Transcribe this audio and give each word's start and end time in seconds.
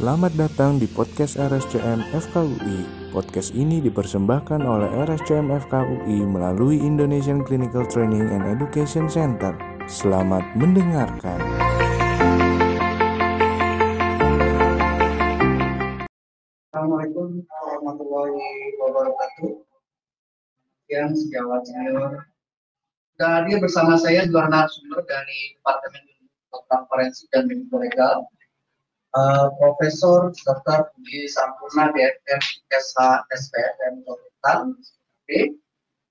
Selamat 0.00 0.32
datang 0.32 0.80
di 0.80 0.88
podcast 0.88 1.36
RSCM 1.36 2.00
FKUI. 2.16 3.12
Podcast 3.12 3.52
ini 3.52 3.84
dipersembahkan 3.84 4.64
oleh 4.64 4.88
RSCM 5.04 5.52
FKUI 5.68 6.24
melalui 6.24 6.80
Indonesian 6.80 7.44
Clinical 7.44 7.84
Training 7.84 8.32
and 8.32 8.48
Education 8.48 9.12
Center. 9.12 9.52
Selamat 9.84 10.40
mendengarkan. 10.56 11.36
Assalamualaikum 16.72 17.44
warahmatullahi 17.44 18.40
wabarakatuh. 18.80 19.52
Yang 20.88 21.28
sejawat 21.28 21.60
senior. 21.68 22.24
Hadir 23.20 23.60
bersama 23.60 24.00
saya 24.00 24.24
dua 24.24 24.48
narasumber 24.48 25.04
dari 25.04 25.60
Departemen 25.60 26.08
Kedokteran 26.48 26.88
Forensik 26.88 27.28
dan 27.36 27.44
Mediko 27.52 27.76
Legal 27.76 28.24
uh, 29.14 29.46
Profesor 29.58 30.30
Dr. 30.34 30.90
Budi 30.94 31.26
Sampurna 31.30 31.90
DFM 31.94 32.42
SH 32.70 32.98
SPM 33.34 34.02
Kedokteran 34.06 34.76
B 35.26 35.54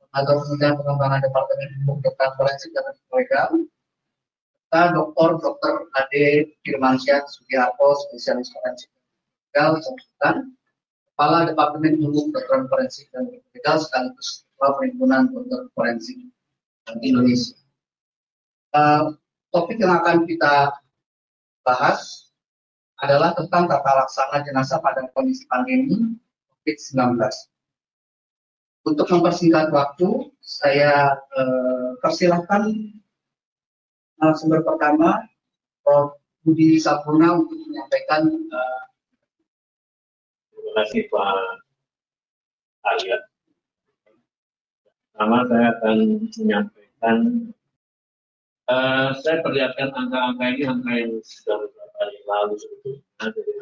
atau 0.10 0.42
kemudian 0.42 0.74
pengembangan 0.80 1.22
Departemen 1.22 1.70
Hukum 1.86 1.98
Kedokteran 2.02 2.34
Forensik 2.36 2.72
dan 2.74 2.84
Legal 3.14 3.52
serta 4.70 4.94
Dr. 4.94 5.30
Dr. 5.42 5.74
Ade 5.98 6.54
Firmansyah 6.62 7.26
Sugiharto 7.26 7.88
spesialis 8.06 8.54
forensik 8.54 8.90
legal 9.50 9.82
konsultan 9.82 10.54
Kepala 11.14 11.50
Departemen 11.50 11.98
Hukum 12.06 12.30
Kedokteran 12.32 12.70
Forensik 12.70 13.10
dan 13.12 13.28
Legal 13.34 13.78
sekaligus 13.82 14.46
Kepala 14.54 14.78
Perhimpunan 14.78 15.24
Dokter 15.34 15.62
Forensik 15.74 16.18
Indonesia. 17.02 17.58
Uh, 18.74 19.14
topik 19.50 19.82
yang 19.82 19.98
akan 20.02 20.26
kita 20.30 20.74
bahas 21.66 22.29
adalah 23.00 23.32
tentang 23.36 23.68
tata 23.68 23.92
laksana 24.04 24.44
jenazah 24.44 24.80
pada 24.84 25.08
kondisi 25.16 25.48
pandemi 25.48 26.16
COVID-19. 26.64 27.16
Untuk 28.88 29.08
mempersingkat 29.12 29.72
waktu, 29.72 30.32
saya 30.40 31.16
eh, 31.16 31.90
persilahkan 32.00 32.72
sumber 34.36 34.64
pertama 34.64 35.24
Prof. 35.84 36.20
Budi 36.40 36.80
Sapurna 36.80 37.36
untuk 37.36 37.60
menyampaikan. 37.68 38.24
Eh, 38.32 38.82
Terima 40.70 40.86
kasih 40.86 41.04
Pak 41.12 41.36
Arya. 42.88 43.18
Pertama 45.12 45.38
saya 45.52 45.68
akan 45.76 45.98
menyampaikan, 46.40 47.18
uh, 48.72 49.10
saya 49.20 49.44
perlihatkan 49.44 49.92
angka-angka 49.92 50.46
ini 50.56 50.64
angka 50.64 50.92
yang 50.96 51.12
sudah 51.26 51.58
hari 52.00 52.18
lalu 52.24 52.56
sebetulnya 52.56 53.04
dari 53.20 53.54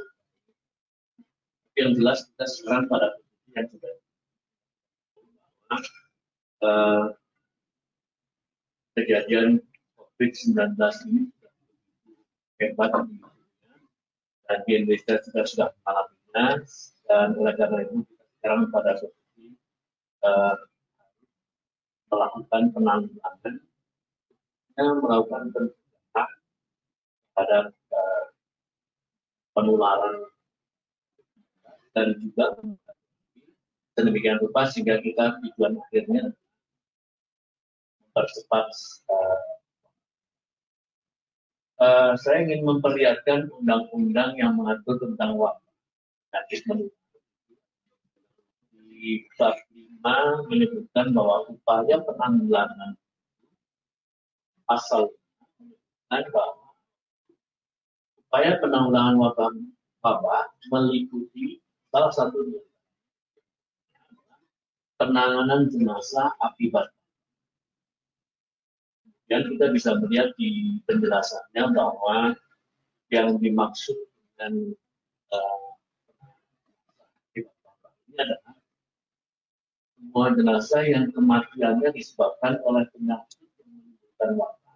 yang 1.78 1.92
jelas 1.94 2.26
kita 2.30 2.46
sekarang 2.46 2.86
pada 2.90 3.08
posisi 3.18 3.50
yang 3.54 3.66
sudah 3.70 3.94
kejadian 8.98 9.62
COVID-19 9.98 10.74
ini 11.14 11.22
hebat 12.58 12.90
dan 14.50 14.60
di 14.66 14.72
Indonesia 14.74 15.22
juga 15.22 15.42
sudah 15.46 15.70
mengalaminya 15.86 16.46
dan 17.06 17.30
oleh 17.38 17.54
karena 17.54 17.78
itu 17.86 17.96
kita 18.10 18.26
sekarang 18.40 18.62
pada 18.74 18.92
posisi 18.98 19.46
uh, 20.26 20.56
melakukan 22.10 22.64
penanggulangan 22.74 23.56
yang 24.78 24.98
melakukan 25.02 25.44
pencegahan 25.54 26.30
pada 27.38 27.58
uh, 27.70 28.24
penularan. 29.58 30.22
Dan 31.98 32.14
juga 32.22 32.54
sedemikian 33.98 34.38
rupa 34.38 34.70
sehingga 34.70 35.02
kita 35.02 35.42
tujuan 35.42 35.82
akhirnya 35.82 36.30
mempercepat 37.98 38.70
uh, 39.10 39.42
uh, 41.82 42.14
saya 42.22 42.46
ingin 42.46 42.62
memperlihatkan 42.62 43.50
undang-undang 43.58 44.38
yang 44.38 44.54
mengatur 44.54 45.02
tentang 45.02 45.34
waktu. 45.42 45.66
Menular 46.70 46.94
di 48.98 49.26
bab 49.38 49.58
5 49.74 50.50
menyebutkan 50.54 51.14
bahwa 51.14 51.50
upaya 51.50 51.98
penanggulangan 52.02 52.94
pasal 54.68 55.10
menyebutkan 56.12 56.28
bahwa 56.34 56.67
upaya 58.28 58.60
penanggulangan 58.60 59.16
wabah 59.16 59.52
wabah 60.04 60.46
meliputi 60.68 61.64
salah 61.88 62.12
satunya 62.12 62.60
penanganan 64.98 65.70
jenazah 65.70 66.34
akibat. 66.42 66.90
Dan 69.28 69.44
kita 69.54 69.72
bisa 69.76 69.92
melihat 70.00 70.32
di 70.40 70.80
penjelasannya 70.88 71.64
bahwa 71.76 72.32
yang 73.12 73.36
dimaksud 73.40 73.96
dengan 74.36 74.72
ini 77.36 78.16
adalah 78.16 78.56
semua 80.00 80.28
jenazah 80.32 80.84
yang 80.88 81.12
kematiannya 81.12 81.92
disebabkan 81.92 82.56
oleh 82.64 82.88
penyakit 82.96 83.44
menimbulkan 83.68 84.32
wabah 84.40 84.67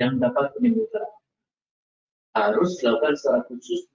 yang 0.00 0.16
dapat 0.16 0.52
menimbulkan 0.56 1.04
harus 2.32 2.80
dilakukan 2.80 3.12
secara 3.16 3.40
khusus 3.44 3.92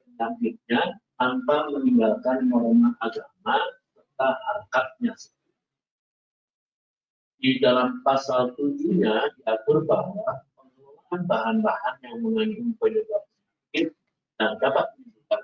penyakitnya 0.00 0.82
tanpa 1.20 1.68
meninggalkan 1.70 2.48
norma 2.48 2.96
agama 3.02 3.58
serta 3.92 4.28
harkatnya. 4.32 5.12
Di 7.42 7.58
dalam 7.58 8.00
pasal 8.06 8.54
tujuhnya 8.54 9.18
diatur 9.42 9.82
bahwa 9.82 10.46
pengelolaan 10.54 11.20
bahan-bahan 11.26 11.94
yang 12.06 12.16
mengandung 12.22 12.70
penyebab 12.78 13.22
penyakit 13.72 13.92
dan 14.38 14.54
dapat 14.62 14.86
menimbulkan 14.94 15.40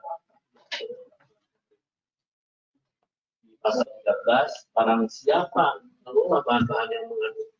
Di 3.42 3.54
pasal 3.58 3.82
13, 3.82 4.74
barang 4.78 5.02
siapa 5.10 5.82
mengelola 6.06 6.38
bahan-bahan 6.46 6.88
yang 6.94 7.06
mengandung 7.10 7.57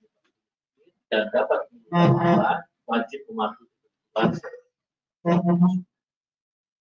dan 1.09 1.29
dapat 1.33 1.61
mengubah 1.89 2.65
wajib 2.89 3.21
mematuhi 3.29 3.69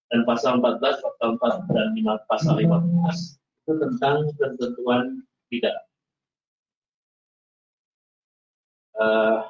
dan 0.08 0.20
pasal 0.24 0.56
14, 0.64 0.80
pasal 0.80 1.28
4 1.36 1.68
dan 1.68 1.88
5, 1.92 2.30
pasal 2.32 2.54
15 2.56 3.36
itu 3.68 3.72
tentang 3.76 4.16
ketentuan 4.40 5.20
tidak. 5.52 5.76
Uh, 8.96 9.44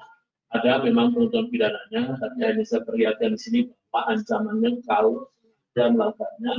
ada 0.51 0.83
memang 0.83 1.15
penuntutan 1.15 1.47
pidananya, 1.49 2.19
tapi 2.19 2.39
hanya 2.43 2.65
saya 2.67 2.83
perlihatkan 2.83 3.39
di 3.39 3.41
sini 3.41 3.61
bahwa 3.95 4.19
ancamannya 4.19 4.83
kalau 4.85 5.31
sudah 5.71 5.89
melakukannya 5.95 6.53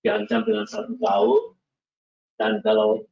diancam 0.00 0.40
dengan 0.48 0.66
satu 0.66 0.96
tahun. 0.96 1.42
Dan 2.34 2.58
kalau 2.66 3.06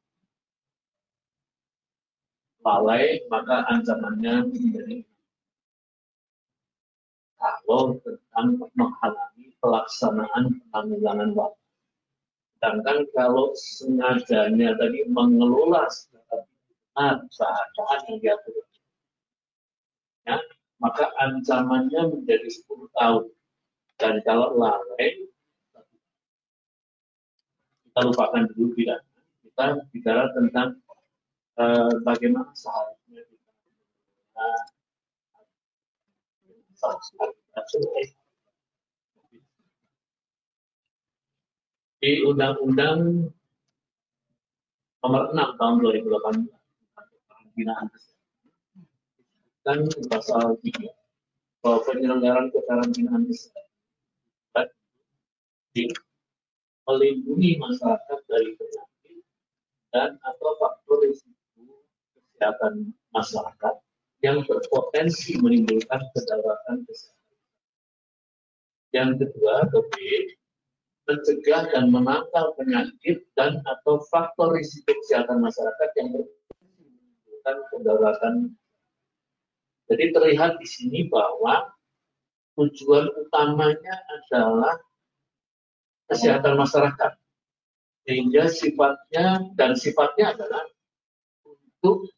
lalai 2.63 3.21
maka 3.27 3.67
ancamannya 3.71 4.47
menjadi 4.49 5.03
kalau 7.43 7.99
tentang 8.07 8.49
menghalangi 8.79 9.51
pelaksanaan 9.59 10.63
penanggulangan 10.71 11.31
waktu. 11.35 11.63
Sedangkan 12.59 12.99
kalau 13.11 13.51
sengajanya 13.59 14.79
tadi 14.79 15.03
mengelola 15.11 15.91
secara 15.91 16.47
benar 16.95 17.27
keadaan 17.27 17.99
yang 18.07 18.19
diatur, 18.23 18.55
ya, 20.23 20.39
maka 20.79 21.11
ancamannya 21.19 22.15
menjadi 22.15 22.47
10 22.47 22.87
tahun. 22.95 23.25
Dan 23.99 24.15
kalau 24.23 24.55
lalai, 24.55 25.27
kita 27.87 28.01
lupakan 28.07 28.47
dulu 28.55 28.75
pidana. 28.79 29.03
Kita 29.43 29.79
bicara 29.91 30.31
tentang 30.35 30.82
uh, 31.59 31.93
bagaimana 32.07 32.53
seharusnya 32.57 33.23
kita 33.29 34.47
di 42.03 42.13
Undang-Undang 42.27 43.31
Nomor 45.03 45.35
6 45.35 45.59
tahun 45.59 45.75
2018 45.83 46.47
karantinaan 47.27 47.87
dan 49.63 49.79
pasal 50.11 50.59
3 50.63 51.63
bahwa 51.63 51.79
penyelenggaraan 51.87 52.51
kekarantinaan 52.51 53.23
kesehatan 53.27 54.67
melindungi 56.87 57.59
masyarakat 57.63 58.21
dari 58.27 58.51
penyakit 58.59 59.23
dan 59.95 60.19
atau 60.23 60.51
faktor 60.59 61.03
risiko 61.07 61.42
kesehatan 62.43 62.91
masyarakat 63.15 63.75
yang 64.27 64.43
berpotensi 64.43 65.39
menimbulkan 65.39 66.03
kedaruratan 66.11 66.83
kesehatan 66.91 67.39
Yang 68.91 69.11
kedua, 69.23 69.55
B, 69.71 69.95
mencegah 71.07 71.71
dan 71.71 71.95
menangkal 71.95 72.51
penyakit 72.59 73.23
dan 73.39 73.63
atau 73.63 74.03
faktor 74.11 74.59
risiko 74.59 74.91
kesehatan 75.07 75.39
masyarakat 75.39 75.91
yang 76.03 76.09
menimbulkan 76.19 77.57
kedaruratan. 77.71 78.35
Jadi 79.87 80.05
terlihat 80.11 80.59
di 80.59 80.67
sini 80.67 81.07
bahwa 81.07 81.71
tujuan 82.59 83.07
utamanya 83.23 83.97
adalah 84.11 84.77
kesehatan 86.11 86.59
masyarakat. 86.59 87.13
Sehingga 88.03 88.51
sifatnya 88.51 89.47
dan 89.55 89.79
sifatnya 89.79 90.35
adalah 90.35 90.67
untuk 91.83 92.13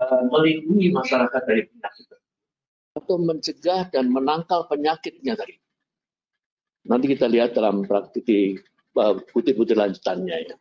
uh, 0.00 0.22
melindungi 0.26 0.88
masyarakat 0.90 1.42
dari 1.44 1.62
penyakit 1.68 2.06
atau 2.90 3.16
mencegah 3.22 3.86
dan 3.92 4.10
menangkal 4.10 4.66
penyakitnya 4.66 5.38
tadi. 5.38 5.54
Nanti 6.90 7.06
kita 7.12 7.28
lihat 7.30 7.54
dalam 7.54 7.86
praktik 7.86 8.26
di 8.26 8.58
putih-putih 9.30 9.76
lanjutannya 9.78 10.36
ya. 10.50 10.56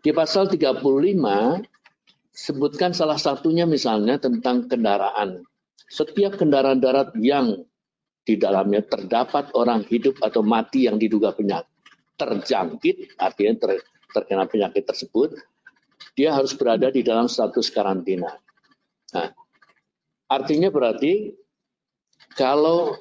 Di 0.00 0.10
pasal 0.14 0.48
35 0.48 0.80
sebutkan 2.30 2.94
salah 2.94 3.18
satunya 3.18 3.66
misalnya 3.66 4.16
tentang 4.16 4.70
kendaraan. 4.70 5.42
Setiap 5.86 6.38
kendaraan 6.38 6.80
darat 6.80 7.12
yang 7.18 7.66
di 8.26 8.34
dalamnya 8.38 8.82
terdapat 8.86 9.52
orang 9.54 9.86
hidup 9.86 10.18
atau 10.22 10.42
mati 10.42 10.88
yang 10.88 10.98
diduga 10.98 11.34
penyakit 11.34 11.76
terjangkit, 12.16 13.20
artinya 13.20 13.52
ter, 13.60 13.70
terkena 14.12 14.48
penyakit 14.48 14.88
tersebut, 14.88 15.36
dia 16.16 16.32
harus 16.32 16.56
berada 16.56 16.88
di 16.88 17.04
dalam 17.04 17.28
status 17.28 17.68
karantina. 17.68 18.32
Nah, 19.12 19.28
artinya 20.32 20.72
berarti 20.72 21.28
kalau 22.32 22.96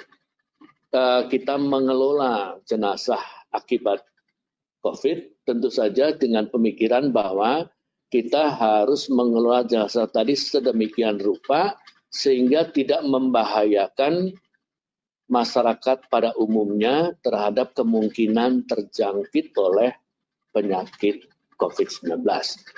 uh, 0.92 1.24
kita 1.32 1.56
mengelola 1.56 2.60
jenazah 2.68 3.24
akibat 3.56 4.04
COVID, 4.84 5.48
tentu 5.48 5.72
saja 5.72 6.14
dengan 6.14 6.52
pemikiran 6.52 7.10
bahwa 7.10 7.66
kita 8.12 8.54
harus 8.54 9.10
mengelola 9.10 9.66
jenazah 9.66 10.06
tadi 10.12 10.38
sedemikian 10.38 11.18
rupa 11.18 11.74
sehingga 12.12 12.70
tidak 12.70 13.02
membahayakan 13.02 14.36
masyarakat 15.26 16.06
pada 16.06 16.38
umumnya 16.38 17.18
terhadap 17.26 17.74
kemungkinan 17.74 18.70
terjangkit 18.70 19.58
oleh 19.58 19.90
penyakit 20.54 21.26
COVID-19 21.56 22.24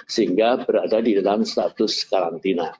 sehingga 0.05 0.63
berada 0.63 1.01
di 1.01 1.17
dalam 1.17 1.43
status 1.43 2.05
karantina. 2.07 2.73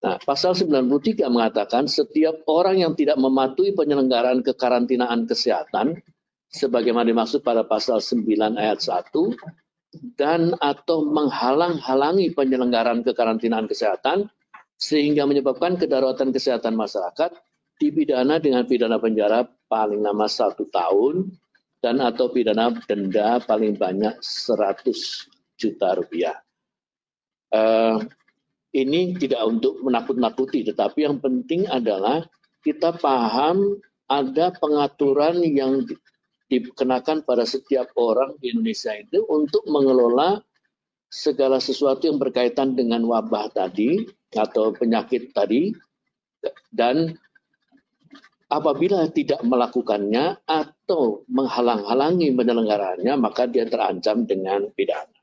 Nah, 0.00 0.16
pasal 0.16 0.56
93 0.56 1.28
mengatakan 1.28 1.84
setiap 1.84 2.48
orang 2.48 2.80
yang 2.80 2.92
tidak 2.96 3.20
mematuhi 3.20 3.76
penyelenggaraan 3.76 4.40
kekarantinaan 4.40 5.28
kesehatan 5.28 6.00
sebagaimana 6.48 7.12
dimaksud 7.12 7.44
pada 7.44 7.68
pasal 7.68 8.00
9 8.00 8.56
ayat 8.56 8.80
1 8.80 9.12
dan 10.16 10.56
atau 10.56 11.04
menghalang-halangi 11.04 12.32
penyelenggaraan 12.32 13.04
kekarantinaan 13.04 13.68
kesehatan 13.68 14.32
sehingga 14.80 15.28
menyebabkan 15.28 15.76
kedaruratan 15.76 16.32
kesehatan 16.32 16.78
masyarakat 16.78 17.36
dipidana 17.76 18.40
dengan 18.40 18.64
pidana 18.64 18.96
penjara 18.96 19.44
paling 19.68 20.00
lama 20.00 20.24
satu 20.24 20.64
tahun 20.72 21.28
dan 21.80 21.96
atau 22.04 22.28
pidana 22.28 22.72
denda 22.84 23.40
paling 23.40 23.76
banyak 23.76 24.20
100 24.20 25.56
juta 25.56 25.88
rupiah. 25.96 26.36
Uh, 27.50 28.04
ini 28.70 29.18
tidak 29.18 29.42
untuk 29.48 29.82
menakut-nakuti, 29.82 30.62
tetapi 30.62 31.02
yang 31.02 31.18
penting 31.18 31.66
adalah 31.66 32.22
kita 32.62 32.94
paham 32.94 33.80
ada 34.06 34.54
pengaturan 34.54 35.42
yang 35.42 35.82
dikenakan 36.50 37.22
pada 37.22 37.46
setiap 37.46 37.90
orang 37.98 38.36
di 38.38 38.54
Indonesia 38.54 38.94
itu 38.94 39.22
untuk 39.26 39.66
mengelola 39.70 40.42
segala 41.10 41.58
sesuatu 41.58 42.06
yang 42.06 42.18
berkaitan 42.18 42.74
dengan 42.74 43.02
wabah 43.06 43.50
tadi 43.50 44.06
atau 44.30 44.70
penyakit 44.74 45.34
tadi 45.34 45.74
dan 46.70 47.18
apabila 48.50 49.06
tidak 49.14 49.38
melakukannya 49.46 50.42
atau 50.42 51.22
menghalang-halangi 51.30 52.34
penyelenggaranya 52.34 53.14
maka 53.14 53.46
dia 53.46 53.62
terancam 53.70 54.26
dengan 54.26 54.66
pidana. 54.74 55.18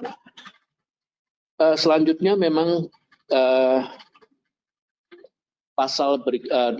Nah, 0.00 0.16
uh, 1.60 1.76
selanjutnya 1.76 2.32
memang 2.36 2.88
uh, 3.32 3.80
pasal 5.76 6.24
uh, 6.24 6.72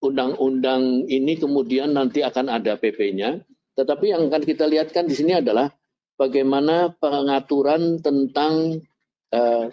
undang-undang 0.00 1.04
ini 1.08 1.36
kemudian 1.36 1.92
nanti 1.92 2.24
akan 2.24 2.48
ada 2.48 2.80
PP-nya, 2.80 3.44
tetapi 3.76 4.12
yang 4.12 4.32
akan 4.32 4.42
kita 4.44 4.64
lihatkan 4.64 5.04
di 5.04 5.12
sini 5.12 5.36
adalah 5.36 5.68
bagaimana 6.16 6.96
pengaturan 6.96 8.00
tentang 8.00 8.80
uh, 9.36 9.68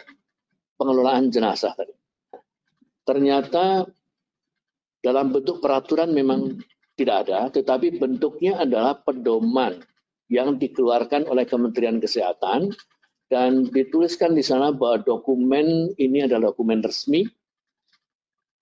pengelolaan 0.76 1.32
jenazah 1.32 1.72
tadi. 1.72 2.03
Ternyata 3.04 3.84
dalam 5.04 5.36
bentuk 5.36 5.60
peraturan 5.60 6.16
memang 6.16 6.60
tidak 6.96 7.28
ada, 7.28 7.52
tetapi 7.52 8.00
bentuknya 8.00 8.64
adalah 8.64 8.96
pedoman 8.96 9.84
yang 10.32 10.56
dikeluarkan 10.56 11.28
oleh 11.28 11.44
Kementerian 11.44 12.00
Kesehatan 12.00 12.72
dan 13.28 13.68
dituliskan 13.68 14.38
di 14.38 14.46
sana 14.46 14.72
bahwa 14.72 15.04
dokumen 15.04 15.92
ini 16.00 16.24
adalah 16.24 16.54
dokumen 16.54 16.80
resmi 16.86 17.28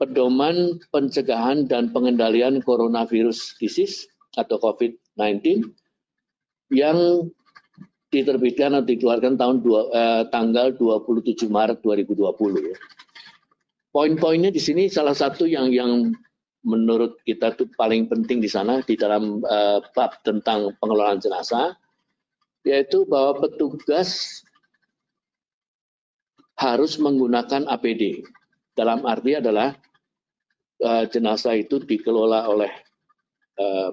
pedoman 0.02 0.82
pencegahan 0.90 1.70
dan 1.70 1.94
pengendalian 1.94 2.58
coronavirus 2.66 3.54
disease 3.62 4.10
atau 4.34 4.58
COVID-19 4.58 5.70
yang 6.74 7.30
diterbitkan 8.10 8.82
atau 8.82 8.90
dikeluarkan 8.90 9.38
tahun 9.38 9.62
dua, 9.62 9.82
eh, 9.94 10.24
tanggal 10.34 10.74
27 10.74 11.46
Maret 11.46 11.86
2020. 11.86 12.74
Poin-poinnya 13.92 14.56
di 14.56 14.60
sini 14.64 14.88
salah 14.88 15.12
satu 15.12 15.44
yang 15.44 15.68
yang 15.72 16.16
menurut 16.64 17.20
kita 17.28 17.52
itu 17.52 17.68
paling 17.76 18.08
penting 18.08 18.40
di 18.40 18.48
sana 18.48 18.80
di 18.86 18.96
dalam 18.96 19.44
eh, 19.44 19.80
bab 19.92 20.24
tentang 20.24 20.71
pengelolaan 20.80 21.19
jenazah 21.19 21.76
yaitu 22.62 23.04
bahwa 23.10 23.42
petugas 23.42 24.42
harus 26.62 27.02
menggunakan 27.02 27.66
APD. 27.66 28.21
Dalam 28.78 29.04
arti 29.10 29.33
adalah 29.33 29.74
uh, 30.86 31.04
jenazah 31.10 31.57
itu 31.57 31.81
dikelola 31.81 32.45
oleh 32.45 32.69
uh, 33.57 33.90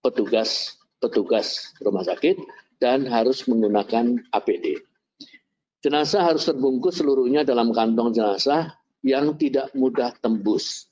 petugas 0.00 0.80
petugas 0.96 1.76
rumah 1.84 2.04
sakit 2.04 2.40
dan 2.80 3.04
harus 3.04 3.44
menggunakan 3.44 4.16
APD. 4.32 4.80
Jenazah 5.84 6.32
harus 6.32 6.48
terbungkus 6.48 7.00
seluruhnya 7.00 7.44
dalam 7.44 7.72
kantong 7.72 8.16
jenazah 8.16 8.79
yang 9.00 9.36
tidak 9.36 9.72
mudah 9.72 10.12
tembus. 10.20 10.88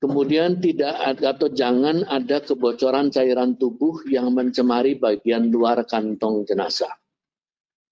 Kemudian 0.00 0.56
tidak 0.64 0.96
atau 1.20 1.52
jangan 1.52 2.08
ada 2.08 2.40
kebocoran 2.40 3.12
cairan 3.12 3.60
tubuh 3.60 4.00
yang 4.08 4.32
mencemari 4.32 4.96
bagian 4.96 5.52
luar 5.52 5.84
kantong 5.84 6.48
jenazah. 6.48 6.96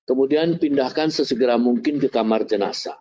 Kemudian 0.08 0.56
pindahkan 0.56 1.12
sesegera 1.12 1.60
mungkin 1.60 2.00
ke 2.00 2.08
kamar 2.08 2.48
jenazah. 2.48 2.96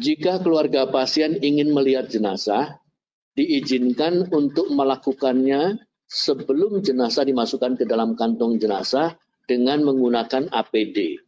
Jika 0.00 0.40
keluarga 0.40 0.88
pasien 0.88 1.36
ingin 1.44 1.76
melihat 1.76 2.08
jenazah, 2.08 2.80
diizinkan 3.36 4.32
untuk 4.32 4.72
melakukannya 4.72 5.76
sebelum 6.08 6.80
jenazah 6.80 7.28
dimasukkan 7.28 7.76
ke 7.76 7.84
dalam 7.84 8.16
kantong 8.16 8.56
jenazah 8.56 9.20
dengan 9.44 9.84
menggunakan 9.84 10.48
APD. 10.48 11.20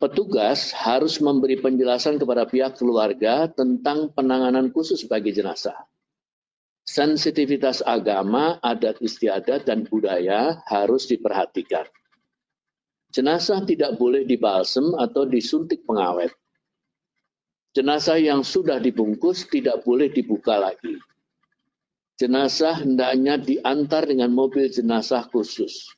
Petugas 0.00 0.72
harus 0.72 1.20
memberi 1.20 1.60
penjelasan 1.60 2.16
kepada 2.16 2.48
pihak 2.48 2.80
keluarga 2.80 3.52
tentang 3.52 4.08
penanganan 4.16 4.72
khusus 4.72 5.04
bagi 5.04 5.36
jenazah 5.36 5.76
sensitivitas 6.90 7.86
agama, 7.86 8.58
adat 8.58 8.98
istiadat, 8.98 9.62
dan 9.62 9.86
budaya 9.86 10.58
harus 10.66 11.06
diperhatikan. 11.06 11.86
Jenazah 13.14 13.62
tidak 13.62 13.94
boleh 13.94 14.26
dibalsem 14.26 14.94
atau 14.98 15.26
disuntik 15.26 15.86
pengawet. 15.86 16.34
Jenazah 17.70 18.18
yang 18.18 18.42
sudah 18.42 18.82
dibungkus 18.82 19.46
tidak 19.46 19.86
boleh 19.86 20.10
dibuka 20.10 20.58
lagi. 20.58 20.98
Jenazah 22.18 22.82
hendaknya 22.82 23.38
diantar 23.38 24.10
dengan 24.10 24.34
mobil 24.34 24.66
jenazah 24.66 25.26
khusus. 25.30 25.94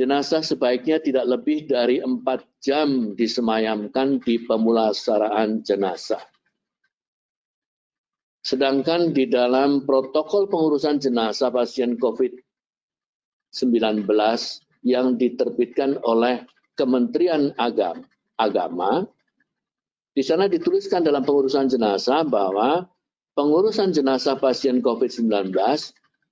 Jenazah 0.00 0.40
sebaiknya 0.40 0.96
tidak 1.04 1.28
lebih 1.28 1.68
dari 1.68 2.00
empat 2.00 2.48
jam 2.64 3.12
disemayamkan 3.12 4.16
di 4.24 4.40
pemulasaraan 4.48 5.60
jenazah. 5.60 6.24
Sedangkan 8.40 9.12
di 9.12 9.28
dalam 9.28 9.84
protokol 9.84 10.48
pengurusan 10.48 11.04
jenazah 11.04 11.52
pasien 11.52 12.00
COVID-19 12.00 14.08
yang 14.88 15.20
diterbitkan 15.20 16.00
oleh 16.08 16.48
Kementerian 16.72 17.52
Agama 17.60 18.08
agama, 18.40 19.04
di 20.16 20.24
sana 20.24 20.48
dituliskan 20.48 21.04
dalam 21.04 21.28
pengurusan 21.28 21.68
jenazah 21.68 22.24
bahwa 22.24 22.88
pengurusan 23.36 23.92
jenazah 23.92 24.40
pasien 24.40 24.80
COVID-19 24.80 25.52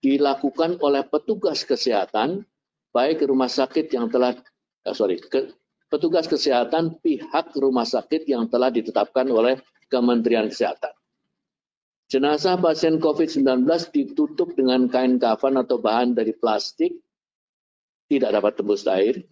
dilakukan 0.00 0.80
oleh 0.80 1.04
petugas 1.04 1.68
kesehatan 1.68 2.48
baik 2.92 3.24
rumah 3.28 3.50
sakit 3.50 3.92
yang 3.92 4.08
telah 4.08 4.36
eh, 4.84 4.94
sorry 4.96 5.20
ke, 5.20 5.52
petugas 5.88 6.28
kesehatan 6.28 7.00
pihak 7.00 7.52
rumah 7.56 7.88
sakit 7.88 8.28
yang 8.28 8.46
telah 8.48 8.68
ditetapkan 8.68 9.28
oleh 9.28 9.60
Kementerian 9.88 10.52
Kesehatan. 10.52 10.92
Jenazah 12.08 12.56
pasien 12.56 12.96
COVID-19 13.00 13.68
ditutup 13.92 14.56
dengan 14.56 14.88
kain 14.88 15.20
kafan 15.20 15.60
atau 15.60 15.76
bahan 15.76 16.16
dari 16.16 16.32
plastik, 16.32 16.96
tidak 18.08 18.32
dapat 18.32 18.52
tembus 18.56 18.88
air. 18.88 19.28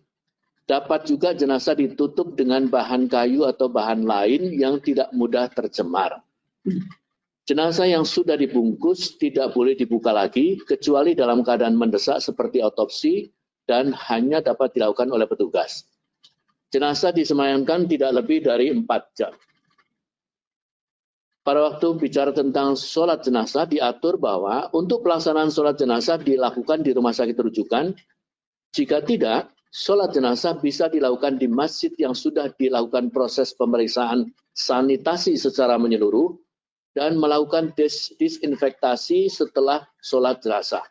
Dapat 0.66 1.08
juga 1.08 1.32
jenazah 1.32 1.78
ditutup 1.78 2.36
dengan 2.36 2.68
bahan 2.68 3.08
kayu 3.08 3.48
atau 3.48 3.70
bahan 3.70 4.04
lain 4.04 4.52
yang 4.52 4.82
tidak 4.82 5.08
mudah 5.14 5.48
tercemar. 5.48 6.20
Jenazah 7.46 7.86
yang 7.86 8.02
sudah 8.02 8.34
dibungkus 8.34 9.14
tidak 9.16 9.54
boleh 9.54 9.78
dibuka 9.78 10.10
lagi, 10.10 10.58
kecuali 10.66 11.14
dalam 11.14 11.46
keadaan 11.46 11.78
mendesak 11.78 12.18
seperti 12.18 12.58
otopsi 12.60 13.30
dan 13.66 13.92
hanya 13.92 14.40
dapat 14.40 14.72
dilakukan 14.72 15.10
oleh 15.10 15.26
petugas. 15.26 15.84
Jenazah 16.70 17.10
disemayamkan 17.10 17.90
tidak 17.90 18.10
lebih 18.22 18.46
dari 18.46 18.70
4 18.70 18.86
jam. 19.18 19.34
Pada 21.46 21.62
waktu 21.62 21.94
bicara 21.94 22.34
tentang 22.34 22.74
sholat 22.74 23.22
jenazah 23.22 23.70
diatur 23.70 24.18
bahwa 24.18 24.66
untuk 24.74 25.06
pelaksanaan 25.06 25.54
sholat 25.54 25.78
jenazah 25.78 26.18
dilakukan 26.18 26.82
di 26.82 26.90
rumah 26.90 27.14
sakit 27.14 27.38
rujukan. 27.38 27.94
Jika 28.74 29.06
tidak, 29.06 29.54
sholat 29.70 30.10
jenazah 30.10 30.58
bisa 30.58 30.90
dilakukan 30.90 31.38
di 31.38 31.46
masjid 31.46 31.94
yang 32.02 32.18
sudah 32.18 32.50
dilakukan 32.50 33.14
proses 33.14 33.54
pemeriksaan 33.54 34.26
sanitasi 34.58 35.38
secara 35.38 35.78
menyeluruh 35.78 36.34
dan 36.98 37.14
melakukan 37.14 37.70
dis 37.78 38.10
disinfektasi 38.18 39.30
setelah 39.30 39.86
sholat 40.02 40.42
jenazah. 40.42 40.82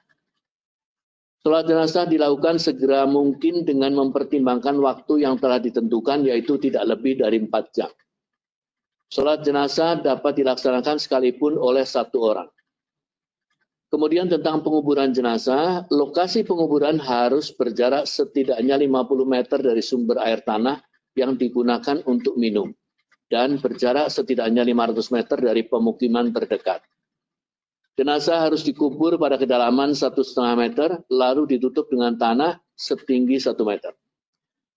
Sholat 1.46 1.70
jenazah 1.70 2.10
dilakukan 2.10 2.58
segera 2.58 3.06
mungkin 3.06 3.70
dengan 3.70 3.94
mempertimbangkan 3.94 4.82
waktu 4.82 5.30
yang 5.30 5.38
telah 5.38 5.62
ditentukan 5.62 6.26
yaitu 6.26 6.58
tidak 6.58 6.90
lebih 6.90 7.22
dari 7.22 7.38
4 7.38 7.54
jam. 7.70 7.94
Sholat 9.14 9.46
jenazah 9.46 10.02
dapat 10.02 10.42
dilaksanakan 10.42 10.98
sekalipun 10.98 11.62
oleh 11.62 11.86
satu 11.86 12.18
orang. 12.34 12.50
Kemudian 13.94 14.26
tentang 14.26 14.66
penguburan 14.66 15.14
jenazah, 15.14 15.86
lokasi 15.94 16.42
penguburan 16.42 16.98
harus 16.98 17.54
berjarak 17.54 18.10
setidaknya 18.10 18.82
50 18.82 19.30
meter 19.30 19.62
dari 19.62 19.86
sumber 19.86 20.26
air 20.26 20.42
tanah 20.42 20.82
yang 21.14 21.38
digunakan 21.38 22.02
untuk 22.10 22.42
minum 22.42 22.74
dan 23.30 23.62
berjarak 23.62 24.10
setidaknya 24.10 24.66
500 24.66 25.14
meter 25.14 25.38
dari 25.38 25.62
pemukiman 25.62 26.26
terdekat. 26.34 26.82
Jenazah 27.96 28.52
harus 28.52 28.68
dikubur 28.68 29.16
pada 29.16 29.40
kedalaman 29.40 29.96
1,5 29.96 30.20
meter, 30.60 31.00
lalu 31.08 31.56
ditutup 31.56 31.88
dengan 31.88 32.20
tanah 32.20 32.60
setinggi 32.76 33.40
1 33.40 33.56
meter. 33.64 33.96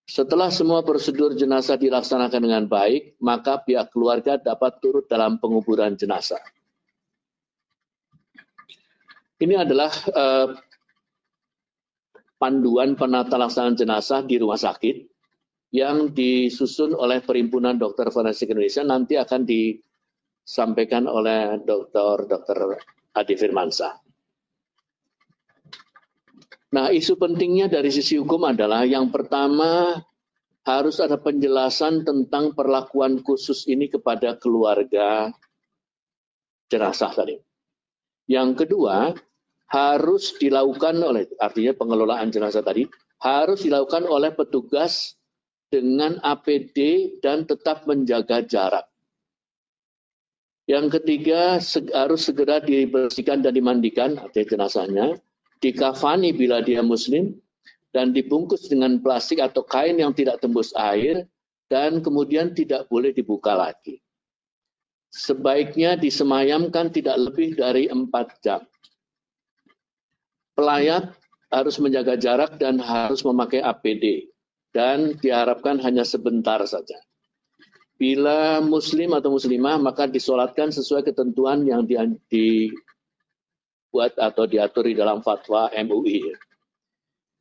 Setelah 0.08 0.48
semua 0.48 0.80
prosedur 0.86 1.34
jenazah 1.34 1.76
dilaksanakan 1.76 2.40
dengan 2.40 2.64
baik, 2.64 3.18
maka 3.20 3.60
pihak 3.60 3.92
keluarga 3.92 4.38
dapat 4.40 4.80
turut 4.80 5.04
dalam 5.04 5.36
penguburan 5.36 5.98
jenazah. 5.98 6.40
Ini 9.38 9.66
adalah 9.66 9.92
uh, 10.14 10.48
panduan 12.38 12.94
penata 12.94 13.34
laksanaan 13.34 13.76
jenazah 13.76 14.22
di 14.22 14.38
rumah 14.38 14.56
sakit 14.56 14.96
yang 15.74 16.14
disusun 16.14 16.96
oleh 16.96 17.20
Perhimpunan 17.20 17.76
Dokter 17.76 18.08
Forensik 18.08 18.48
Indonesia 18.48 18.80
nanti 18.86 19.20
akan 19.20 19.44
disampaikan 19.44 21.04
oleh 21.04 21.60
Dr. 21.66 22.24
Adi 23.14 23.34
Firmansyah. 23.36 23.94
Nah, 26.68 26.92
isu 26.92 27.16
pentingnya 27.16 27.72
dari 27.72 27.88
sisi 27.88 28.20
hukum 28.20 28.44
adalah 28.44 28.84
yang 28.84 29.08
pertama 29.08 29.96
harus 30.68 31.00
ada 31.00 31.16
penjelasan 31.16 32.04
tentang 32.04 32.52
perlakuan 32.52 33.24
khusus 33.24 33.64
ini 33.64 33.88
kepada 33.88 34.36
keluarga 34.36 35.32
jenazah 36.68 37.08
tadi. 37.16 37.40
Yang 38.28 38.68
kedua, 38.68 39.16
harus 39.68 40.36
dilakukan 40.36 41.00
oleh 41.00 41.24
artinya 41.40 41.72
pengelolaan 41.76 42.28
jenazah 42.28 42.64
tadi 42.64 42.88
harus 43.20 43.64
dilakukan 43.64 44.08
oleh 44.08 44.32
petugas 44.32 45.16
dengan 45.68 46.16
APD 46.24 46.76
dan 47.20 47.44
tetap 47.44 47.84
menjaga 47.84 48.40
jarak. 48.44 48.88
Yang 50.68 51.00
ketiga 51.00 51.56
harus 51.96 52.28
segera 52.28 52.60
dibersihkan 52.60 53.40
dan 53.40 53.56
dimandikan 53.56 54.20
artinya 54.20 54.46
jenazahnya 54.52 55.06
dikafani 55.64 56.36
bila 56.36 56.62
dia 56.62 56.84
muslim, 56.84 57.34
dan 57.90 58.12
dibungkus 58.12 58.68
dengan 58.68 59.00
plastik 59.00 59.40
atau 59.40 59.64
kain 59.64 59.96
yang 59.98 60.12
tidak 60.12 60.38
tembus 60.44 60.76
air, 60.76 61.26
dan 61.72 62.04
kemudian 62.04 62.52
tidak 62.52 62.86
boleh 62.86 63.10
dibuka 63.16 63.56
lagi. 63.56 63.98
Sebaiknya 65.08 65.96
disemayamkan 65.96 66.92
tidak 66.92 67.16
lebih 67.16 67.56
dari 67.56 67.88
empat 67.88 68.44
jam. 68.44 68.60
Pelayat 70.52 71.16
harus 71.48 71.80
menjaga 71.80 72.20
jarak 72.20 72.60
dan 72.60 72.76
harus 72.76 73.24
memakai 73.24 73.64
APD, 73.64 74.28
dan 74.70 75.16
diharapkan 75.16 75.80
hanya 75.80 76.04
sebentar 76.04 76.60
saja. 76.68 77.00
Bila 77.98 78.62
muslim 78.62 79.10
atau 79.10 79.34
muslimah, 79.34 79.82
maka 79.82 80.06
disolatkan 80.06 80.70
sesuai 80.70 81.02
ketentuan 81.10 81.66
yang 81.66 81.82
di, 81.82 81.98
dibuat 82.30 84.14
atau 84.14 84.46
diatur 84.46 84.86
di 84.86 84.94
dalam 84.94 85.18
fatwa 85.18 85.66
MUI. 85.74 86.30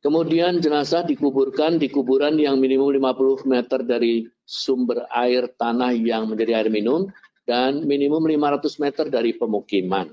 Kemudian 0.02 0.58
jenazah 0.58 1.06
dikuburkan 1.06 1.78
di 1.78 1.90
kuburan 1.90 2.38
yang 2.38 2.58
minimum 2.58 2.90
50 2.90 3.46
meter 3.50 3.86
dari 3.86 4.26
sumber 4.42 5.06
air 5.10 5.50
tanah 5.54 5.94
yang 5.94 6.30
menjadi 6.30 6.62
air 6.62 6.70
minum 6.70 7.06
dan 7.46 7.82
minimum 7.82 8.22
500 8.22 8.82
meter 8.82 9.04
dari 9.10 9.34
pemukiman. 9.34 10.10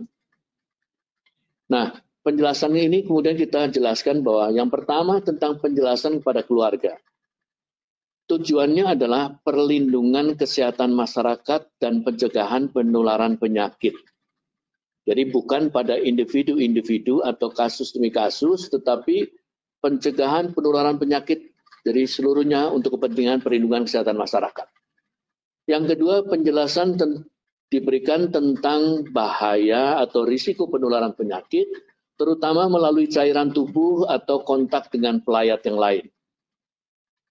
Nah, 1.70 1.98
penjelasan 2.25 2.74
ini 2.74 3.06
kemudian 3.06 3.38
kita 3.38 3.70
jelaskan 3.70 4.25
bahwa 4.25 4.50
yang 4.54 4.70
pertama 4.74 5.22
tentang 5.22 5.62
penjelasan 5.62 6.22
kepada 6.22 6.42
keluarga. 6.42 6.98
Tujuannya 8.25 8.98
adalah 8.98 9.38
perlindungan 9.38 10.34
kesehatan 10.34 10.98
masyarakat 10.98 11.77
dan 11.77 12.01
pencegahan 12.01 12.74
penularan 12.74 13.38
penyakit 13.38 13.94
jadi 15.05 15.29
bukan 15.29 15.70
pada 15.70 16.01
individu-individu 16.01 17.22
atau 17.22 17.53
kasus 17.53 17.94
demi 17.94 18.10
kasus, 18.10 18.74
tetapi 18.74 19.29
pencegahan 19.77 20.50
penularan 20.58 20.98
penyakit 20.98 21.53
dari 21.86 22.10
seluruhnya 22.10 22.74
untuk 22.74 22.98
kepentingan 22.98 23.46
perlindungan 23.46 23.86
kesehatan 23.86 24.17
masyarakat. 24.17 24.65
Yang 25.70 25.84
kedua, 25.94 26.25
penjelasan 26.25 26.98
ten 26.98 27.12
diberikan 27.70 28.34
tentang 28.34 29.05
bahaya 29.13 30.01
atau 30.01 30.25
risiko 30.25 30.65
penularan 30.65 31.13
penyakit, 31.13 31.70
terutama 32.17 32.65
melalui 32.65 33.05
cairan 33.05 33.53
tubuh 33.53 34.10
atau 34.10 34.41
kontak 34.41 34.89
dengan 34.89 35.22
pelayat 35.22 35.62
yang 35.70 35.77
lain. 35.77 36.05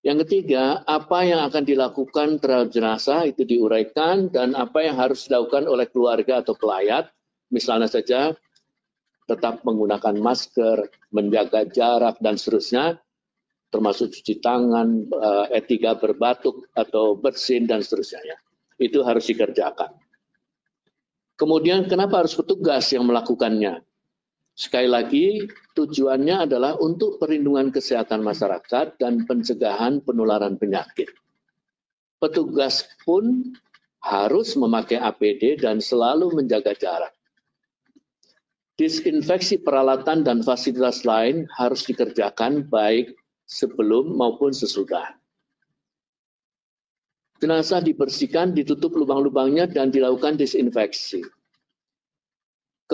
Yang 0.04 0.28
ketiga, 0.28 0.84
apa 0.84 1.24
yang 1.24 1.40
akan 1.48 1.64
dilakukan 1.64 2.36
terhadap 2.36 2.68
jenazah 2.68 3.24
itu 3.24 3.48
diuraikan 3.48 4.28
dan 4.28 4.52
apa 4.52 4.84
yang 4.84 5.00
harus 5.00 5.24
dilakukan 5.26 5.64
oleh 5.64 5.88
keluarga 5.88 6.44
atau 6.44 6.52
pelayat 6.52 7.08
Misalnya 7.54 7.86
saja 7.86 8.34
tetap 9.24 9.62
menggunakan 9.62 10.18
masker, 10.18 10.90
menjaga 11.14 11.70
jarak, 11.70 12.18
dan 12.18 12.34
seterusnya, 12.34 12.98
termasuk 13.70 14.10
cuci 14.10 14.42
tangan, 14.42 15.06
eh, 15.06 15.46
etika 15.62 15.94
berbatuk 15.96 16.68
atau 16.74 17.14
bersin, 17.14 17.70
dan 17.70 17.80
seterusnya. 17.80 18.36
Itu 18.76 19.06
harus 19.06 19.30
dikerjakan. 19.30 19.96
Kemudian 21.38 21.86
kenapa 21.86 22.26
harus 22.26 22.34
petugas 22.34 22.90
yang 22.90 23.06
melakukannya? 23.06 23.82
Sekali 24.54 24.86
lagi, 24.86 25.42
tujuannya 25.74 26.46
adalah 26.46 26.78
untuk 26.78 27.18
perlindungan 27.18 27.74
kesehatan 27.74 28.22
masyarakat 28.22 29.02
dan 29.02 29.26
pencegahan 29.26 29.98
penularan 30.06 30.54
penyakit. 30.54 31.10
Petugas 32.22 32.86
pun 33.02 33.50
harus 33.98 34.54
memakai 34.54 35.02
APD 35.02 35.58
dan 35.58 35.82
selalu 35.82 36.38
menjaga 36.38 36.70
jarak. 36.78 37.10
Disinfeksi 38.78 39.58
peralatan 39.58 40.22
dan 40.22 40.46
fasilitas 40.46 41.02
lain 41.02 41.50
harus 41.50 41.82
dikerjakan 41.90 42.70
baik 42.70 43.10
sebelum 43.42 44.14
maupun 44.14 44.54
sesudah. 44.54 45.18
Jenazah 47.42 47.82
dibersihkan, 47.82 48.54
ditutup 48.54 48.94
lubang-lubangnya 48.94 49.66
dan 49.66 49.90
dilakukan 49.90 50.38
disinfeksi. 50.38 51.26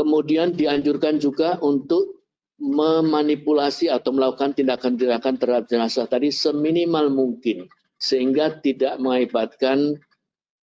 Kemudian 0.00 0.56
dianjurkan 0.56 1.20
juga 1.20 1.60
untuk 1.60 2.24
memanipulasi 2.56 3.92
atau 3.92 4.16
melakukan 4.16 4.56
tindakan-tindakan 4.56 5.36
terhadap 5.36 5.68
jenazah 5.68 6.08
tadi 6.08 6.32
seminimal 6.32 7.12
mungkin 7.12 7.68
sehingga 8.00 8.64
tidak 8.64 8.96
mengakibatkan 8.96 10.00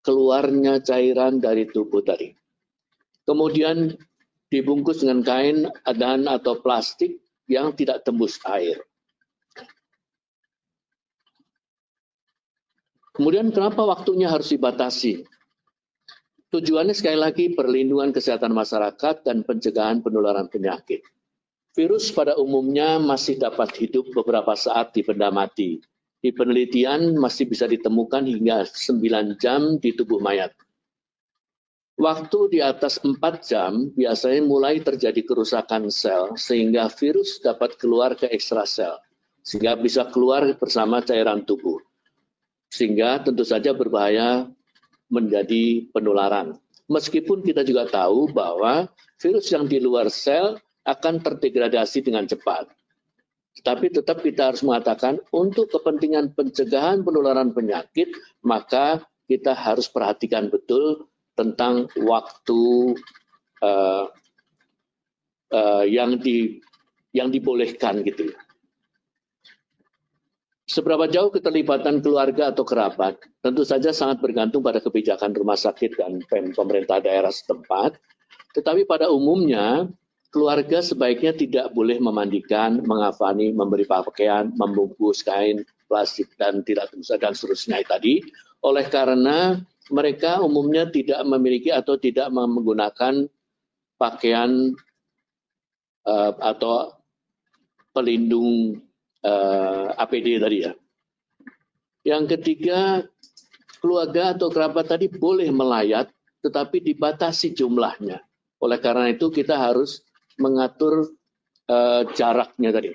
keluarnya 0.01 0.81
cairan 0.81 1.37
dari 1.37 1.69
tubuh 1.69 2.01
tadi. 2.01 2.33
Kemudian 3.29 3.93
dibungkus 4.49 5.05
dengan 5.05 5.21
kain 5.21 5.69
dan 5.85 6.25
atau 6.33 6.57
plastik 6.57 7.21
yang 7.45 7.77
tidak 7.77 8.09
tembus 8.09 8.41
air. 8.49 8.81
Kemudian 13.13 13.53
kenapa 13.53 13.85
waktunya 13.85 14.33
harus 14.33 14.49
dibatasi? 14.49 15.29
Tujuannya 16.47 16.95
sekali 16.95 17.19
lagi 17.19 17.51
perlindungan 17.53 18.15
kesehatan 18.15 18.55
masyarakat 18.55 19.27
dan 19.27 19.43
pencegahan 19.43 19.99
penularan 19.99 20.47
penyakit. 20.47 21.03
Virus 21.75 22.15
pada 22.15 22.39
umumnya 22.39 23.03
masih 23.03 23.37
dapat 23.37 23.75
hidup 23.77 24.15
beberapa 24.15 24.55
saat 24.55 24.95
di 24.95 25.03
benda 25.03 25.35
mati. 25.35 25.83
Di 26.23 26.31
penelitian 26.33 27.19
masih 27.19 27.51
bisa 27.51 27.69
ditemukan 27.69 28.25
hingga 28.25 28.65
9 28.65 29.37
jam 29.43 29.77
di 29.77 29.93
tubuh 29.93 30.23
mayat. 30.23 30.55
Waktu 31.97 32.57
di 32.57 32.59
atas 32.61 33.01
4 33.01 33.17
jam 33.41 33.89
biasanya 33.97 34.45
mulai 34.45 34.85
terjadi 34.85 35.25
kerusakan 35.25 35.89
sel 35.89 36.37
sehingga 36.37 36.93
virus 36.93 37.41
dapat 37.41 37.81
keluar 37.81 38.13
ke 38.13 38.29
ekstrasel 38.29 39.01
sehingga 39.41 39.81
bisa 39.81 40.05
keluar 40.13 40.45
bersama 40.61 41.01
cairan 41.01 41.49
tubuh 41.49 41.81
sehingga 42.69 43.25
tentu 43.25 43.49
saja 43.49 43.73
berbahaya 43.73 44.45
menjadi 45.11 45.87
penularan. 45.91 46.59
Meskipun 46.87 47.43
kita 47.43 47.67
juga 47.67 47.87
tahu 47.91 48.31
bahwa 48.31 48.87
virus 49.19 49.51
yang 49.51 49.67
di 49.67 49.83
luar 49.83 50.07
sel 50.11 50.59
akan 50.87 51.19
terdegradasi 51.19 52.07
dengan 52.07 52.31
cepat. 52.31 52.71
Tetapi 53.59 53.87
tetap 53.91 54.23
kita 54.23 54.53
harus 54.53 54.63
mengatakan 54.63 55.19
untuk 55.35 55.67
kepentingan 55.73 56.37
pencegahan 56.37 57.03
penularan 57.03 57.51
penyakit, 57.51 58.13
maka 58.45 59.03
kita 59.27 59.57
harus 59.57 59.91
perhatikan 59.91 60.47
betul 60.53 61.11
tentang 61.35 61.91
waktu 61.99 62.95
uh, 63.65 64.07
uh, 65.51 65.85
yang 65.89 66.21
di 66.21 66.63
yang 67.17 67.33
dibolehkan 67.33 68.05
gitu. 68.05 68.31
Seberapa 70.67 71.07
jauh 71.07 71.31
keterlibatan 71.31 72.03
keluarga 72.03 72.51
atau 72.51 72.67
kerabat 72.67 73.23
tentu 73.39 73.63
saja 73.63 73.95
sangat 73.95 74.19
bergantung 74.19 74.67
pada 74.67 74.83
kebijakan 74.83 75.31
rumah 75.31 75.55
sakit 75.55 75.95
dan 75.95 76.19
pemerintah 76.27 76.99
daerah 76.99 77.31
setempat. 77.31 77.95
Tetapi 78.51 78.83
pada 78.83 79.07
umumnya 79.07 79.87
keluarga 80.35 80.83
sebaiknya 80.83 81.39
tidak 81.39 81.67
boleh 81.71 82.03
memandikan, 82.03 82.83
mengafani, 82.83 83.55
memberi 83.55 83.87
pakaian, 83.87 84.51
membungkus 84.59 85.23
kain, 85.23 85.63
plastik 85.87 86.35
dan 86.35 86.67
tidak 86.67 86.91
dan 86.91 87.33
seterusnya 87.33 87.87
tadi. 87.87 88.27
Oleh 88.67 88.91
karena 88.91 89.63
mereka 89.95 90.43
umumnya 90.43 90.91
tidak 90.91 91.23
memiliki 91.23 91.71
atau 91.71 91.95
tidak 91.95 92.27
menggunakan 92.35 93.31
pakaian 93.95 94.75
uh, 96.11 96.33
atau 96.43 96.91
pelindung 97.95 98.83
uh, 99.27 99.91
eh, 99.91 100.03
APD 100.03 100.39
tadi 100.39 100.59
ya. 100.63 100.73
Yang 102.07 102.39
ketiga, 102.39 103.03
keluarga 103.83 104.39
atau 104.39 104.47
kerabat 104.47 104.87
tadi 104.87 105.11
boleh 105.11 105.51
melayat, 105.51 106.07
tetapi 106.47 106.79
dibatasi 106.79 107.59
jumlahnya. 107.59 108.23
Oleh 108.63 108.79
karena 108.79 109.11
itu 109.11 109.27
kita 109.29 109.59
harus 109.59 110.07
mengatur 110.39 111.11
uh, 111.67 112.07
jaraknya 112.15 112.71
tadi. 112.71 112.95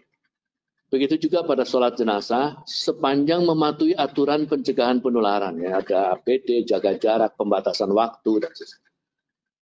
Begitu 0.91 1.27
juga 1.27 1.47
pada 1.47 1.63
sholat 1.63 1.95
jenazah, 1.95 2.59
sepanjang 2.67 3.47
mematuhi 3.47 3.95
aturan 3.95 4.43
pencegahan 4.43 4.99
penularan. 4.99 5.55
Ya, 5.55 5.79
ada 5.79 6.19
APD, 6.19 6.67
jaga 6.67 6.99
jarak, 6.99 7.39
pembatasan 7.39 7.95
waktu, 7.95 8.43
dan 8.43 8.51
sebagainya. 8.51 8.91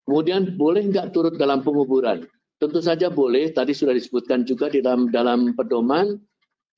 Kemudian 0.07 0.41
boleh 0.55 0.87
nggak 0.87 1.11
turut 1.11 1.35
dalam 1.35 1.59
penguburan? 1.59 2.23
Tentu 2.55 2.79
saja 2.79 3.11
boleh, 3.11 3.51
tadi 3.51 3.75
sudah 3.75 3.91
disebutkan 3.91 4.47
juga 4.47 4.71
di 4.71 4.79
dalam, 4.79 5.11
dalam 5.11 5.59
pedoman, 5.59 6.15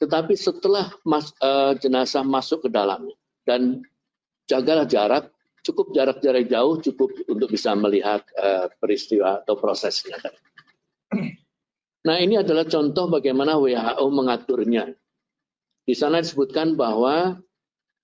tetapi 0.02 0.34
setelah 0.34 0.90
mas, 1.06 1.30
uh, 1.46 1.78
jenazah 1.78 2.26
masuk 2.26 2.66
ke 2.66 2.70
dalamnya 2.74 3.14
dan 3.46 3.86
jagalah 4.50 4.90
jarak, 4.90 5.30
cukup 5.62 5.94
jarak-jarak 5.94 6.50
jauh 6.50 6.82
cukup 6.82 7.14
untuk 7.30 7.54
bisa 7.54 7.78
melihat 7.78 8.26
uh, 8.34 8.66
peristiwa 8.82 9.46
atau 9.46 9.54
prosesnya. 9.62 10.18
Nah 12.02 12.18
ini 12.18 12.42
adalah 12.42 12.66
contoh 12.66 13.14
bagaimana 13.14 13.62
WHO 13.62 14.06
mengaturnya. 14.10 14.90
Di 15.86 15.94
sana 15.94 16.18
disebutkan 16.18 16.74
bahwa 16.74 17.38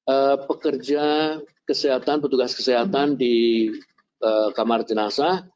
uh, 0.05 0.37
pekerja 0.45 1.37
kesehatan, 1.65 2.21
petugas 2.21 2.53
kesehatan 2.53 3.17
di 3.17 3.73
uh, 4.21 4.53
kamar 4.53 4.85
jenazah 4.85 5.49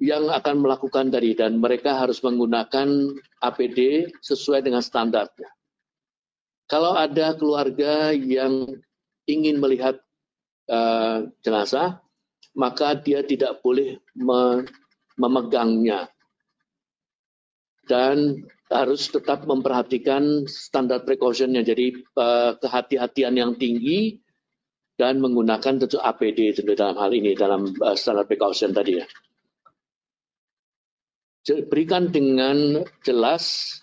yang 0.00 0.32
akan 0.32 0.64
melakukan 0.64 1.12
tadi 1.12 1.36
dan 1.36 1.60
mereka 1.60 2.00
harus 2.00 2.24
menggunakan 2.24 3.12
APD 3.44 4.08
sesuai 4.24 4.64
dengan 4.64 4.80
standarnya. 4.80 5.52
Kalau 6.64 6.96
ada 6.96 7.36
keluarga 7.36 8.08
yang 8.16 8.80
ingin 9.28 9.60
melihat 9.60 10.00
uh, 10.72 11.28
jenazah, 11.44 12.00
maka 12.56 12.96
dia 12.96 13.20
tidak 13.20 13.60
boleh 13.60 14.00
me 14.16 14.64
memegangnya 15.20 16.08
dan 17.84 18.40
harus 18.72 19.12
tetap 19.12 19.44
memperhatikan 19.44 20.48
standar 20.48 21.04
precautionnya. 21.04 21.60
Jadi 21.60 21.92
uh, 22.16 22.56
kehati-hatian 22.56 23.36
yang 23.36 23.52
tinggi 23.60 24.16
dan 24.96 25.20
menggunakan 25.20 25.84
tentu 25.84 26.00
APD 26.00 26.56
tentu 26.56 26.72
dalam 26.72 26.96
hal 26.96 27.12
ini 27.12 27.36
dalam 27.36 27.68
uh, 27.84 27.96
standar 27.98 28.24
precaution 28.24 28.72
tadi 28.72 28.96
ya 28.96 29.06
berikan 31.68 32.10
dengan 32.10 32.84
jelas 33.02 33.76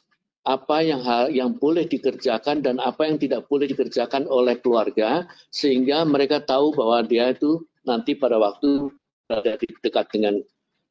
apa 0.47 0.80
yang 0.80 1.03
hal 1.03 1.27
yang 1.27 1.60
boleh 1.60 1.84
dikerjakan 1.91 2.63
dan 2.63 2.80
apa 2.80 3.03
yang 3.03 3.19
tidak 3.19 3.51
boleh 3.51 3.67
dikerjakan 3.67 4.32
oleh 4.32 4.56
keluarga 4.63 5.27
sehingga 5.51 6.08
mereka 6.08 6.39
tahu 6.39 6.71
bahwa 6.71 7.03
dia 7.03 7.36
itu 7.36 7.67
nanti 7.84 8.15
pada 8.15 8.39
waktu 8.39 8.88
berada 9.27 9.60
di 9.60 9.67
dekat 9.84 10.08
dengan 10.08 10.39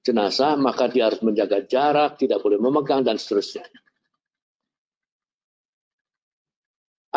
jenazah 0.04 0.54
maka 0.60 0.92
dia 0.92 1.08
harus 1.08 1.24
menjaga 1.24 1.64
jarak, 1.64 2.20
tidak 2.20 2.44
boleh 2.44 2.60
memegang 2.60 3.00
dan 3.02 3.16
seterusnya. 3.16 3.64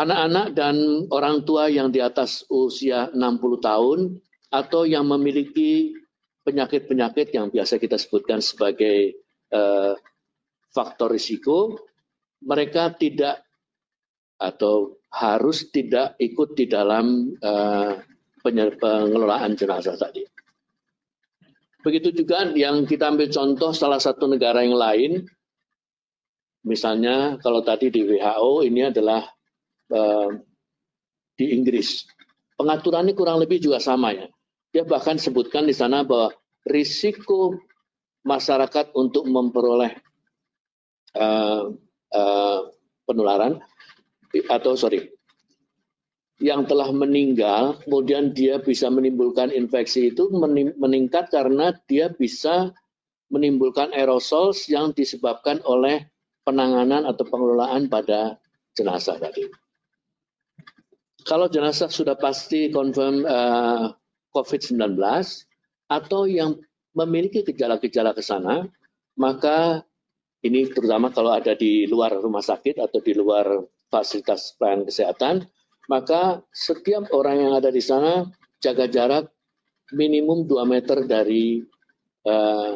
Anak-anak 0.00 0.56
dan 0.56 0.76
orang 1.12 1.44
tua 1.44 1.68
yang 1.68 1.92
di 1.92 2.00
atas 2.00 2.48
usia 2.48 3.12
60 3.12 3.20
tahun 3.60 4.16
atau 4.48 4.88
yang 4.88 5.04
memiliki 5.04 5.92
penyakit-penyakit 6.40 7.36
yang 7.36 7.52
biasa 7.52 7.76
kita 7.76 8.00
sebutkan 8.00 8.40
sebagai 8.40 9.20
eh, 9.50 9.94
faktor 10.70 11.12
risiko, 11.14 11.76
mereka 12.46 12.94
tidak 12.96 13.44
atau 14.40 14.96
harus 15.12 15.68
tidak 15.68 16.16
ikut 16.16 16.56
di 16.56 16.64
dalam 16.70 17.34
eh, 17.36 17.92
pengelolaan 18.40 19.52
jenazah 19.58 19.98
tadi. 20.00 20.24
Begitu 21.80 22.24
juga 22.24 22.48
yang 22.52 22.84
kita 22.84 23.08
ambil 23.12 23.28
contoh 23.28 23.72
salah 23.72 24.00
satu 24.00 24.28
negara 24.28 24.64
yang 24.64 24.76
lain, 24.76 25.12
misalnya 26.64 27.40
kalau 27.40 27.64
tadi 27.64 27.88
di 27.88 28.04
WHO 28.04 28.64
ini 28.64 28.80
adalah 28.88 29.24
eh, 29.92 30.30
di 31.36 31.56
Inggris. 31.56 32.04
Pengaturannya 32.60 33.16
kurang 33.16 33.40
lebih 33.40 33.64
juga 33.64 33.80
sama 33.80 34.12
ya. 34.12 34.28
Dia 34.70 34.84
bahkan 34.84 35.16
sebutkan 35.16 35.64
di 35.64 35.72
sana 35.72 36.04
bahwa 36.04 36.36
risiko 36.68 37.56
masyarakat 38.26 38.92
untuk 38.92 39.24
memperoleh 39.26 39.96
uh, 41.16 41.72
uh, 42.12 42.60
penularan 43.08 43.58
atau 44.46 44.78
sorry 44.78 45.10
yang 46.40 46.64
telah 46.64 46.88
meninggal 46.88 47.76
kemudian 47.84 48.32
dia 48.32 48.56
bisa 48.62 48.88
menimbulkan 48.88 49.52
infeksi 49.52 50.08
itu 50.08 50.32
meningkat 50.80 51.28
karena 51.28 51.76
dia 51.84 52.08
bisa 52.08 52.72
menimbulkan 53.30 53.94
aerosol 53.94 54.56
yang 54.66 54.90
disebabkan 54.96 55.62
oleh 55.62 56.10
penanganan 56.42 57.06
atau 57.06 57.24
pengelolaan 57.28 57.86
pada 57.86 58.40
jenazah 58.74 59.20
tadi. 59.22 59.46
Kalau 61.22 61.46
jenazah 61.46 61.92
sudah 61.92 62.16
pasti 62.18 62.72
confirm 62.72 63.22
uh, 63.28 63.92
COVID-19 64.34 64.98
atau 65.86 66.20
yang 66.26 66.58
memiliki 66.96 67.46
gejala-gejala 67.46 68.14
ke 68.16 68.22
sana, 68.22 68.66
maka 69.18 69.84
ini 70.40 70.72
terutama 70.72 71.12
kalau 71.12 71.36
ada 71.36 71.52
di 71.52 71.84
luar 71.84 72.16
rumah 72.16 72.40
sakit 72.40 72.80
atau 72.80 72.98
di 73.04 73.12
luar 73.12 73.60
fasilitas 73.92 74.56
pelayanan 74.56 74.88
kesehatan, 74.88 75.34
maka 75.90 76.40
setiap 76.54 77.10
orang 77.12 77.44
yang 77.44 77.52
ada 77.58 77.68
di 77.68 77.82
sana 77.82 78.24
jaga 78.62 78.86
jarak 78.86 79.28
minimum 79.92 80.46
2 80.46 80.64
meter 80.70 81.04
dari 81.04 81.60
uh, 82.24 82.72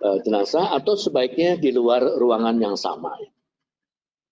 uh, 0.00 0.18
jenazah 0.22 0.72
atau 0.78 0.94
sebaiknya 0.94 1.58
di 1.58 1.74
luar 1.74 2.06
ruangan 2.16 2.56
yang 2.56 2.78
sama. 2.78 3.12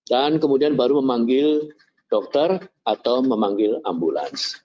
Dan 0.05 0.37
kemudian 0.37 0.77
baru 0.77 1.01
memanggil 1.01 1.69
dokter 2.07 2.61
atau 2.85 3.25
memanggil 3.25 3.81
ambulans. 3.83 4.64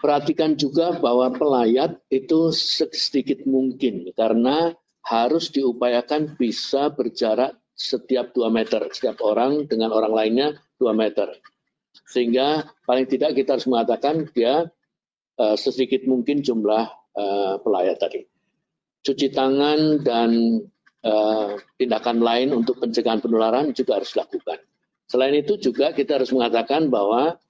Perhatikan 0.00 0.56
juga 0.56 0.96
bahwa 0.96 1.28
pelayat 1.36 2.00
itu 2.08 2.48
sedikit 2.90 3.44
mungkin 3.44 4.08
karena 4.16 4.72
harus 5.04 5.52
diupayakan 5.52 6.40
bisa 6.40 6.88
berjarak 6.88 7.56
setiap 7.76 8.32
2 8.36 8.48
meter, 8.52 8.84
setiap 8.92 9.20
orang 9.24 9.64
dengan 9.68 9.92
orang 9.92 10.12
lainnya 10.12 10.48
2 10.80 10.92
meter. 10.96 11.28
Sehingga 12.08 12.64
paling 12.84 13.08
tidak 13.08 13.36
kita 13.36 13.56
harus 13.56 13.68
mengatakan 13.68 14.28
dia 14.32 14.68
uh, 15.40 15.56
sesedikit 15.56 16.04
mungkin 16.08 16.40
jumlah 16.40 16.84
uh, 17.16 17.54
pelayat 17.60 17.96
tadi. 18.00 18.24
Cuci 19.00 19.32
tangan 19.32 20.04
dan 20.04 20.60
uh, 21.04 21.56
tindakan 21.80 22.20
lain 22.20 22.52
untuk 22.52 22.80
pencegahan 22.80 23.20
penularan 23.24 23.72
juga 23.72 24.00
harus 24.00 24.12
dilakukan. 24.12 24.60
Selain 25.08 25.34
itu 25.34 25.56
juga 25.58 25.90
kita 25.90 26.20
harus 26.20 26.30
mengatakan 26.30 26.92
bahwa 26.92 27.40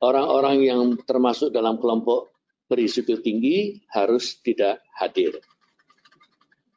orang-orang 0.00 0.56
yang 0.64 0.80
termasuk 1.04 1.52
dalam 1.52 1.80
kelompok 1.80 2.32
berisiko 2.66 3.16
tinggi 3.22 3.78
harus 3.94 4.38
tidak 4.42 4.82
hadir. 4.98 5.38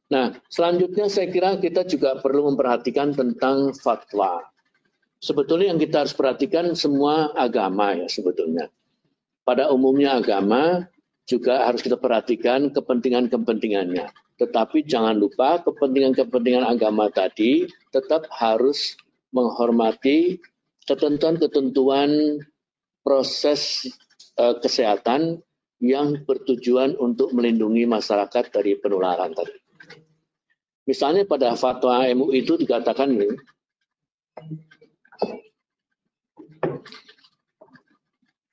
Nah, 0.10 0.34
selanjutnya 0.50 1.06
saya 1.06 1.30
kira 1.30 1.58
kita 1.62 1.86
juga 1.86 2.18
perlu 2.18 2.50
memperhatikan 2.50 3.14
tentang 3.14 3.78
fatwa. 3.78 4.42
Sebetulnya 5.22 5.76
yang 5.76 5.82
kita 5.82 6.06
harus 6.06 6.16
perhatikan 6.16 6.74
semua 6.74 7.30
agama 7.38 7.94
ya 7.94 8.08
sebetulnya. 8.10 8.72
Pada 9.46 9.70
umumnya 9.70 10.18
agama 10.18 10.88
juga 11.30 11.70
harus 11.70 11.86
kita 11.86 12.00
perhatikan 12.00 12.74
kepentingan-kepentingannya. 12.74 14.10
Tetapi 14.42 14.88
jangan 14.88 15.14
lupa 15.20 15.62
kepentingan-kepentingan 15.62 16.66
agama 16.66 17.12
tadi 17.14 17.70
tetap 17.94 18.26
harus 18.34 18.98
menghormati 19.30 20.42
ketentuan-ketentuan 20.90 22.42
proses 23.10 23.90
uh, 24.38 24.54
kesehatan 24.62 25.42
yang 25.82 26.22
bertujuan 26.30 26.94
untuk 27.02 27.34
melindungi 27.34 27.90
masyarakat 27.90 28.54
dari 28.54 28.78
penularan 28.78 29.34
tadi. 29.34 29.58
Misalnya 30.86 31.26
pada 31.26 31.58
fatwa 31.58 32.06
MUI 32.06 32.46
itu 32.46 32.54
dikatakan 32.54 33.10
ini, 33.18 33.34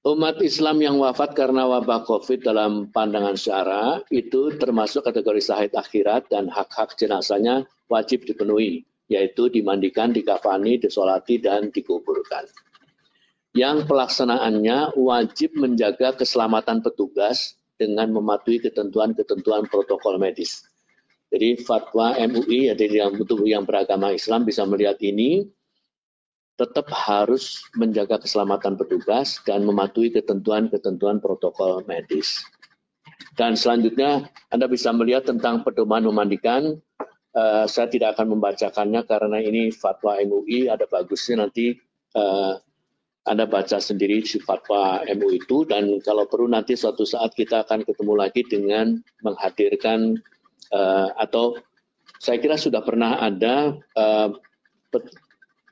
umat 0.08 0.40
Islam 0.40 0.80
yang 0.80 0.96
wafat 1.04 1.36
karena 1.36 1.68
wabah 1.68 2.08
COVID 2.08 2.40
dalam 2.40 2.88
pandangan 2.88 3.36
syara 3.36 4.00
itu 4.08 4.56
termasuk 4.56 5.04
kategori 5.04 5.44
sahid 5.44 5.72
akhirat 5.76 6.32
dan 6.32 6.48
hak-hak 6.48 6.96
jenazahnya 6.96 7.68
wajib 7.92 8.24
dipenuhi, 8.24 8.88
yaitu 9.12 9.52
dimandikan, 9.52 10.16
dikafani, 10.16 10.80
disolati, 10.80 11.40
dan 11.44 11.68
dikuburkan 11.68 12.48
yang 13.56 13.88
pelaksanaannya 13.88 14.92
wajib 15.00 15.56
menjaga 15.56 16.12
keselamatan 16.12 16.84
petugas 16.84 17.56
dengan 17.80 18.12
mematuhi 18.12 18.60
ketentuan-ketentuan 18.60 19.64
protokol 19.72 20.20
medis. 20.20 20.68
Jadi 21.32 21.64
fatwa 21.64 22.12
MUI, 22.20 22.70
jadi 22.76 23.08
yang 23.08 23.16
betul 23.16 23.48
yang 23.48 23.64
beragama 23.64 24.12
Islam 24.12 24.44
bisa 24.44 24.68
melihat 24.68 25.00
ini, 25.00 25.48
tetap 26.56 26.88
harus 26.92 27.64
menjaga 27.76 28.20
keselamatan 28.20 28.76
petugas 28.76 29.40
dan 29.44 29.64
mematuhi 29.64 30.12
ketentuan-ketentuan 30.12 31.20
protokol 31.20 31.84
medis. 31.88 32.44
Dan 33.36 33.56
selanjutnya 33.56 34.28
Anda 34.52 34.68
bisa 34.68 34.92
melihat 34.92 35.28
tentang 35.28 35.64
pedoman 35.64 36.04
memandikan. 36.04 36.80
Uh, 37.36 37.68
saya 37.68 37.84
tidak 37.92 38.16
akan 38.16 38.36
membacakannya 38.36 39.04
karena 39.04 39.38
ini 39.44 39.68
fatwa 39.68 40.16
MUI, 40.16 40.72
ada 40.72 40.88
bagusnya 40.88 41.44
nanti 41.44 41.76
uh, 42.16 42.56
anda 43.26 43.44
baca 43.44 43.82
sendiri 43.82 44.22
si 44.22 44.38
fatwa 44.38 45.02
MU 45.18 45.34
itu 45.34 45.66
dan 45.66 45.98
kalau 45.98 46.30
perlu 46.30 46.46
nanti 46.46 46.78
suatu 46.78 47.02
saat 47.02 47.34
kita 47.34 47.66
akan 47.66 47.82
ketemu 47.82 48.14
lagi 48.14 48.46
dengan 48.46 48.94
menghadirkan 49.26 50.14
uh, 50.70 51.10
atau 51.18 51.58
saya 52.22 52.38
kira 52.38 52.54
sudah 52.54 52.80
pernah 52.86 53.18
ada 53.18 53.74
uh, 53.98 54.30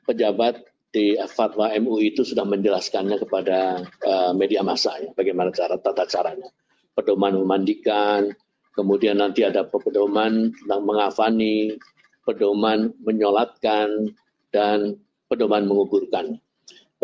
pejabat 0.05 0.61
di 0.95 1.19
fatwa 1.27 1.67
MUI 1.75 2.15
itu 2.15 2.23
sudah 2.23 2.47
menjelaskannya 2.47 3.19
kepada 3.19 3.83
uh, 3.83 4.31
media 4.31 4.63
massa 4.63 4.95
ya, 4.95 5.11
bagaimana 5.11 5.51
cara 5.51 5.75
tata 5.75 6.07
caranya. 6.07 6.47
Pedoman 6.95 7.35
memandikan, 7.35 8.31
kemudian 8.71 9.19
nanti 9.19 9.43
ada 9.43 9.67
pedoman 9.67 10.55
tentang 10.55 10.81
mengafani, 10.87 11.75
pedoman 12.23 12.95
menyolatkan, 13.03 14.15
dan 14.55 14.95
pedoman 15.27 15.67
menguburkan. 15.67 16.39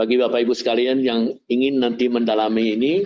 Bagi 0.02 0.18
Bapak 0.18 0.42
Ibu 0.42 0.58
sekalian 0.58 0.98
yang 1.06 1.30
ingin 1.46 1.78
nanti 1.78 2.10
mendalami 2.10 2.74
ini, 2.74 3.06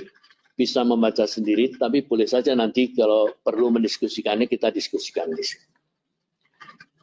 bisa 0.56 0.80
membaca 0.88 1.28
sendiri, 1.28 1.76
tapi 1.76 2.08
boleh 2.08 2.24
saja 2.24 2.56
nanti 2.56 2.96
kalau 2.96 3.28
perlu 3.44 3.68
mendiskusikannya, 3.76 4.48
kita 4.48 4.72
diskusikan 4.72 5.28
di 5.36 5.44
sini. 5.44 5.68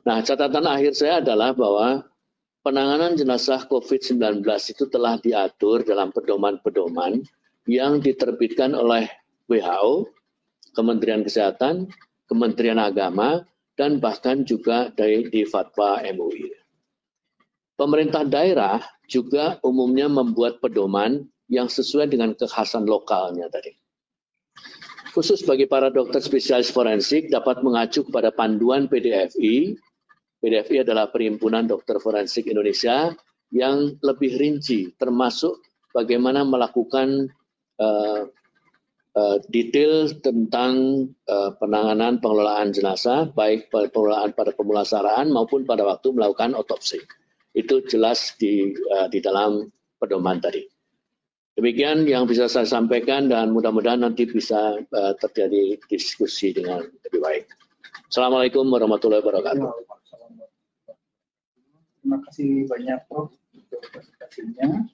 Nah, 0.09 0.24
catatan 0.24 0.64
akhir 0.64 0.96
saya 0.96 1.20
adalah 1.20 1.52
bahwa 1.52 2.09
penanganan 2.64 3.20
jenazah 3.20 3.68
COVID-19 3.68 4.40
itu 4.72 4.88
telah 4.88 5.20
diatur 5.20 5.85
dalam 5.85 6.09
pedoman-pedoman 6.09 7.20
yang 7.68 8.00
diterbitkan 8.00 8.72
oleh 8.72 9.12
WHO, 9.44 10.09
Kementerian 10.72 11.20
Kesehatan, 11.20 11.92
Kementerian 12.24 12.81
Agama, 12.81 13.44
dan 13.76 14.00
bahkan 14.00 14.40
juga 14.48 14.88
dari 14.88 15.28
di 15.28 15.44
fatwa 15.44 16.00
MUI. 16.00 16.62
Pemerintah 17.83 18.23
daerah 18.23 18.79
juga 19.11 19.59
umumnya 19.66 20.07
membuat 20.07 20.62
pedoman 20.62 21.27
yang 21.51 21.66
sesuai 21.66 22.07
dengan 22.07 22.31
kekhasan 22.31 22.87
lokalnya 22.87 23.51
tadi. 23.51 23.75
Khusus 25.11 25.42
bagi 25.42 25.66
para 25.66 25.90
dokter 25.90 26.23
spesialis 26.23 26.71
forensik 26.71 27.27
dapat 27.27 27.59
mengacu 27.66 28.07
kepada 28.07 28.31
panduan 28.31 28.87
PDFI. 28.87 29.75
PDFI 30.38 30.87
adalah 30.87 31.11
Perhimpunan 31.11 31.66
Dokter 31.66 31.99
Forensik 31.99 32.47
Indonesia 32.47 33.11
yang 33.51 33.99
lebih 33.99 34.38
rinci, 34.38 34.95
termasuk 34.95 35.59
bagaimana 35.90 36.47
melakukan 36.47 37.35
uh, 37.83 38.31
uh, 39.18 39.37
detail 39.51 40.07
tentang 40.23 41.03
uh, 41.27 41.51
penanganan 41.59 42.23
pengelolaan 42.23 42.71
jenazah, 42.71 43.27
baik 43.27 43.75
pengelolaan 43.75 44.38
pada 44.38 44.55
pemulasaraan 44.55 45.35
maupun 45.35 45.66
pada 45.66 45.83
waktu 45.83 46.14
melakukan 46.14 46.55
otopsi. 46.55 47.22
Itu 47.53 47.85
jelas 47.85 48.33
di, 48.41 48.73
uh, 48.93 49.09
di 49.12 49.21
dalam 49.21 49.69
pedoman 50.01 50.41
tadi. 50.41 50.65
Demikian 51.53 52.09
yang 52.09 52.25
bisa 52.25 52.49
saya 52.49 52.65
sampaikan 52.65 53.29
dan 53.29 53.53
mudah-mudahan 53.53 54.01
nanti 54.01 54.25
bisa 54.25 54.81
uh, 54.81 55.12
terjadi 55.21 55.77
diskusi 55.88 56.57
dengan 56.57 56.81
lebih 56.81 57.21
baik. 57.21 57.45
Assalamualaikum 58.09 58.65
warahmatullahi 58.73 59.21
wabarakatuh. 59.21 59.69
Terima 62.03 62.19
kasih 62.29 62.67
banyak 62.67 62.99
Prof 63.07 63.31
untuk 63.55 63.81
presentasinya. 63.95 64.85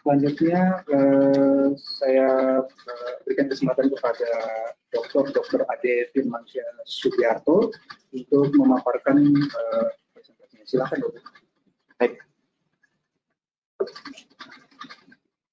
Selanjutnya 0.00 0.80
eh, 0.88 1.66
saya 1.74 2.28
eh, 2.62 3.12
berikan 3.26 3.50
kesempatan 3.50 3.90
kepada 3.92 4.30
Dr. 4.94 5.34
Dr. 5.34 5.66
Ade 5.66 6.12
Firmansyah 6.14 6.86
Sugiarto 6.86 7.74
untuk 8.14 8.54
memaparkan 8.54 9.20
eh, 9.26 9.86
presentasinya. 10.14 10.64
Silakan 10.70 10.98
Dr. 11.02 11.20
Baik. 12.02 12.18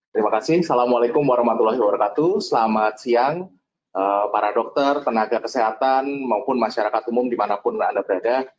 Terima 0.10 0.34
kasih. 0.34 0.66
Assalamualaikum 0.66 1.22
warahmatullahi 1.22 1.78
wabarakatuh. 1.78 2.42
Selamat 2.42 2.98
siang 2.98 3.54
uh, 3.94 4.26
para 4.34 4.50
dokter, 4.50 5.06
tenaga 5.06 5.46
kesehatan 5.46 6.10
maupun 6.26 6.58
masyarakat 6.58 7.06
umum 7.14 7.30
di 7.30 7.38
mana 7.38 7.62
pun 7.62 7.78
anda 7.78 8.02
berada. 8.02 8.50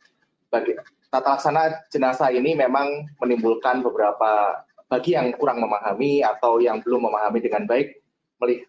Bagi 0.47 0.79
tata 1.11 1.35
laksana 1.35 1.91
jenazah 1.91 2.31
ini 2.31 2.55
memang 2.55 3.11
menimbulkan 3.19 3.83
beberapa 3.83 4.63
bagi 4.87 5.19
yang 5.19 5.27
kurang 5.35 5.59
memahami 5.59 6.23
atau 6.23 6.63
yang 6.63 6.79
belum 6.79 7.11
memahami 7.11 7.43
dengan 7.43 7.67
baik 7.67 7.99
me, 8.39 8.63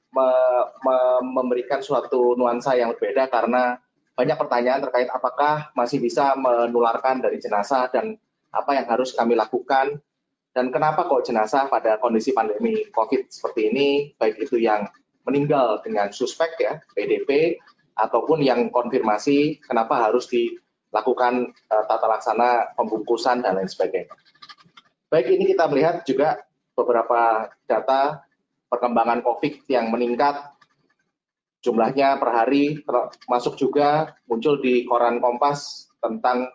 me, 0.83 0.97
memberikan 1.23 1.79
suatu 1.79 2.35
nuansa 2.35 2.75
yang 2.75 2.91
berbeda 2.99 3.31
karena 3.31 3.79
banyak 4.19 4.35
pertanyaan 4.35 4.83
terkait 4.83 5.07
apakah 5.15 5.71
masih 5.79 6.03
bisa 6.03 6.35
menularkan 6.35 7.23
dari 7.23 7.39
jenazah 7.39 7.87
dan 7.87 8.19
apa 8.53 8.77
yang 8.77 8.87
harus 8.87 9.17
kami 9.17 9.33
lakukan, 9.33 9.99
dan 10.53 10.69
kenapa 10.69 11.09
kok 11.09 11.25
jenazah 11.25 11.73
pada 11.73 11.97
kondisi 11.97 12.37
pandemi 12.37 12.85
COVID 12.93 13.33
seperti 13.33 13.73
ini, 13.73 13.89
baik 14.21 14.45
itu 14.45 14.61
yang 14.61 14.85
meninggal 15.25 15.81
dengan 15.81 16.13
suspek 16.13 16.61
ya, 16.61 16.77
PDP, 16.93 17.57
ataupun 17.97 18.45
yang 18.45 18.69
konfirmasi, 18.69 19.65
kenapa 19.65 20.05
harus 20.05 20.29
dilakukan 20.29 21.57
uh, 21.73 21.85
tata 21.89 22.07
laksana 22.09 22.77
pembungkusan 22.77 23.41
dan 23.41 23.57
lain 23.57 23.69
sebagainya. 23.69 24.13
Baik 25.09 25.33
ini 25.33 25.57
kita 25.57 25.69
melihat 25.73 26.05
juga 26.05 26.41
beberapa 26.77 27.49
data 27.65 28.25
perkembangan 28.69 29.21
COVID 29.25 29.69
yang 29.69 29.93
meningkat 29.93 30.53
jumlahnya 31.63 32.17
per 32.17 32.31
hari 32.33 32.81
masuk 33.29 33.55
juga 33.61 34.17
muncul 34.27 34.59
di 34.59 34.89
koran 34.89 35.21
Kompas 35.21 35.93
tentang 36.03 36.51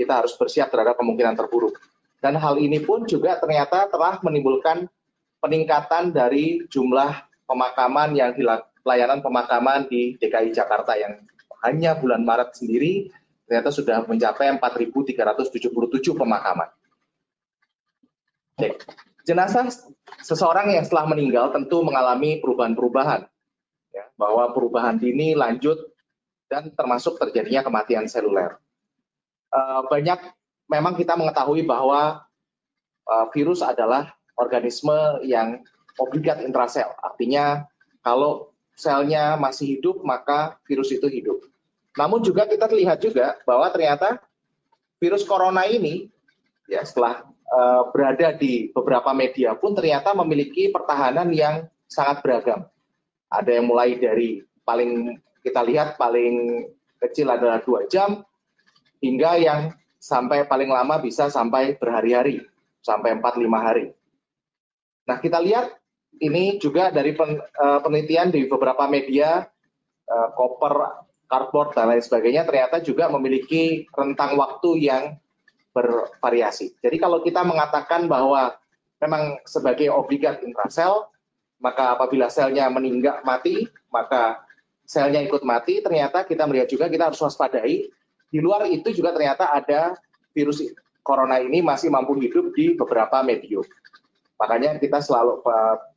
kita 0.00 0.24
harus 0.24 0.32
bersiap 0.40 0.72
terhadap 0.72 0.96
kemungkinan 0.96 1.36
terburuk. 1.36 1.76
Dan 2.20 2.40
hal 2.40 2.56
ini 2.56 2.80
pun 2.80 3.04
juga 3.04 3.36
ternyata 3.36 3.84
telah 3.92 4.16
menimbulkan 4.24 4.88
peningkatan 5.44 6.16
dari 6.16 6.64
jumlah 6.68 7.28
pemakaman 7.44 8.16
yang 8.16 8.32
pelayanan 8.80 9.20
pemakaman 9.20 9.88
di 9.88 10.16
DKI 10.16 10.56
Jakarta 10.56 10.96
yang 10.96 11.20
hanya 11.60 11.96
bulan 11.96 12.24
Maret 12.24 12.56
sendiri 12.56 13.12
ternyata 13.50 13.74
sudah 13.74 14.06
mencapai 14.06 14.46
4.377 14.56 16.14
pemakaman. 16.14 16.70
Oke. 18.54 18.78
Jenazah 19.26 19.68
seseorang 20.22 20.70
yang 20.70 20.86
setelah 20.86 21.10
meninggal 21.10 21.52
tentu 21.52 21.82
mengalami 21.84 22.40
perubahan-perubahan, 22.40 23.26
ya, 23.92 24.04
bahwa 24.16 24.54
perubahan 24.54 24.96
dini 24.96 25.36
lanjut 25.36 25.92
dan 26.46 26.72
termasuk 26.72 27.18
terjadinya 27.18 27.66
kematian 27.66 28.06
seluler. 28.06 28.62
Uh, 29.50 29.82
banyak 29.90 30.18
memang 30.70 30.94
kita 30.94 31.18
mengetahui 31.18 31.66
bahwa 31.66 32.22
uh, 33.10 33.26
virus 33.34 33.60
adalah 33.66 34.14
organisme 34.38 35.20
yang 35.26 35.60
obligat 35.98 36.40
intrasel. 36.40 36.88
Artinya 37.02 37.66
kalau 38.00 38.54
selnya 38.78 39.36
masih 39.36 39.76
hidup 39.76 40.00
maka 40.06 40.56
virus 40.64 40.94
itu 40.94 41.10
hidup. 41.10 41.44
Namun 41.98 42.22
juga 42.22 42.46
kita 42.46 42.70
lihat 42.70 43.02
juga 43.02 43.36
bahwa 43.44 43.68
ternyata 43.74 44.22
virus 45.02 45.26
corona 45.26 45.66
ini 45.66 46.08
ya 46.70 46.86
setelah 46.86 47.26
uh, 47.50 47.90
berada 47.90 48.32
di 48.32 48.70
beberapa 48.70 49.10
media 49.10 49.58
pun 49.58 49.74
ternyata 49.74 50.14
memiliki 50.14 50.70
pertahanan 50.70 51.28
yang 51.34 51.66
sangat 51.90 52.22
beragam. 52.22 52.64
Ada 53.28 53.58
yang 53.58 53.66
mulai 53.66 53.98
dari 53.98 54.40
paling 54.62 55.18
kita 55.42 55.60
lihat 55.66 55.98
paling 55.98 56.64
kecil 57.02 57.26
adalah 57.32 57.58
dua 57.64 57.84
jam 57.90 58.22
hingga 59.00 59.40
yang 59.40 59.60
sampai 60.00 60.48
paling 60.48 60.72
lama 60.72 61.00
bisa 61.00 61.28
sampai 61.28 61.76
berhari-hari 61.76 62.44
sampai 62.80 63.16
4-5 63.20 63.44
hari. 63.60 63.92
Nah, 65.04 65.20
kita 65.20 65.40
lihat 65.40 65.76
ini 66.20 66.60
juga 66.60 66.92
dari 66.92 67.16
uh, 67.16 67.80
penelitian 67.84 68.32
di 68.32 68.48
beberapa 68.48 68.88
media, 68.88 69.44
uh, 70.08 70.28
koper, 70.36 71.04
cardboard, 71.28 71.76
dan 71.76 71.92
lain 71.92 72.02
sebagainya, 72.02 72.42
ternyata 72.44 72.82
juga 72.82 73.08
memiliki 73.12 73.86
rentang 73.94 74.36
waktu 74.36 74.70
yang 74.90 75.04
bervariasi. 75.70 76.74
Jadi 76.82 76.96
kalau 76.98 77.22
kita 77.22 77.46
mengatakan 77.46 78.10
bahwa 78.10 78.58
memang 78.98 79.38
sebagai 79.46 79.88
obligat 79.94 80.42
intrasel, 80.42 81.06
maka 81.62 81.94
apabila 81.94 82.26
selnya 82.26 82.66
meninggal 82.72 83.22
mati, 83.22 83.68
maka 83.92 84.42
selnya 84.82 85.22
ikut 85.22 85.46
mati, 85.46 85.78
ternyata 85.78 86.26
kita 86.26 86.44
melihat 86.50 86.66
juga 86.66 86.90
kita 86.90 87.12
harus 87.12 87.22
waspadai. 87.22 87.86
Di 88.30 88.38
luar 88.38 88.70
itu 88.70 88.94
juga 88.94 89.10
ternyata 89.10 89.50
ada 89.50 89.98
virus 90.30 90.62
corona 91.02 91.42
ini 91.42 91.60
masih 91.60 91.90
mampu 91.90 92.14
hidup 92.22 92.54
di 92.54 92.78
beberapa 92.78 93.20
medium. 93.26 93.66
Makanya 94.38 94.78
kita 94.80 95.02
selalu 95.02 95.44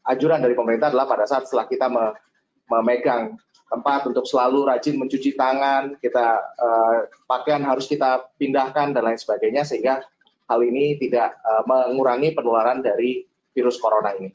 anjuran 0.03 0.41
dari 0.43 0.57
pemerintah 0.57 0.91
adalah 0.91 1.07
pada 1.07 1.23
saat 1.29 1.47
setelah 1.47 1.69
kita 1.69 1.87
me, 1.87 2.11
memegang 2.67 3.39
tempat 3.71 4.05
untuk 4.05 4.27
selalu 4.27 4.69
rajin 4.69 4.99
mencuci 4.99 5.33
tangan, 5.33 5.97
kita 5.97 6.41
uh, 6.59 7.09
pakaian 7.25 7.63
harus 7.65 7.89
kita 7.89 8.29
pindahkan 8.37 8.93
dan 8.93 9.01
lain 9.01 9.17
sebagainya 9.17 9.65
sehingga 9.65 10.03
hal 10.45 10.59
ini 10.61 10.99
tidak 11.01 11.39
uh, 11.41 11.63
mengurangi 11.65 12.35
penularan 12.37 12.85
dari 12.85 13.25
virus 13.55 13.81
corona 13.81 14.13
ini. 14.13 14.29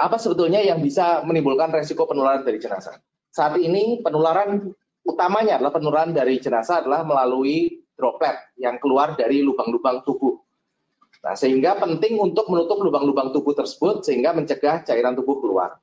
Apa 0.00 0.16
sebetulnya 0.16 0.64
yang 0.64 0.80
bisa 0.80 1.20
menimbulkan 1.26 1.68
resiko 1.68 2.08
penularan 2.08 2.40
dari 2.40 2.56
jenazah? 2.56 2.96
Saat 3.28 3.60
ini 3.60 4.00
penularan 4.00 4.72
utamanya 5.02 5.58
adalah 5.58 5.72
penularan 5.74 6.14
dari 6.14 6.38
jenazah 6.38 6.82
adalah 6.82 7.02
melalui 7.02 7.82
droplet 7.98 8.34
yang 8.58 8.78
keluar 8.78 9.14
dari 9.14 9.42
lubang-lubang 9.42 10.02
tubuh. 10.06 10.38
Nah, 11.22 11.38
sehingga 11.38 11.78
penting 11.78 12.18
untuk 12.18 12.50
menutup 12.50 12.82
lubang-lubang 12.82 13.30
tubuh 13.30 13.54
tersebut 13.54 14.02
sehingga 14.02 14.34
mencegah 14.34 14.82
cairan 14.82 15.14
tubuh 15.14 15.38
keluar. 15.38 15.78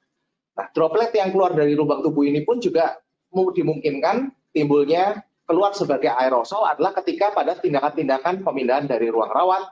Nah, 0.59 0.67
droplet 0.75 1.15
yang 1.15 1.31
keluar 1.31 1.55
dari 1.55 1.79
lubang 1.79 2.03
tubuh 2.03 2.27
ini 2.27 2.43
pun 2.43 2.59
juga 2.59 2.99
dimungkinkan 3.31 4.35
timbulnya 4.51 5.23
keluar 5.47 5.71
sebagai 5.71 6.11
aerosol 6.11 6.67
adalah 6.67 6.91
ketika 6.99 7.31
pada 7.31 7.55
tindakan-tindakan 7.55 8.43
pemindahan 8.43 8.85
dari 8.89 9.07
ruang 9.07 9.31
rawat, 9.31 9.63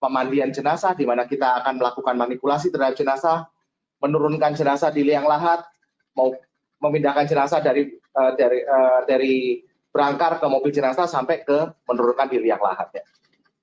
pemandian 0.00 0.54
jenazah 0.54 0.96
di 0.96 1.04
mana 1.04 1.28
kita 1.28 1.60
akan 1.62 1.76
melakukan 1.76 2.16
manipulasi 2.16 2.72
terhadap 2.72 2.96
jenazah, 2.96 3.46
menurunkan 4.00 4.56
jenazah 4.56 4.88
di 4.88 5.04
liang 5.04 5.28
lahat, 5.28 5.60
mau 6.16 6.32
memindahkan 6.80 7.24
jenazah 7.28 7.60
dari 7.64 7.88
uh, 8.16 8.32
dari 8.36 8.60
uh, 8.62 9.00
dari 9.08 9.34
berangkar 9.88 10.36
ke 10.36 10.46
mobil 10.46 10.72
jenazah 10.72 11.08
sampai 11.08 11.40
ke 11.40 11.72
menurunkan 11.88 12.28
di 12.28 12.38
liang 12.44 12.60
lahat 12.60 12.92
ya. 13.00 13.04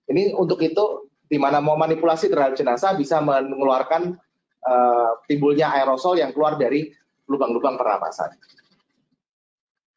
Ini 0.09 0.33
untuk 0.33 0.59
itu 0.65 1.09
di 1.29 1.37
mana 1.37 1.61
mau 1.61 1.77
manipulasi 1.77 2.29
terhadap 2.29 2.57
jenazah 2.57 2.97
bisa 2.97 3.21
mengeluarkan 3.21 4.17
uh, 4.65 5.11
timbulnya 5.29 5.71
aerosol 5.77 6.17
yang 6.17 6.33
keluar 6.33 6.57
dari 6.57 6.89
lubang-lubang 7.29 7.79
pernapasan. 7.79 8.33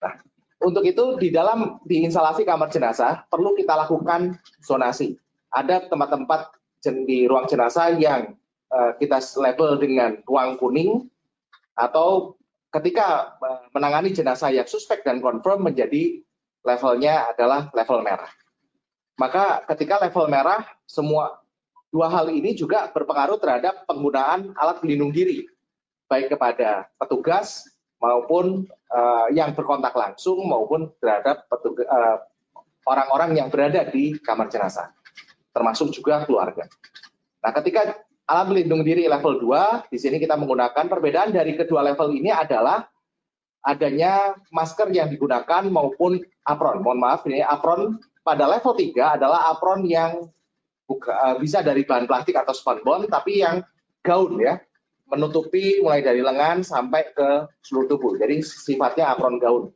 Nah, 0.04 0.12
untuk 0.62 0.84
itu 0.86 1.18
di 1.18 1.32
dalam 1.32 1.80
di 1.82 2.04
instalasi 2.04 2.46
kamar 2.46 2.68
jenazah 2.70 3.26
perlu 3.26 3.56
kita 3.56 3.74
lakukan 3.74 4.36
zonasi. 4.62 5.16
Ada 5.50 5.88
tempat-tempat 5.88 6.52
di 7.06 7.24
ruang 7.24 7.48
jenazah 7.48 7.96
yang 7.96 8.36
uh, 8.70 8.92
kita 9.00 9.18
label 9.40 9.80
dengan 9.80 10.20
ruang 10.28 10.60
kuning 10.60 11.08
atau 11.74 12.36
ketika 12.80 13.38
eh, 13.40 13.60
menangani 13.72 14.12
jenazah 14.12 14.52
yang 14.52 14.68
suspek 14.68 15.02
dan 15.02 15.24
confirm 15.24 15.64
menjadi 15.66 16.20
levelnya 16.66 17.30
adalah 17.32 17.70
level 17.70 18.02
merah. 18.02 18.32
Maka 19.16 19.64
ketika 19.74 20.02
level 20.02 20.28
merah, 20.28 20.60
semua 20.84 21.40
dua 21.88 22.12
hal 22.12 22.28
ini 22.28 22.52
juga 22.52 22.90
berpengaruh 22.92 23.40
terhadap 23.40 23.88
penggunaan 23.88 24.52
alat 24.52 24.82
pelindung 24.82 25.14
diri, 25.14 25.48
baik 26.10 26.36
kepada 26.36 26.90
petugas 27.00 27.64
maupun 27.96 28.68
uh, 28.92 29.26
yang 29.32 29.56
berkontak 29.56 29.96
langsung 29.96 30.44
maupun 30.44 30.92
terhadap 31.00 31.48
uh, 31.48 32.18
orang-orang 32.84 33.40
yang 33.40 33.48
berada 33.48 33.88
di 33.88 34.20
kamar 34.20 34.52
jenazah, 34.52 34.92
termasuk 35.56 35.88
juga 35.96 36.28
keluarga. 36.28 36.68
Nah, 37.40 37.50
ketika 37.56 38.05
alat 38.26 38.46
pelindung 38.50 38.82
diri 38.82 39.06
level 39.06 39.38
2, 39.38 39.86
di 39.86 39.98
sini 40.02 40.18
kita 40.18 40.34
menggunakan 40.34 40.90
perbedaan 40.90 41.30
dari 41.30 41.54
kedua 41.54 41.86
level 41.86 42.10
ini 42.10 42.34
adalah 42.34 42.82
adanya 43.62 44.34
masker 44.50 44.90
yang 44.90 45.06
digunakan 45.06 45.62
maupun 45.70 46.18
apron. 46.42 46.82
Mohon 46.82 46.98
maaf, 46.98 47.22
ini 47.30 47.42
apron 47.42 48.02
pada 48.26 48.50
level 48.50 48.74
3 48.74 49.18
adalah 49.18 49.50
apron 49.54 49.86
yang 49.86 50.26
buka, 50.86 51.10
uh, 51.14 51.36
bisa 51.38 51.62
dari 51.62 51.86
bahan 51.86 52.10
plastik 52.10 52.34
atau 52.34 52.50
spunbond, 52.50 53.06
tapi 53.06 53.46
yang 53.46 53.62
gaun 54.02 54.42
ya, 54.42 54.58
menutupi 55.06 55.78
mulai 55.78 56.02
dari 56.02 56.18
lengan 56.18 56.66
sampai 56.66 57.14
ke 57.14 57.46
seluruh 57.62 57.86
tubuh. 57.90 58.12
Jadi 58.18 58.42
sifatnya 58.42 59.14
apron 59.14 59.38
gaun. 59.38 59.70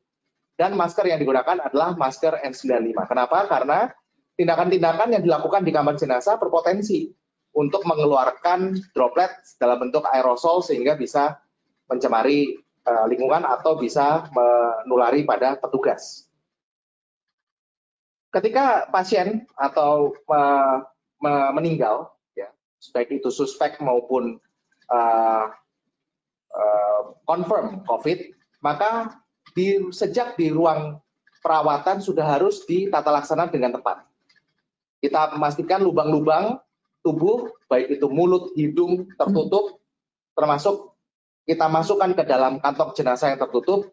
Dan 0.59 0.75
masker 0.75 1.07
yang 1.07 1.23
digunakan 1.23 1.57
adalah 1.71 1.95
masker 1.95 2.43
N95. 2.47 2.99
Kenapa? 3.07 3.47
Karena 3.47 3.89
tindakan-tindakan 4.35 5.17
yang 5.17 5.23
dilakukan 5.23 5.63
di 5.65 5.73
kamar 5.73 5.97
jenazah 5.97 6.37
berpotensi 6.37 7.20
untuk 7.51 7.83
mengeluarkan 7.83 8.79
droplet 8.95 9.31
dalam 9.59 9.89
bentuk 9.89 10.07
aerosol 10.07 10.63
sehingga 10.63 10.95
bisa 10.95 11.43
mencemari 11.91 12.55
uh, 12.87 13.07
lingkungan 13.11 13.43
atau 13.43 13.75
bisa 13.75 14.31
menulari 14.31 15.27
pada 15.27 15.59
petugas 15.59 16.31
ketika 18.31 18.87
pasien 18.89 19.47
atau 19.59 20.15
uh, 20.31 20.77
meninggal, 21.53 22.15
ya, 22.39 22.49
baik 22.95 23.21
itu 23.21 23.29
suspek 23.29 23.77
maupun 23.83 24.39
uh, 24.89 25.47
uh, 26.55 27.03
confirm 27.27 27.85
COVID, 27.85 28.19
maka 28.65 29.21
di, 29.53 29.91
sejak 29.91 30.39
di 30.39 30.49
ruang 30.49 31.03
perawatan 31.43 32.01
sudah 32.01 32.39
harus 32.39 32.65
ditata 32.65 33.11
laksana 33.11 33.51
dengan 33.51 33.77
tepat. 33.77 34.07
Kita 35.01 35.35
memastikan 35.35 35.81
lubang-lubang 35.83 36.61
tubuh, 37.01 37.53
baik 37.67 38.01
itu 38.01 38.07
mulut, 38.09 38.53
hidung 38.57 39.09
tertutup, 39.17 39.81
termasuk 40.37 40.95
kita 41.49 41.67
masukkan 41.67 42.13
ke 42.13 42.23
dalam 42.29 42.61
kantong 42.61 42.93
jenazah 42.95 43.33
yang 43.35 43.41
tertutup, 43.41 43.93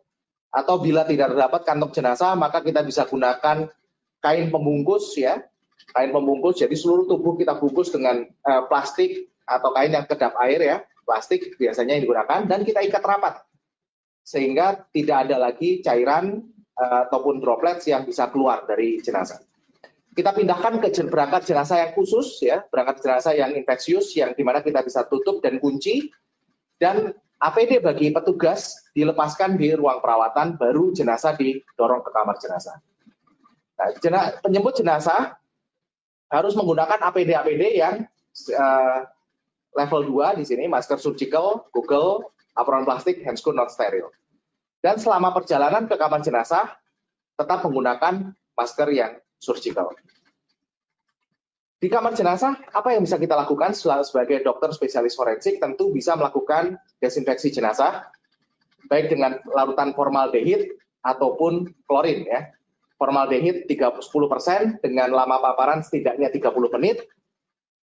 atau 0.51 0.75
bila 0.79 1.03
tidak 1.03 1.35
terdapat 1.35 1.61
kantong 1.67 1.91
jenazah, 1.91 2.33
maka 2.39 2.63
kita 2.63 2.83
bisa 2.83 3.03
gunakan 3.07 3.67
kain 4.23 4.47
pembungkus 4.51 5.15
ya, 5.19 5.43
kain 5.91 6.11
pembungkus. 6.11 6.63
Jadi 6.63 6.75
seluruh 6.75 7.05
tubuh 7.07 7.35
kita 7.35 7.59
bungkus 7.59 7.91
dengan 7.91 8.23
uh, 8.23 8.63
plastik 8.67 9.31
atau 9.47 9.71
kain 9.75 9.91
yang 9.91 10.07
kedap 10.07 10.35
air 10.43 10.59
ya, 10.59 10.77
plastik 11.07 11.55
biasanya 11.55 11.95
yang 11.95 12.03
digunakan 12.03 12.39
dan 12.47 12.59
kita 12.67 12.83
ikat 12.83 13.03
rapat 13.03 13.47
sehingga 14.27 14.91
tidak 14.91 15.23
ada 15.23 15.39
lagi 15.39 15.79
cairan 15.79 16.51
uh, 16.75 17.07
ataupun 17.07 17.39
droplets 17.39 17.87
yang 17.87 18.03
bisa 18.03 18.27
keluar 18.27 18.67
dari 18.67 18.99
jenazah. 18.99 19.39
Kita 20.17 20.33
pindahkan 20.33 20.81
ke 20.81 20.89
berangkat 21.05 21.45
jenazah 21.45 21.77
yang 21.77 21.91
khusus 21.93 22.41
ya, 22.41 22.65
berangkat 22.73 23.05
jenazah 23.05 23.37
yang 23.37 23.53
infeksius 23.53 24.17
yang 24.17 24.33
di 24.33 24.41
mana 24.41 24.65
kita 24.65 24.81
bisa 24.81 25.05
tutup 25.05 25.45
dan 25.45 25.61
kunci 25.61 26.09
dan 26.81 27.13
APD 27.37 27.85
bagi 27.85 28.09
petugas 28.09 28.81
dilepaskan 28.97 29.61
di 29.61 29.77
ruang 29.77 30.01
perawatan 30.01 30.57
baru 30.57 30.89
jenazah 30.89 31.37
didorong 31.37 32.01
ke 32.01 32.09
kamar 32.09 32.33
jenazah. 32.41 32.81
Nah, 33.77 33.93
jena, 34.01 34.21
penyebut 34.41 34.73
jenazah 34.73 35.37
harus 36.33 36.57
menggunakan 36.57 36.97
APD-APD 36.97 37.77
yang 37.77 38.09
uh, 38.57 38.99
level 39.77 40.01
2 40.17 40.41
di 40.41 40.45
sini, 40.49 40.65
masker 40.65 40.97
surgical, 40.97 41.69
Google, 41.69 42.33
apron 42.57 42.89
plastik, 42.89 43.21
handscoon 43.21 43.53
not 43.53 43.69
steril. 43.69 44.09
Dan 44.81 44.97
selama 44.97 45.29
perjalanan 45.29 45.85
ke 45.85 45.93
kamar 45.93 46.25
jenazah, 46.25 46.73
tetap 47.37 47.61
menggunakan 47.69 48.33
masker 48.57 48.89
yang 48.89 49.13
surgical. 49.37 49.93
Di 51.77 51.93
kamar 51.93 52.17
jenazah, 52.17 52.57
apa 52.73 52.97
yang 52.97 53.05
bisa 53.05 53.21
kita 53.21 53.37
lakukan 53.37 53.77
sebagai 53.77 54.41
dokter 54.41 54.73
spesialis 54.73 55.13
forensik? 55.13 55.61
Tentu 55.61 55.93
bisa 55.93 56.17
melakukan 56.17 56.73
desinfeksi 56.97 57.53
jenazah, 57.53 58.09
baik 58.89 59.13
dengan 59.13 59.37
larutan 59.45 59.93
formaldehid 59.93 60.73
ataupun 61.05 61.69
klorin 61.85 62.25
ya. 62.25 62.49
Formaldehid 62.97 63.69
30% 63.69 64.81
dengan 64.81 65.13
lama 65.13 65.37
paparan 65.37 65.85
setidaknya 65.85 66.33
30 66.33 66.75
menit 66.81 67.05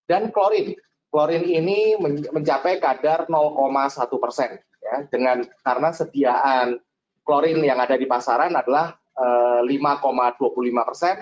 dan 0.10 0.34
klorin. 0.34 0.74
Klorin 1.14 1.46
ini 1.46 1.94
mencapai 2.34 2.82
kadar 2.82 3.30
0,1 3.30 4.10
persen 4.18 4.58
ya 4.82 5.06
dengan 5.06 5.46
karena 5.62 5.90
sediaan 5.94 6.82
klorin 7.22 7.62
yang 7.62 7.78
ada 7.78 7.94
di 7.94 8.10
pasaran 8.10 8.58
adalah 8.58 8.98
eh, 9.14 9.62
5,25 9.70 10.90
persen 10.90 11.16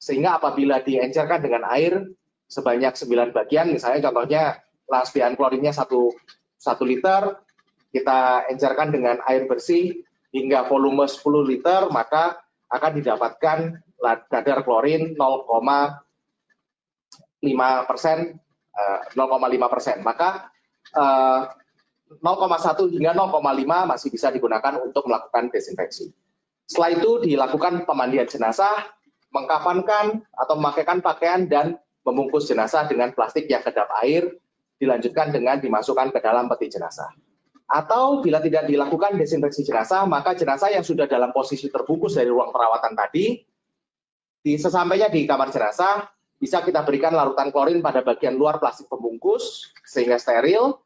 sehingga 0.00 0.40
apabila 0.40 0.80
diencerkan 0.80 1.44
dengan 1.44 1.68
air 1.68 2.08
sebanyak 2.48 2.96
9 2.96 3.36
bagian, 3.36 3.68
misalnya 3.68 4.08
contohnya 4.08 4.56
lasbian 4.88 5.36
klorinnya 5.36 5.76
1, 5.76 5.86
1 5.86 6.88
liter, 6.88 7.36
kita 7.92 8.48
encerkan 8.48 8.88
dengan 8.88 9.20
air 9.28 9.44
bersih 9.44 10.00
hingga 10.32 10.64
volume 10.66 11.04
10 11.04 11.20
liter, 11.44 11.92
maka 11.92 12.40
akan 12.72 12.92
didapatkan 12.96 13.58
kadar 14.32 14.64
klorin 14.64 15.12
0,5 15.14 16.00
persen, 17.84 18.40
0,5 19.12 19.20
eh, 19.20 19.70
persen. 19.70 19.96
Maka 20.00 20.48
0,1 20.96 22.16
eh, 22.16 22.88
hingga 22.96 23.12
0,5 23.12 23.90
masih 23.90 24.08
bisa 24.08 24.32
digunakan 24.32 24.80
untuk 24.80 25.04
melakukan 25.04 25.52
desinfeksi. 25.52 26.08
Setelah 26.64 26.90
itu 26.94 27.10
dilakukan 27.26 27.82
pemandian 27.82 28.30
jenazah 28.30 28.86
mengkafankan 29.30 30.26
atau 30.34 30.54
memakaikan 30.58 30.98
pakaian 31.02 31.46
dan 31.46 31.78
membungkus 32.02 32.50
jenazah 32.50 32.86
dengan 32.90 33.14
plastik 33.14 33.46
yang 33.46 33.62
kedap 33.62 33.86
air, 34.02 34.26
dilanjutkan 34.80 35.30
dengan 35.30 35.60
dimasukkan 35.60 36.10
ke 36.10 36.18
dalam 36.18 36.48
peti 36.50 36.72
jenazah. 36.72 37.12
Atau 37.70 38.18
bila 38.18 38.42
tidak 38.42 38.66
dilakukan 38.66 39.14
desinfeksi 39.14 39.62
jenazah, 39.62 40.02
maka 40.08 40.34
jenazah 40.34 40.74
yang 40.74 40.82
sudah 40.82 41.06
dalam 41.06 41.30
posisi 41.30 41.70
terbungkus 41.70 42.18
dari 42.18 42.26
ruang 42.26 42.50
perawatan 42.50 42.98
tadi, 42.98 43.38
di 44.40 44.52
sesampainya 44.56 45.06
di 45.12 45.28
kamar 45.28 45.54
jenazah, 45.54 46.08
bisa 46.40 46.64
kita 46.64 46.82
berikan 46.82 47.12
larutan 47.12 47.52
klorin 47.52 47.84
pada 47.84 48.00
bagian 48.00 48.34
luar 48.34 48.56
plastik 48.56 48.88
pembungkus 48.88 49.70
sehingga 49.84 50.16
steril. 50.16 50.80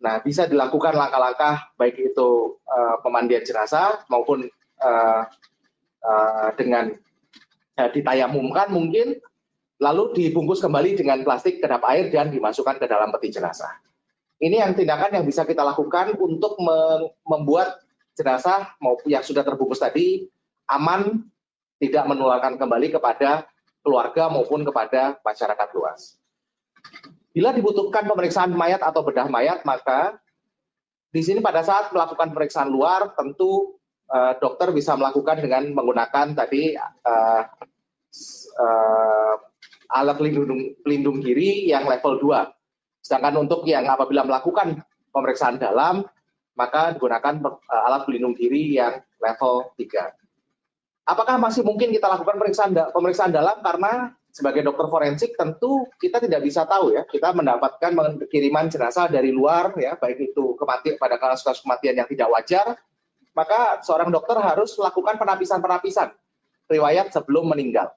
Nah, 0.00 0.24
bisa 0.24 0.48
dilakukan 0.48 0.96
langkah-langkah 0.96 1.76
baik 1.76 2.00
itu 2.00 2.58
uh, 2.64 2.96
pemandian 3.04 3.44
jenazah 3.44 4.02
maupun 4.08 4.48
uh, 4.80 5.22
uh, 6.02 6.48
dengan 6.56 6.96
ditayamumkan 7.74 8.70
mungkin, 8.70 9.18
lalu 9.82 10.14
dibungkus 10.14 10.62
kembali 10.62 10.94
dengan 10.94 11.20
plastik 11.26 11.58
kedap 11.58 11.82
air 11.90 12.08
dan 12.14 12.30
dimasukkan 12.30 12.78
ke 12.78 12.86
dalam 12.86 13.10
peti 13.10 13.34
jenazah. 13.34 13.82
Ini 14.38 14.62
yang 14.62 14.72
tindakan 14.74 15.14
yang 15.20 15.24
bisa 15.26 15.42
kita 15.46 15.62
lakukan 15.62 16.14
untuk 16.18 16.58
membuat 17.26 17.82
jenazah 18.14 18.78
maupun 18.78 19.10
yang 19.10 19.22
sudah 19.26 19.42
terbungkus 19.42 19.82
tadi 19.82 20.30
aman, 20.70 21.26
tidak 21.82 22.04
menularkan 22.06 22.56
kembali 22.56 22.94
kepada 22.94 23.50
keluarga 23.84 24.30
maupun 24.30 24.64
kepada 24.64 25.18
masyarakat 25.20 25.68
luas. 25.76 26.16
Bila 27.34 27.50
dibutuhkan 27.50 28.06
pemeriksaan 28.06 28.54
mayat 28.54 28.80
atau 28.80 29.02
bedah 29.02 29.26
mayat, 29.26 29.66
maka 29.66 30.22
di 31.10 31.22
sini 31.22 31.42
pada 31.42 31.66
saat 31.66 31.90
melakukan 31.90 32.30
pemeriksaan 32.30 32.70
luar, 32.70 33.12
tentu 33.18 33.78
uh, 34.10 34.32
dokter 34.40 34.74
bisa 34.74 34.98
melakukan 34.98 35.40
dengan 35.40 35.70
menggunakan 35.72 36.34
tadi 36.34 36.74
uh, 36.76 37.42
uh, 38.58 39.34
alat 39.94 40.16
pelindung, 40.18 40.74
pelindung 40.82 41.18
diri 41.22 41.68
yang 41.68 41.86
level 41.86 42.18
2. 42.18 43.04
Sedangkan 43.04 43.44
untuk 43.44 43.68
yang 43.68 43.84
apabila 43.86 44.24
melakukan 44.24 44.80
pemeriksaan 45.12 45.60
dalam, 45.60 46.02
maka 46.56 46.96
digunakan 46.96 47.34
uh, 47.44 47.82
alat 47.86 48.02
pelindung 48.08 48.34
diri 48.34 48.76
yang 48.76 49.00
level 49.20 49.72
3. 49.76 51.04
Apakah 51.04 51.36
masih 51.36 51.60
mungkin 51.60 51.92
kita 51.92 52.08
lakukan 52.08 52.40
pemeriksaan, 52.40 52.72
pemeriksaan 52.72 53.28
dalam 53.28 53.60
karena 53.60 54.16
sebagai 54.34 54.66
dokter 54.66 54.90
forensik 54.90 55.38
tentu 55.38 55.86
kita 55.94 56.18
tidak 56.18 56.42
bisa 56.42 56.66
tahu 56.66 56.90
ya 56.90 57.06
kita 57.06 57.30
mendapatkan 57.30 57.94
kiriman 58.26 58.66
jenazah 58.66 59.06
dari 59.06 59.30
luar 59.30 59.78
ya 59.78 59.94
baik 59.94 60.34
itu 60.34 60.58
kematian 60.58 60.98
pada 60.98 61.22
kasus-kasus 61.22 61.62
kematian 61.62 62.02
yang 62.02 62.08
tidak 62.10 62.28
wajar 62.34 62.74
maka 63.34 63.82
seorang 63.82 64.14
dokter 64.14 64.38
harus 64.38 64.78
melakukan 64.78 65.18
penapisan-penapisan 65.18 66.14
riwayat 66.70 67.10
sebelum 67.10 67.50
meninggal. 67.50 67.92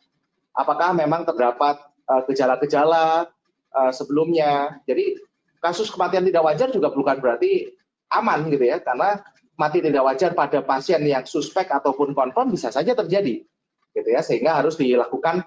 Apakah 0.57 0.91
memang 0.97 1.23
terdapat 1.23 1.77
eh, 2.09 2.21
gejala-gejala 2.25 3.29
uh, 3.71 3.91
sebelumnya? 3.93 4.81
Jadi 4.89 5.21
kasus 5.61 5.93
kematian 5.93 6.25
tidak 6.25 6.43
wajar 6.43 6.73
juga 6.73 6.89
bukan 6.89 7.21
berarti 7.21 7.69
aman 8.09 8.49
gitu 8.49 8.65
ya, 8.65 8.81
karena 8.81 9.21
mati 9.57 9.81
tidak 9.81 10.03
wajar 10.05 10.33
pada 10.33 10.65
pasien 10.65 11.01
yang 11.05 11.25
suspek 11.29 11.69
ataupun 11.69 12.17
konfirm 12.17 12.49
bisa 12.49 12.73
saja 12.73 12.97
terjadi, 12.97 13.45
gitu 13.93 14.09
ya, 14.09 14.25
sehingga 14.25 14.57
harus 14.57 14.79
dilakukan 14.79 15.45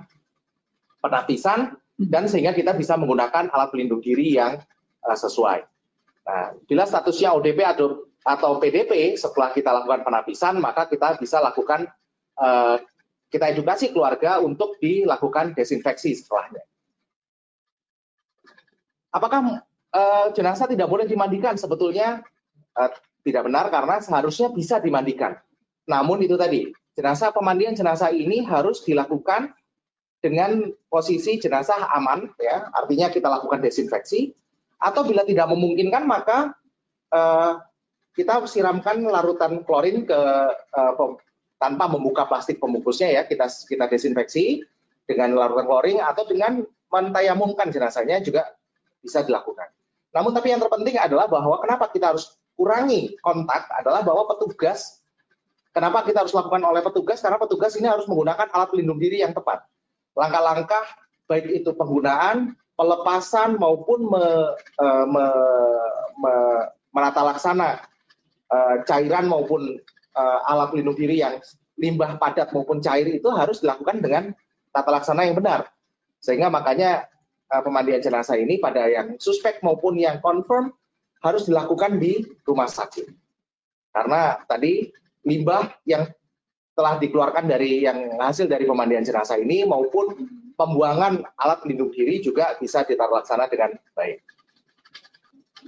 penapisan 1.00 1.74
dan 1.96 2.28
sehingga 2.28 2.52
kita 2.52 2.76
bisa 2.76 2.94
menggunakan 3.00 3.50
alat 3.50 3.68
pelindung 3.72 4.04
diri 4.04 4.36
yang 4.38 4.60
uh, 5.02 5.16
sesuai. 5.18 5.66
Nah, 6.30 6.54
bila 6.68 6.84
statusnya 6.86 7.34
ODP 7.34 7.58
atau 7.64 8.09
atau 8.20 8.60
PDP 8.60 9.16
setelah 9.16 9.50
kita 9.52 9.72
lakukan 9.72 10.04
penapisan 10.04 10.60
maka 10.60 10.84
kita 10.84 11.16
bisa 11.16 11.40
lakukan 11.40 11.88
uh, 12.36 12.76
kita 13.30 13.54
edukasi 13.54 13.94
keluarga 13.94 14.42
untuk 14.42 14.76
dilakukan 14.82 15.54
desinfeksi 15.54 16.18
setelahnya. 16.18 16.66
Apakah 19.14 19.62
uh, 19.94 20.26
jenazah 20.34 20.66
tidak 20.66 20.90
boleh 20.90 21.06
dimandikan? 21.06 21.54
Sebetulnya 21.54 22.26
uh, 22.74 22.90
tidak 23.22 23.46
benar 23.46 23.70
karena 23.70 24.02
seharusnya 24.02 24.50
bisa 24.50 24.82
dimandikan. 24.82 25.38
Namun 25.86 26.26
itu 26.26 26.34
tadi 26.34 26.66
jenazah 26.98 27.30
pemandian 27.30 27.78
jenazah 27.78 28.10
ini 28.10 28.42
harus 28.42 28.82
dilakukan 28.82 29.54
dengan 30.20 30.68
posisi 30.92 31.40
jenazah 31.40 31.88
aman, 31.96 32.28
ya 32.36 32.68
artinya 32.76 33.08
kita 33.08 33.30
lakukan 33.30 33.62
desinfeksi. 33.64 34.36
Atau 34.80 35.04
bila 35.04 35.24
tidak 35.24 35.48
memungkinkan 35.48 36.04
maka 36.08 36.56
uh, 37.12 37.60
kita 38.14 38.42
siramkan 38.46 39.06
larutan 39.06 39.62
klorin 39.62 40.02
ke 40.04 40.20
uh, 40.74 41.14
tanpa 41.60 41.84
membuka 41.92 42.24
plastik 42.26 42.56
pembungkusnya 42.56 43.12
ya 43.12 43.22
kita 43.28 43.46
kita 43.46 43.84
desinfeksi 43.86 44.64
dengan 45.04 45.36
larutan 45.36 45.66
klorin 45.68 45.98
atau 46.02 46.24
dengan 46.26 46.64
mentayamumkan 46.90 47.70
jenazahnya 47.70 48.18
juga 48.24 48.50
bisa 48.98 49.22
dilakukan. 49.22 49.70
Namun 50.10 50.34
tapi 50.34 50.50
yang 50.50 50.58
terpenting 50.58 50.98
adalah 50.98 51.30
bahwa 51.30 51.62
kenapa 51.62 51.86
kita 51.92 52.16
harus 52.16 52.34
kurangi 52.58 53.14
kontak 53.22 53.70
adalah 53.72 54.02
bahwa 54.02 54.26
petugas 54.26 55.00
kenapa 55.70 56.02
kita 56.02 56.26
harus 56.26 56.34
lakukan 56.34 56.60
oleh 56.66 56.82
petugas 56.82 57.22
karena 57.22 57.38
petugas 57.38 57.72
ini 57.78 57.86
harus 57.86 58.04
menggunakan 58.10 58.50
alat 58.50 58.68
pelindung 58.74 58.98
diri 58.98 59.22
yang 59.22 59.30
tepat. 59.30 59.64
Langkah-langkah 60.18 60.84
baik 61.30 61.62
itu 61.62 61.70
penggunaan, 61.78 62.58
pelepasan 62.74 63.54
maupun 63.54 64.10
me, 64.10 64.24
uh, 64.82 65.04
me, 65.06 65.26
me, 66.18 66.34
menata 66.90 67.22
laksana 67.22 67.89
cairan 68.84 69.30
maupun 69.30 69.78
uh, 70.16 70.38
alat 70.50 70.74
pelindung 70.74 70.98
diri 70.98 71.22
yang 71.22 71.38
limbah 71.80 72.20
padat 72.20 72.52
maupun 72.52 72.82
cair 72.82 73.08
itu 73.08 73.28
harus 73.32 73.62
dilakukan 73.64 74.02
dengan 74.02 74.24
tata 74.74 74.90
laksana 74.90 75.26
yang 75.26 75.38
benar. 75.38 75.70
Sehingga 76.20 76.52
makanya 76.52 77.08
uh, 77.48 77.62
pemandian 77.64 78.02
jenazah 78.02 78.36
ini 78.36 78.60
pada 78.60 78.86
yang 78.90 79.16
suspek 79.16 79.62
maupun 79.64 79.96
yang 79.96 80.20
confirm 80.20 80.74
harus 81.20 81.48
dilakukan 81.48 82.00
di 82.00 82.24
rumah 82.44 82.68
sakit. 82.68 83.08
Karena 83.90 84.38
tadi 84.46 84.88
limbah 85.26 85.68
yang 85.84 86.08
telah 86.76 86.96
dikeluarkan 86.96 87.44
dari 87.50 87.84
yang 87.84 88.16
hasil 88.16 88.48
dari 88.48 88.64
pemandian 88.64 89.04
jenazah 89.04 89.36
ini 89.36 89.68
maupun 89.68 90.16
pembuangan 90.56 91.20
alat 91.36 91.60
pelindung 91.60 91.92
diri 91.92 92.24
juga 92.24 92.56
bisa 92.56 92.84
ditata 92.88 93.20
laksana 93.20 93.48
dengan 93.52 93.76
baik. 93.92 94.24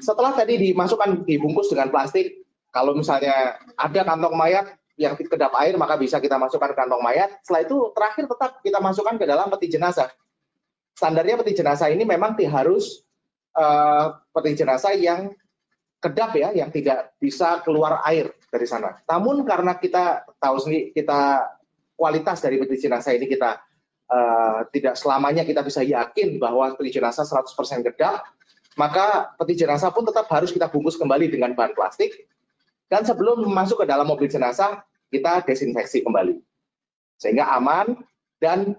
Setelah 0.01 0.33
tadi 0.33 0.73
dimasukkan 0.73 1.29
dibungkus 1.29 1.69
dengan 1.69 1.93
plastik, 1.93 2.42
kalau 2.73 2.97
misalnya 2.97 3.61
ada 3.77 4.01
kantong 4.03 4.33
mayat 4.33 4.67
yang 4.97 5.13
kedap 5.17 5.53
air, 5.61 5.77
maka 5.77 6.01
bisa 6.01 6.17
kita 6.21 6.41
masukkan 6.41 6.73
ke 6.73 6.77
kantong 6.77 7.05
mayat. 7.05 7.29
Setelah 7.45 7.63
itu 7.69 7.77
terakhir 7.93 8.25
tetap 8.29 8.51
kita 8.65 8.79
masukkan 8.81 9.15
ke 9.21 9.25
dalam 9.29 9.53
peti 9.53 9.69
jenazah. 9.69 10.09
Standarnya 10.97 11.37
peti 11.41 11.53
jenazah 11.53 11.93
ini 11.93 12.09
memang 12.09 12.37
harus 12.49 13.05
uh, 13.57 14.21
peti 14.33 14.57
jenazah 14.57 14.97
yang 14.97 15.33
kedap 16.01 16.33
ya, 16.35 16.51
yang 16.57 16.73
tidak 16.73 17.13
bisa 17.21 17.61
keluar 17.61 18.01
air 18.09 18.33
dari 18.49 18.67
sana. 18.69 19.01
Namun 19.05 19.45
karena 19.45 19.77
kita 19.77 20.29
tahu 20.41 20.57
sendiri 20.61 20.97
kita 20.97 21.49
kualitas 21.97 22.41
dari 22.41 22.57
peti 22.57 22.89
jenazah 22.89 23.13
ini 23.13 23.29
kita 23.29 23.61
uh, 24.09 24.61
tidak 24.73 24.97
selamanya 24.97 25.45
kita 25.45 25.61
bisa 25.61 25.81
yakin 25.85 26.37
bahwa 26.41 26.73
peti 26.77 27.01
jenazah 27.01 27.25
100% 27.25 27.85
gedap, 27.85 28.29
maka 28.77 29.33
peti 29.41 29.61
jenazah 29.61 29.93
pun 29.93 30.05
tetap 30.05 30.29
harus 30.33 30.53
kita 30.53 30.69
bungkus 30.69 30.97
kembali 30.97 31.33
dengan 31.33 31.53
bahan 31.53 31.73
plastik. 31.77 32.29
Dan 32.93 33.09
sebelum 33.09 33.49
masuk 33.49 33.81
ke 33.81 33.87
dalam 33.89 34.05
mobil 34.05 34.29
jenazah, 34.29 34.85
kita 35.09 35.49
desinfeksi 35.49 36.05
kembali. 36.05 36.37
Sehingga 37.17 37.49
aman 37.57 37.97
dan 38.37 38.77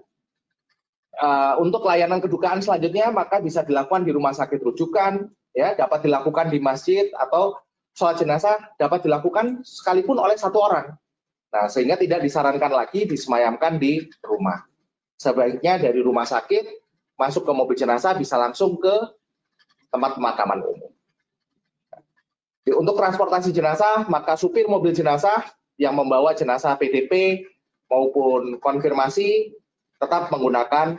uh, 1.18 1.58
untuk 1.58 1.82
layanan 1.82 2.22
kedukaan 2.22 2.62
selanjutnya 2.62 3.10
maka 3.10 3.42
bisa 3.42 3.66
dilakukan 3.66 4.06
di 4.06 4.14
rumah 4.14 4.30
sakit 4.30 4.62
rujukan, 4.62 5.34
ya 5.50 5.74
dapat 5.74 6.06
dilakukan 6.06 6.46
di 6.46 6.62
masjid 6.62 7.10
atau 7.10 7.58
sholat 7.90 8.22
jenazah 8.22 8.54
dapat 8.78 9.02
dilakukan 9.02 9.66
sekalipun 9.66 10.22
oleh 10.22 10.38
satu 10.38 10.62
orang. 10.62 10.94
Nah, 11.50 11.66
sehingga 11.66 11.98
tidak 11.98 12.22
disarankan 12.22 12.70
lagi 12.70 13.10
disemayamkan 13.10 13.82
di 13.82 13.98
rumah. 14.22 14.62
Sebaiknya 15.18 15.82
dari 15.82 15.98
rumah 15.98 16.26
sakit 16.26 16.86
masuk 17.18 17.42
ke 17.42 17.50
mobil 17.50 17.74
jenazah 17.74 18.14
bisa 18.14 18.38
langsung 18.38 18.78
ke 18.78 18.94
tempat 19.90 20.14
pemakaman 20.18 20.62
umum. 20.62 20.93
Untuk 22.64 22.96
transportasi 22.96 23.52
jenazah, 23.52 24.08
maka 24.08 24.40
supir 24.40 24.64
mobil 24.64 24.96
jenazah 24.96 25.44
yang 25.76 25.92
membawa 25.92 26.32
jenazah 26.32 26.72
PDP 26.80 27.44
maupun 27.92 28.56
konfirmasi 28.56 29.52
tetap 30.00 30.32
menggunakan 30.32 30.96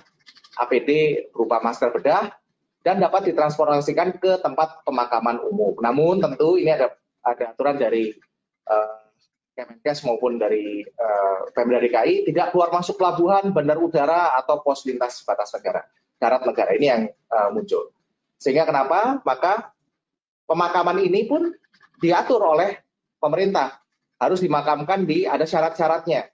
APD 0.61 0.89
berupa 1.34 1.59
masker 1.66 1.89
bedah 1.89 2.32
dan 2.86 3.01
dapat 3.01 3.34
ditransportasikan 3.34 4.22
ke 4.22 4.38
tempat 4.45 4.86
pemakaman 4.86 5.41
umum. 5.41 5.74
Namun 5.82 6.22
tentu 6.22 6.55
ini 6.61 6.70
ada 6.70 6.93
ada 7.26 7.57
aturan 7.57 7.82
dari 7.82 8.13
uh, 8.70 9.01
Kemenkes 9.55 10.03
maupun 10.05 10.38
dari 10.38 10.84
uh, 10.84 11.49
Pemda 11.55 11.82
DKI 11.82 12.28
tidak 12.30 12.53
keluar 12.53 12.70
masuk 12.70 12.99
pelabuhan, 12.99 13.55
bandar 13.55 13.80
udara 13.82 14.38
atau 14.38 14.61
pos 14.61 14.86
lintas 14.86 15.24
batas 15.26 15.49
negara, 15.55 15.82
darat 16.22 16.43
negara 16.45 16.72
ini 16.76 16.86
yang 16.86 17.01
uh, 17.32 17.49
muncul. 17.55 17.89
Sehingga 18.38 18.68
kenapa? 18.68 19.24
Maka 19.24 19.75
pemakaman 20.46 21.02
ini 21.02 21.26
pun 21.26 21.52
diatur 22.00 22.41
oleh 22.41 22.78
pemerintah. 23.20 23.82
Harus 24.16 24.39
dimakamkan 24.39 25.04
di 25.04 25.28
ada 25.28 25.43
syarat-syaratnya. 25.43 26.32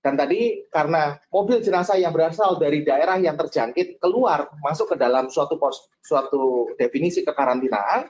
Dan 0.00 0.16
tadi 0.16 0.64
karena 0.72 1.12
mobil 1.28 1.60
jenazah 1.60 2.00
yang 2.00 2.10
berasal 2.10 2.56
dari 2.56 2.80
daerah 2.80 3.20
yang 3.20 3.36
terjangkit 3.36 4.00
keluar 4.00 4.48
masuk 4.64 4.92
ke 4.92 4.96
dalam 4.96 5.28
suatu 5.28 5.60
pos, 5.60 5.92
suatu 6.00 6.72
definisi 6.80 7.20
kekarantinaan, 7.20 8.08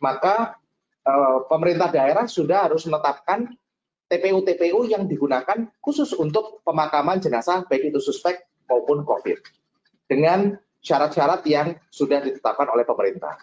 maka 0.00 0.56
e, 1.04 1.12
pemerintah 1.52 1.92
daerah 1.92 2.24
sudah 2.24 2.64
harus 2.72 2.88
menetapkan 2.88 3.44
TPU-TPU 4.08 4.88
yang 4.88 5.04
digunakan 5.04 5.68
khusus 5.84 6.16
untuk 6.16 6.64
pemakaman 6.64 7.20
jenazah 7.20 7.68
baik 7.68 7.92
itu 7.92 8.00
suspek 8.00 8.48
maupun 8.64 9.04
COVID 9.04 9.38
dengan 10.08 10.56
syarat-syarat 10.80 11.44
yang 11.44 11.76
sudah 11.92 12.24
ditetapkan 12.24 12.72
oleh 12.72 12.88
pemerintah. 12.88 13.36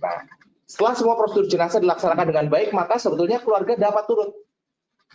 Nah, 0.00 0.24
setelah 0.72 0.96
semua 0.96 1.20
prosedur 1.20 1.52
jenazah 1.52 1.84
dilaksanakan 1.84 2.32
dengan 2.32 2.48
baik, 2.48 2.72
maka 2.72 2.96
sebetulnya 2.96 3.44
keluarga 3.44 3.76
dapat 3.76 4.08
turut 4.08 4.32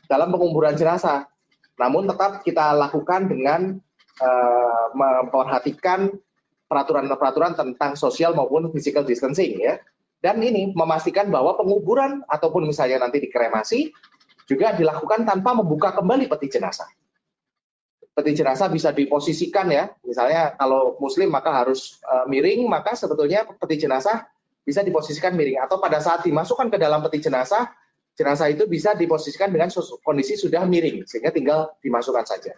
dalam 0.05 0.29
penguburan 0.29 0.77
jenazah. 0.77 1.25
Namun 1.81 2.05
tetap 2.05 2.45
kita 2.45 2.77
lakukan 2.77 3.25
dengan 3.25 3.73
uh, 4.21 4.85
memperhatikan 4.93 6.13
peraturan-peraturan 6.69 7.57
tentang 7.57 7.97
sosial 7.97 8.37
maupun 8.37 8.69
physical 8.69 9.01
distancing 9.01 9.57
ya. 9.57 9.81
Dan 10.21 10.45
ini 10.45 10.77
memastikan 10.77 11.33
bahwa 11.33 11.57
penguburan 11.57 12.21
ataupun 12.29 12.69
misalnya 12.69 13.09
nanti 13.09 13.17
dikremasi 13.17 13.89
juga 14.45 14.77
dilakukan 14.77 15.25
tanpa 15.25 15.57
membuka 15.57 15.89
kembali 15.89 16.29
peti 16.29 16.53
jenazah 16.53 16.89
peti 18.17 18.33
jenazah 18.33 18.65
bisa 18.73 18.89
diposisikan 18.89 19.69
ya. 19.69 19.93
Misalnya 20.01 20.57
kalau 20.57 20.97
muslim 20.97 21.29
maka 21.29 21.53
harus 21.53 22.01
uh, 22.01 22.25
miring, 22.25 22.65
maka 22.65 22.97
sebetulnya 22.97 23.45
peti 23.45 23.77
jenazah 23.77 24.25
bisa 24.67 24.83
diposisikan 24.83 25.31
miring 25.31 25.63
atau 25.63 25.79
pada 25.79 26.03
saat 26.03 26.27
dimasukkan 26.27 26.67
ke 26.67 26.75
dalam 26.75 26.99
peti 27.07 27.23
jenazah, 27.23 27.71
jenazah 28.19 28.51
itu 28.51 28.67
bisa 28.67 28.91
diposisikan 28.99 29.47
dengan 29.47 29.71
kondisi 30.03 30.35
sudah 30.35 30.67
miring 30.67 31.07
sehingga 31.07 31.31
tinggal 31.31 31.71
dimasukkan 31.79 32.27
saja. 32.27 32.51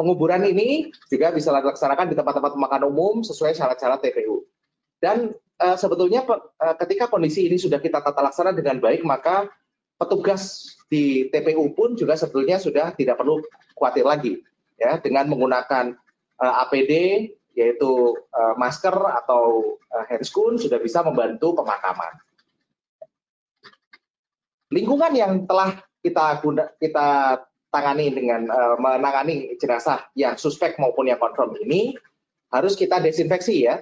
Penguburan 0.00 0.40
ini 0.48 0.88
juga 1.12 1.28
bisa 1.36 1.52
dilaksanakan 1.52 2.08
di 2.08 2.16
tempat-tempat 2.16 2.56
pemakaman 2.56 2.84
umum 2.88 3.14
sesuai 3.20 3.52
syarat-syarat 3.52 4.00
TPU. 4.00 4.48
Dan 4.96 5.36
uh, 5.60 5.76
sebetulnya 5.76 6.24
uh, 6.24 6.76
ketika 6.80 7.12
kondisi 7.12 7.44
ini 7.44 7.60
sudah 7.60 7.76
kita 7.76 8.00
tata 8.00 8.24
laksana 8.24 8.56
dengan 8.56 8.80
baik, 8.80 9.04
maka 9.04 9.48
petugas 9.96 10.72
di 10.88 11.28
TPU 11.32 11.72
pun 11.72 11.96
juga 11.96 12.16
sebetulnya 12.16 12.60
sudah 12.60 12.92
tidak 12.96 13.16
perlu 13.20 13.40
khawatir 13.76 14.04
lagi 14.04 14.32
ya 14.76 15.00
dengan 15.00 15.26
menggunakan 15.32 15.96
eh, 16.36 16.54
APD 16.64 16.92
yaitu 17.56 18.12
uh, 18.36 18.54
masker 18.60 18.92
atau 18.92 19.74
uh, 19.88 20.04
handscoon 20.06 20.60
sudah 20.60 20.76
bisa 20.76 21.00
membantu 21.00 21.56
pemakaman. 21.56 22.12
Lingkungan 24.68 25.12
yang 25.16 25.32
telah 25.48 25.80
kita 26.04 26.38
guna, 26.44 26.68
kita 26.76 27.40
tangani 27.72 28.12
dengan 28.12 28.44
uh, 28.52 28.76
menangani 28.76 29.56
jenazah 29.56 30.04
yang 30.12 30.36
suspek 30.36 30.76
maupun 30.76 31.08
yang 31.08 31.16
confirm 31.16 31.56
ini 31.64 31.96
harus 32.52 32.76
kita 32.76 33.00
desinfeksi 33.00 33.66
ya 33.66 33.80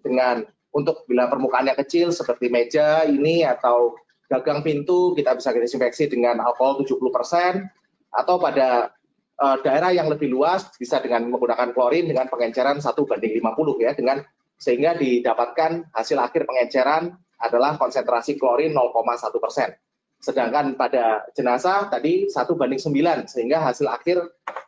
dengan 0.00 0.46
untuk 0.72 1.04
bila 1.10 1.26
permukaannya 1.26 1.76
kecil 1.76 2.14
seperti 2.14 2.48
meja 2.48 3.04
ini 3.04 3.44
atau 3.44 3.98
gagang 4.28 4.60
pintu 4.62 5.16
kita 5.16 5.36
bisa 5.36 5.52
desinfeksi 5.52 6.08
dengan 6.08 6.40
alkohol 6.40 6.84
70% 6.84 7.66
atau 8.12 8.36
pada 8.40 8.92
daerah 9.38 9.94
yang 9.94 10.10
lebih 10.10 10.26
luas 10.28 10.66
bisa 10.74 10.98
dengan 10.98 11.30
menggunakan 11.30 11.70
klorin 11.70 12.10
dengan 12.10 12.26
pengenceran 12.26 12.82
1 12.82 12.90
banding 12.90 13.38
50 13.38 13.84
ya 13.86 13.92
dengan 13.94 14.18
sehingga 14.58 14.98
didapatkan 14.98 15.94
hasil 15.94 16.18
akhir 16.18 16.42
pengenceran 16.42 17.14
adalah 17.38 17.78
konsentrasi 17.78 18.34
klorin 18.34 18.74
0,1 18.74 19.30
persen. 19.38 19.70
Sedangkan 20.18 20.74
pada 20.74 21.22
jenazah 21.38 21.86
tadi 21.86 22.26
1 22.26 22.34
banding 22.58 22.82
9 22.82 23.30
sehingga 23.30 23.62
hasil 23.62 23.86
akhir 23.86 24.18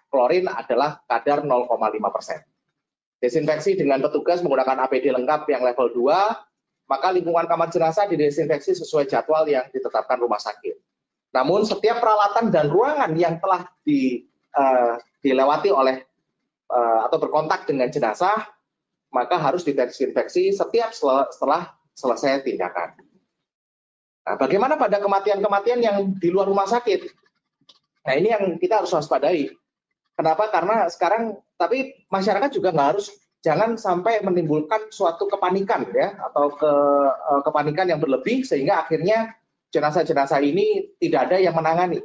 klorin 0.07 0.47
adalah 0.47 1.03
kadar 1.11 1.43
0,5 1.43 2.15
persen. 2.15 2.39
Desinfeksi 3.19 3.75
dengan 3.75 4.01
petugas 4.01 4.41
menggunakan 4.41 4.87
APD 4.87 5.11
lengkap 5.11 5.51
yang 5.51 5.67
level 5.67 5.91
2 5.93 6.51
maka 6.91 7.15
lingkungan 7.15 7.47
kamar 7.47 7.71
jenazah 7.71 8.11
didesinfeksi 8.11 8.75
sesuai 8.75 9.07
jadwal 9.07 9.47
yang 9.47 9.63
ditetapkan 9.71 10.19
rumah 10.19 10.43
sakit. 10.43 10.75
Namun 11.31 11.63
setiap 11.63 12.03
peralatan 12.03 12.51
dan 12.51 12.67
ruangan 12.67 13.15
yang 13.15 13.39
telah 13.39 13.63
di, 13.87 14.27
uh, 14.57 14.95
dilewati 15.21 15.71
oleh 15.71 16.01
uh, 16.71 17.07
atau 17.07 17.19
berkontak 17.19 17.67
dengan 17.67 17.91
jenazah, 17.91 18.47
maka 19.11 19.37
harus 19.37 19.67
didesinfeksi 19.67 20.55
setiap 20.55 20.95
setelah, 20.95 21.27
setelah 21.35 21.63
selesai 21.95 22.47
tindakan. 22.47 22.95
Nah, 24.25 24.37
bagaimana 24.39 24.79
pada 24.79 25.03
kematian-kematian 25.03 25.81
yang 25.83 25.97
di 26.17 26.29
luar 26.31 26.47
rumah 26.47 26.69
sakit? 26.69 27.03
Nah, 28.07 28.15
ini 28.17 28.29
yang 28.31 28.45
kita 28.57 28.85
harus 28.85 28.95
waspadai. 28.95 29.51
Kenapa? 30.15 30.53
Karena 30.53 30.87
sekarang, 30.93 31.41
tapi 31.57 32.07
masyarakat 32.13 32.53
juga 32.53 32.71
nggak 32.71 32.89
harus 32.97 33.11
jangan 33.41 33.81
sampai 33.81 34.21
menimbulkan 34.21 34.93
suatu 34.93 35.25
kepanikan 35.25 35.89
ya 35.97 36.13
atau 36.29 36.53
ke 36.53 36.73
uh, 37.09 37.41
kepanikan 37.41 37.89
yang 37.89 37.97
berlebih 37.97 38.45
sehingga 38.45 38.85
akhirnya 38.85 39.33
jenazah-jenazah 39.73 40.45
ini 40.45 40.93
tidak 41.01 41.31
ada 41.31 41.37
yang 41.41 41.57
menangani. 41.57 42.05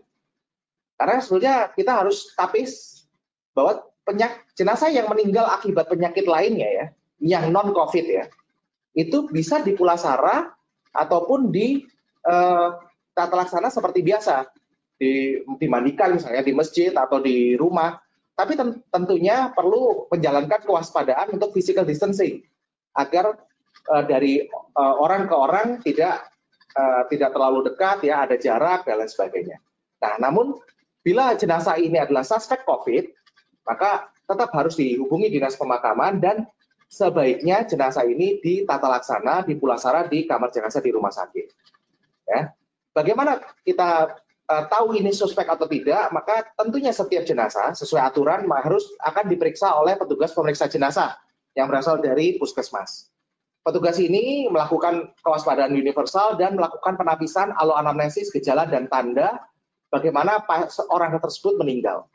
Karena 0.95 1.19
sebetulnya 1.19 1.55
kita 1.75 1.91
harus 2.03 2.31
tapis 2.33 3.03
bahwa 3.51 3.83
penyak, 4.07 4.47
jenazah 4.55 4.91
yang 4.91 5.11
meninggal 5.11 5.47
akibat 5.47 5.91
penyakit 5.91 6.23
lainnya 6.27 6.69
ya, 6.71 6.85
yang 7.19 7.51
non 7.51 7.75
COVID 7.75 8.05
ya, 8.07 8.25
itu 8.95 9.27
bisa 9.27 9.59
di 9.59 9.75
Pulasara 9.75 10.55
ataupun 10.95 11.51
di 11.51 11.83
uh, 12.23 12.69
tata 13.11 13.35
laksana 13.35 13.67
seperti 13.67 14.03
biasa, 14.03 14.47
di, 14.95 15.43
dimandikan 15.59 16.15
misalnya 16.15 16.43
di 16.43 16.55
masjid 16.55 16.95
atau 16.95 17.19
di 17.19 17.59
rumah 17.59 17.99
tapi 18.35 18.59
tentunya 18.91 19.55
perlu 19.55 20.11
menjalankan 20.11 20.67
kewaspadaan 20.67 21.39
untuk 21.39 21.55
physical 21.55 21.87
distancing 21.87 22.43
agar 22.91 23.39
uh, 23.87 24.03
dari 24.03 24.43
uh, 24.75 24.95
orang 24.99 25.23
ke 25.31 25.35
orang 25.35 25.67
tidak 25.79 26.27
uh, 26.75 27.07
tidak 27.07 27.31
terlalu 27.31 27.71
dekat 27.71 28.03
ya 28.03 28.27
ada 28.27 28.35
jarak 28.35 28.83
dan 28.83 28.99
lain 28.99 29.07
sebagainya. 29.07 29.57
Nah, 30.03 30.19
namun 30.19 30.59
bila 31.05 31.37
jenazah 31.37 31.77
ini 31.77 32.01
adalah 32.01 32.25
suspek 32.25 32.65
COVID, 32.65 33.13
maka 33.69 34.09
tetap 34.25 34.49
harus 34.57 34.73
dihubungi 34.73 35.29
dinas 35.29 35.53
pemakaman 35.53 36.17
dan 36.17 36.49
sebaiknya 36.89 37.61
jenazah 37.69 38.09
ini 38.09 38.41
ditata 38.41 38.89
laksana 38.89 39.45
di 39.45 39.53
Pulasara 39.53 40.09
di 40.09 40.25
kamar 40.25 40.49
jenazah 40.49 40.81
di 40.81 40.89
rumah 40.89 41.13
sakit. 41.13 41.45
Ya. 42.25 42.57
Bagaimana 42.89 43.37
kita 43.61 44.17
uh, 44.49 44.63
tahu 44.65 44.97
ini 44.97 45.13
suspek 45.13 45.45
atau 45.45 45.69
tidak, 45.69 46.09
maka 46.09 46.49
tentunya 46.57 46.89
setiap 46.89 47.21
jenazah 47.21 47.77
sesuai 47.77 48.01
aturan 48.01 48.49
harus 48.49 48.89
akan 48.97 49.29
diperiksa 49.29 49.77
oleh 49.77 49.93
petugas 50.01 50.33
pemeriksa 50.33 50.65
jenazah 50.65 51.21
yang 51.53 51.69
berasal 51.69 52.01
dari 52.01 52.41
puskesmas. 52.41 53.13
Petugas 53.61 53.97
ini 54.01 54.49
melakukan 54.49 55.13
kewaspadaan 55.21 55.73
universal 55.73 56.37
dan 56.37 56.57
melakukan 56.57 56.97
penapisan 56.97 57.53
aloanamnesis 57.53 58.29
gejala 58.29 58.69
dan 58.69 58.89
tanda 58.89 59.41
bagaimana 59.89 60.43
orang 60.91 61.17
tersebut 61.19 61.59
meninggal. 61.59 62.09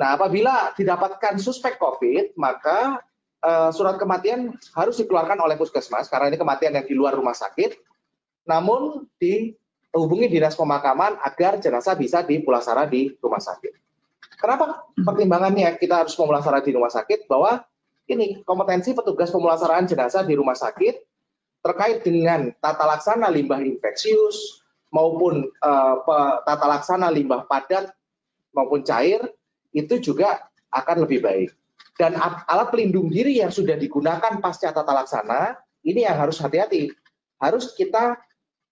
Nah, 0.00 0.16
apabila 0.16 0.72
didapatkan 0.72 1.36
suspek 1.36 1.76
COVID, 1.76 2.36
maka 2.40 3.04
uh, 3.44 3.68
surat 3.68 4.00
kematian 4.00 4.56
harus 4.72 4.96
dikeluarkan 4.96 5.36
oleh 5.44 5.60
puskesmas 5.60 6.08
karena 6.08 6.32
ini 6.32 6.40
kematian 6.40 6.72
yang 6.72 6.86
di 6.88 6.96
luar 6.96 7.12
rumah 7.12 7.36
sakit. 7.36 7.76
Namun 8.48 9.04
dihubungi 9.20 10.32
dinas 10.32 10.56
pemakaman 10.56 11.20
agar 11.20 11.60
jenazah 11.60 11.92
bisa 12.00 12.24
dipulasara 12.24 12.88
di 12.88 13.12
rumah 13.20 13.44
sakit. 13.44 13.76
Kenapa 14.40 14.88
pertimbangannya 14.96 15.76
kita 15.76 16.00
harus 16.00 16.16
pemulasara 16.16 16.64
di 16.64 16.72
rumah 16.72 16.88
sakit? 16.88 17.28
Bahwa 17.28 17.60
ini 18.08 18.40
kompetensi 18.40 18.96
petugas 18.96 19.28
pemulasaraan 19.28 19.84
jenazah 19.84 20.24
di 20.24 20.32
rumah 20.32 20.56
sakit 20.56 20.96
terkait 21.60 22.00
dengan 22.00 22.48
tata 22.56 22.88
laksana 22.88 23.28
limbah 23.28 23.60
infeksius 23.60 24.64
maupun 24.90 25.46
uh, 25.62 25.94
tata 26.42 26.66
laksana 26.66 27.08
limbah 27.10 27.46
padat 27.46 27.90
maupun 28.50 28.82
cair 28.82 29.22
itu 29.70 30.02
juga 30.02 30.50
akan 30.70 31.06
lebih 31.06 31.22
baik. 31.22 31.50
Dan 31.94 32.16
alat 32.18 32.68
pelindung 32.72 33.12
diri 33.12 33.38
yang 33.38 33.52
sudah 33.52 33.76
digunakan 33.76 34.40
pasca 34.40 34.72
tata 34.72 34.92
laksana, 34.94 35.60
ini 35.84 36.06
yang 36.06 36.16
harus 36.16 36.40
hati-hati. 36.40 36.90
Harus 37.36 37.76
kita 37.76 38.16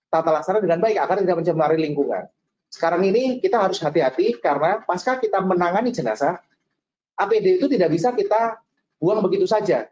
tata 0.09 0.31
laksana 0.33 0.65
dengan 0.65 0.81
baik 0.81 0.97
agar 0.97 1.21
tidak 1.21 1.37
mencemari 1.45 1.77
lingkungan. 1.77 2.25
Sekarang 2.69 3.05
ini 3.05 3.41
kita 3.41 3.61
harus 3.61 3.81
hati-hati 3.81 4.41
karena 4.41 4.81
pasca 4.85 5.21
kita 5.21 5.41
menangani 5.45 5.93
jenazah, 5.93 6.41
APD 7.17 7.61
itu 7.61 7.67
tidak 7.69 7.93
bisa 7.93 8.13
kita 8.13 8.61
buang 8.97 9.21
begitu 9.25 9.45
saja. 9.45 9.89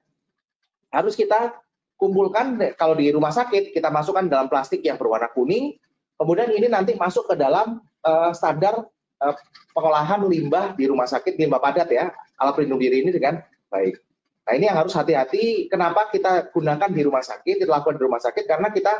Harus 0.93 1.17
kita 1.17 1.57
kumpulkan 1.97 2.57
kalau 2.77 2.97
di 2.97 3.09
rumah 3.13 3.33
sakit 3.33 3.73
kita 3.73 3.89
masukkan 3.89 4.29
dalam 4.29 4.49
plastik 4.49 4.85
yang 4.85 5.01
berwarna 5.01 5.33
kuning, 5.33 5.77
kemudian 6.17 6.51
ini 6.53 6.67
nanti 6.67 6.97
masuk 6.97 7.29
ke 7.31 7.35
dalam 7.37 7.81
uh, 8.05 8.33
standar 8.33 8.85
uh, 9.21 9.35
pengolahan 9.77 10.25
limbah 10.25 10.73
di 10.75 10.89
rumah 10.89 11.09
sakit 11.09 11.37
limbah 11.37 11.61
padat 11.61 11.89
ya 11.93 12.13
alat 12.41 12.53
pelindung 12.57 12.81
diri 12.81 13.05
ini 13.05 13.13
dengan 13.13 13.41
baik. 13.69 14.01
Nah 14.47 14.53
ini 14.55 14.65
yang 14.71 14.79
harus 14.79 14.95
hati-hati. 14.95 15.67
Kenapa 15.67 16.07
kita 16.15 16.55
gunakan 16.55 16.87
di 16.87 17.03
rumah 17.03 17.25
sakit, 17.25 17.67
dilakukan 17.67 17.99
di 17.99 18.03
rumah 18.07 18.23
sakit? 18.23 18.45
Karena 18.47 18.71
kita 18.71 18.95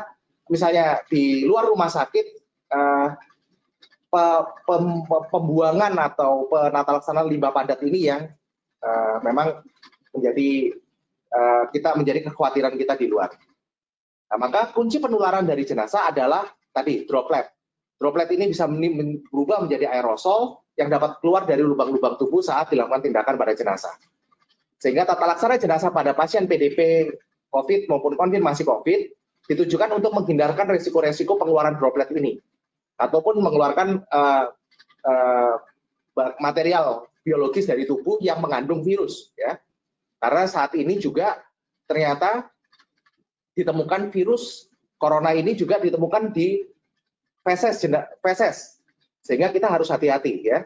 misalnya 0.51 0.99
di 1.07 1.47
luar 1.47 1.71
rumah 1.71 1.87
sakit 1.87 2.25
uh, 2.75 3.15
pe, 4.11 4.23
pem, 4.67 4.85
pembuangan 5.07 5.93
atau 5.95 6.51
penata 6.51 6.99
laksana 6.99 7.23
limbah 7.23 7.55
padat 7.55 7.79
ini 7.87 8.11
yang 8.11 8.27
uh, 8.83 9.17
memang 9.23 9.63
menjadi 10.11 10.75
uh, 11.31 11.63
kita 11.71 11.95
menjadi 11.95 12.19
kekhawatiran 12.27 12.75
kita 12.75 12.99
di 12.99 13.07
luar. 13.07 13.31
Nah, 14.27 14.37
maka 14.39 14.75
kunci 14.75 14.99
penularan 14.99 15.47
dari 15.47 15.63
jenazah 15.63 16.11
adalah 16.11 16.43
tadi 16.77 17.09
droplet. 17.09 17.49
Droplet 17.97 18.29
ini 18.37 18.53
bisa 18.53 18.69
berubah 18.69 19.65
menjadi 19.65 19.89
aerosol 19.89 20.61
yang 20.77 20.93
dapat 20.93 21.17
keluar 21.17 21.49
dari 21.49 21.65
lubang-lubang 21.65 22.21
tubuh 22.21 22.45
saat 22.45 22.69
dilakukan 22.69 23.09
tindakan 23.09 23.33
pada 23.33 23.57
jenazah. 23.57 23.97
Sehingga 24.77 25.09
tata 25.09 25.25
laksana 25.25 25.57
jenazah 25.57 25.89
pada 25.89 26.13
pasien 26.13 26.45
PDP 26.45 27.09
COVID 27.49 27.89
maupun 27.89 28.13
konfirmasi 28.13 28.61
COVID 28.61 28.99
ditujukan 29.49 29.89
untuk 29.97 30.13
menghindarkan 30.13 30.69
risiko-risiko 30.69 31.41
pengeluaran 31.41 31.81
droplet 31.81 32.13
ini 32.13 32.37
ataupun 33.01 33.41
mengeluarkan 33.41 34.05
uh, 34.05 34.45
uh, 35.01 35.55
material 36.37 37.09
biologis 37.25 37.65
dari 37.65 37.89
tubuh 37.89 38.21
yang 38.21 38.37
mengandung 38.37 38.85
virus 38.85 39.33
ya. 39.33 39.57
Karena 40.21 40.45
saat 40.45 40.77
ini 40.77 41.01
juga 41.01 41.41
ternyata 41.89 42.45
ditemukan 43.57 44.13
virus 44.13 44.66
corona 44.97 45.33
ini 45.33 45.53
juga 45.53 45.77
ditemukan 45.77 46.33
di 46.33 46.61
feses 47.45 47.85
feses. 48.21 48.57
Sehingga 49.23 49.53
kita 49.53 49.69
harus 49.71 49.87
hati-hati 49.89 50.43
ya. 50.43 50.65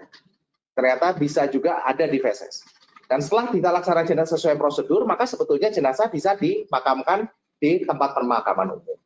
Ternyata 0.72 1.14
bisa 1.20 1.46
juga 1.52 1.84
ada 1.84 2.08
di 2.08 2.18
feses. 2.18 2.64
Dan 3.12 3.20
setelah 3.20 3.52
kita 3.52 3.70
laksanakan 3.76 4.08
jenazah 4.08 4.40
sesuai 4.40 4.56
prosedur 4.56 5.04
maka 5.04 5.28
sebetulnya 5.28 5.68
jenazah 5.68 6.08
bisa 6.08 6.40
dimakamkan 6.40 7.28
di 7.60 7.84
tempat 7.84 8.16
pemakaman 8.16 8.80
umum. 8.80 8.98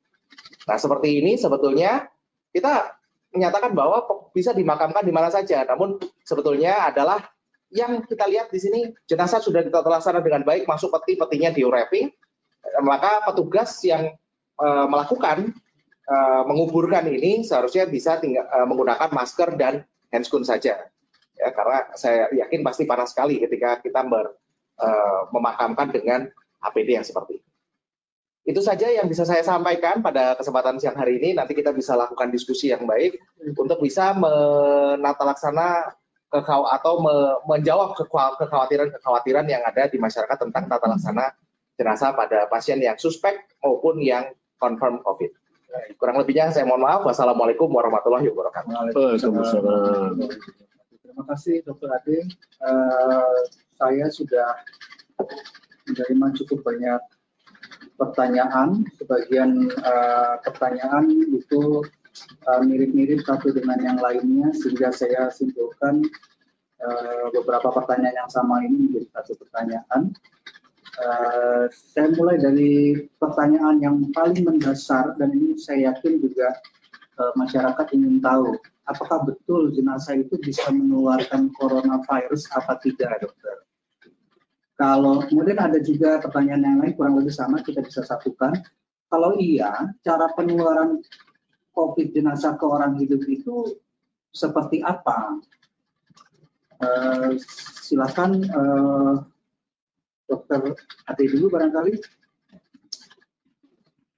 Nah 0.70 0.78
seperti 0.78 1.26
ini 1.26 1.42
sebetulnya 1.42 2.06
kita 2.54 2.96
menyatakan 3.34 3.74
bahwa 3.74 4.06
bisa 4.30 4.54
dimakamkan 4.54 5.02
di 5.02 5.10
mana 5.10 5.34
saja. 5.34 5.66
Namun 5.66 5.98
sebetulnya 6.22 6.94
adalah 6.94 7.18
yang 7.74 8.06
kita 8.06 8.30
lihat 8.30 8.54
di 8.54 8.60
sini 8.62 8.80
jenazah 9.10 9.42
sudah 9.42 9.66
ditata 9.66 9.90
laksana 9.90 10.22
dengan 10.22 10.46
baik 10.46 10.70
masuk 10.70 10.94
peti 11.02 11.18
petinya 11.18 11.50
di 11.50 11.66
wrapping 11.66 12.08
maka 12.86 13.26
petugas 13.26 13.82
yang 13.84 14.14
uh, 14.60 14.86
melakukan 14.88 15.54
uh, 16.08 16.44
menguburkan 16.48 17.06
ini 17.10 17.44
seharusnya 17.44 17.90
bisa 17.90 18.18
tinggal, 18.22 18.46
uh, 18.50 18.68
menggunakan 18.68 19.10
masker 19.12 19.56
dan 19.60 19.84
handscoon 20.14 20.46
saja. 20.46 20.90
Ya, 21.36 21.50
karena 21.52 21.92
saya 22.00 22.32
yakin 22.32 22.64
pasti 22.64 22.88
panas 22.88 23.12
sekali 23.12 23.44
ketika 23.44 23.84
kita 23.84 24.08
ber, 24.08 24.40
uh, 24.80 25.22
memakamkan 25.36 25.92
dengan 25.92 26.20
APD 26.64 26.96
yang 26.96 27.06
seperti 27.06 27.40
ini. 27.40 27.46
Itu 28.46 28.62
saja 28.62 28.94
yang 28.94 29.10
bisa 29.10 29.26
saya 29.26 29.42
sampaikan 29.42 30.06
pada 30.06 30.38
kesempatan 30.38 30.78
siang 30.78 30.94
hari 30.94 31.18
ini. 31.18 31.34
Nanti 31.34 31.58
kita 31.58 31.74
bisa 31.74 31.98
lakukan 31.98 32.30
diskusi 32.30 32.70
yang 32.70 32.86
baik 32.86 33.18
untuk 33.58 33.82
bisa 33.82 34.14
menata 34.14 35.26
laksana 35.26 35.90
atau 36.46 36.94
menjawab 37.50 37.98
kekhawatiran-kekhawatiran 37.98 39.46
yang 39.50 39.66
ada 39.66 39.90
di 39.90 39.98
masyarakat 39.98 40.38
tentang 40.38 40.70
tata 40.70 40.86
laksana 40.94 41.34
jenazah 41.76 42.12
pada 42.14 42.46
pasien 42.46 42.78
yang 42.80 42.96
suspek 43.02 43.40
maupun 43.64 43.98
yang 44.04 44.30
confirm 44.60 45.04
COVID. 45.04 45.32
Kurang 46.00 46.18
lebihnya 46.24 46.52
saya 46.56 46.64
mohon 46.68 46.84
maaf. 46.84 47.04
Wassalamualaikum 47.04 47.68
warahmatullahi 47.68 48.32
wabarakatuh. 48.32 48.96
Waalaikumsalam. 48.96 50.16
Terima 51.04 51.24
kasih 51.32 51.64
Dr. 51.64 51.92
Ade. 51.92 52.28
Uh, 52.64 53.40
saya 53.76 54.08
sudah 54.12 54.56
menerima 55.88 56.28
cukup 56.44 56.64
banyak 56.64 57.02
pertanyaan. 58.00 58.84
Sebagian 59.00 59.72
uh, 59.84 60.36
pertanyaan 60.44 61.08
itu 61.32 61.84
eh, 62.48 62.62
mirip-mirip 62.64 63.24
uh, 63.24 63.26
satu 63.36 63.56
dengan 63.56 63.80
yang 63.80 64.00
lainnya 64.00 64.52
sehingga 64.56 64.92
saya 64.92 65.32
simpulkan 65.32 66.04
uh, 66.84 67.28
beberapa 67.32 67.72
pertanyaan 67.72 68.28
yang 68.28 68.32
sama 68.32 68.64
ini 68.64 68.92
menjadi 68.92 69.08
satu 69.16 69.40
pertanyaan. 69.40 70.12
Uh, 70.96 71.68
saya 71.92 72.08
mulai 72.16 72.40
dari 72.40 72.96
pertanyaan 73.20 73.84
yang 73.84 73.98
paling 74.16 74.48
mendasar 74.48 75.12
dan 75.20 75.36
ini 75.36 75.60
saya 75.60 75.92
yakin 75.92 76.24
juga 76.24 76.56
uh, 77.20 77.36
masyarakat 77.36 77.84
ingin 78.00 78.24
tahu 78.24 78.56
apakah 78.88 79.28
betul 79.28 79.76
jenazah 79.76 80.16
itu 80.16 80.40
bisa 80.40 80.72
menularkan 80.72 81.52
coronavirus 81.58 82.48
apa 82.56 82.80
tidak 82.80 83.28
dokter. 83.28 83.66
Kalau 84.76 85.24
kemudian 85.28 85.60
ada 85.60 85.80
juga 85.84 86.20
pertanyaan 86.24 86.64
yang 86.64 86.78
lain 86.84 86.94
kurang 86.96 87.16
lebih 87.20 87.36
sama 87.36 87.60
kita 87.60 87.84
bisa 87.84 88.04
satukan. 88.04 88.56
Kalau 89.08 89.36
iya, 89.40 89.92
cara 90.04 90.32
penularan 90.36 91.00
COVID 91.76 92.12
jenazah 92.16 92.56
ke 92.56 92.66
orang 92.68 93.00
hidup 93.00 93.24
itu 93.28 93.80
seperti 94.36 94.84
apa? 94.84 95.40
Uh, 96.76 97.40
silakan 97.84 98.44
uh, 98.52 99.16
dokter 100.26 100.76
Ade 101.06 101.24
dulu 101.30 101.54
barangkali. 101.54 101.94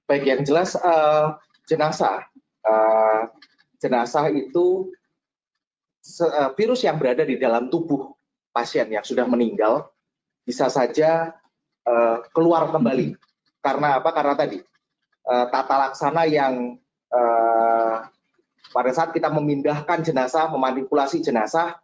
Baik, 0.08 0.24
yang 0.24 0.42
jelas 0.44 0.72
uh, 0.76 1.36
jenazah. 1.68 2.24
Uh, 2.64 3.28
jenazah 3.76 4.32
itu 4.32 4.92
uh, 6.24 6.50
virus 6.56 6.84
yang 6.84 6.96
berada 6.96 7.22
di 7.28 7.36
dalam 7.36 7.68
tubuh 7.68 8.16
pasien 8.50 8.88
yang 8.88 9.04
sudah 9.04 9.28
meninggal 9.28 9.92
bisa 10.48 10.72
saja 10.72 11.36
uh, 11.84 12.24
keluar 12.32 12.72
kembali. 12.72 13.14
Karena 13.60 14.00
apa? 14.00 14.10
Karena 14.16 14.34
tadi 14.34 14.58
uh, 15.28 15.46
tata 15.52 15.76
laksana 15.88 16.24
yang 16.24 16.80
uh, 17.12 17.96
pada 18.72 18.90
saat 18.92 19.12
kita 19.12 19.28
memindahkan 19.28 20.04
jenazah, 20.04 20.48
memanipulasi 20.48 21.20
jenazah, 21.20 21.76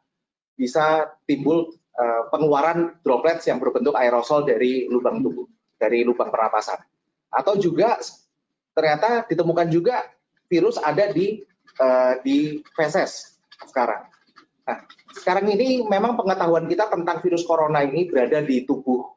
bisa 0.56 1.12
timbul 1.28 1.72
uh, 1.98 2.28
pengeluaran 2.30 2.98
droplets 3.00 3.46
yang 3.46 3.62
berbentuk 3.62 3.94
aerosol 3.94 4.42
dari 4.46 4.86
lubang 4.90 5.22
tubuh, 5.22 5.46
dari 5.78 6.02
lubang 6.02 6.30
pernapasan. 6.30 6.78
Atau 7.30 7.58
juga 7.58 7.98
ternyata 8.74 9.26
ditemukan 9.26 9.68
juga 9.70 10.06
virus 10.50 10.78
ada 10.78 11.10
di 11.10 11.42
uh, 11.78 12.18
di 12.22 12.62
feses 12.74 13.38
sekarang. 13.70 14.06
Nah, 14.64 14.78
sekarang 15.12 15.46
ini 15.52 15.84
memang 15.84 16.16
pengetahuan 16.16 16.66
kita 16.66 16.88
tentang 16.88 17.20
virus 17.20 17.44
corona 17.44 17.84
ini 17.84 18.08
berada 18.08 18.40
di 18.40 18.64
tubuh 18.64 19.14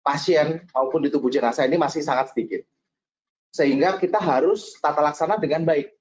pasien 0.00 0.64
maupun 0.72 1.04
di 1.04 1.12
tubuh 1.12 1.28
jenazah 1.28 1.68
ini 1.68 1.76
masih 1.76 2.00
sangat 2.00 2.32
sedikit. 2.32 2.64
Sehingga 3.52 3.96
kita 4.00 4.20
harus 4.20 4.76
tata 4.80 5.04
laksana 5.04 5.36
dengan 5.36 5.64
baik. 5.68 5.92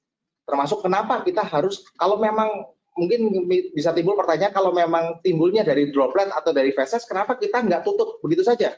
Termasuk 0.48 0.80
kenapa 0.80 1.28
kita 1.28 1.44
harus, 1.44 1.84
kalau 2.00 2.16
memang 2.16 2.72
mungkin 2.98 3.48
bisa 3.72 3.94
timbul 3.94 4.18
pertanyaan 4.18 4.52
kalau 4.52 4.74
memang 4.74 5.22
timbulnya 5.22 5.62
dari 5.62 5.94
droplet 5.94 6.34
atau 6.34 6.52
dari 6.52 6.74
feses, 6.74 7.06
kenapa 7.06 7.38
kita 7.38 7.62
nggak 7.62 7.86
tutup 7.86 8.18
begitu 8.26 8.42
saja 8.42 8.74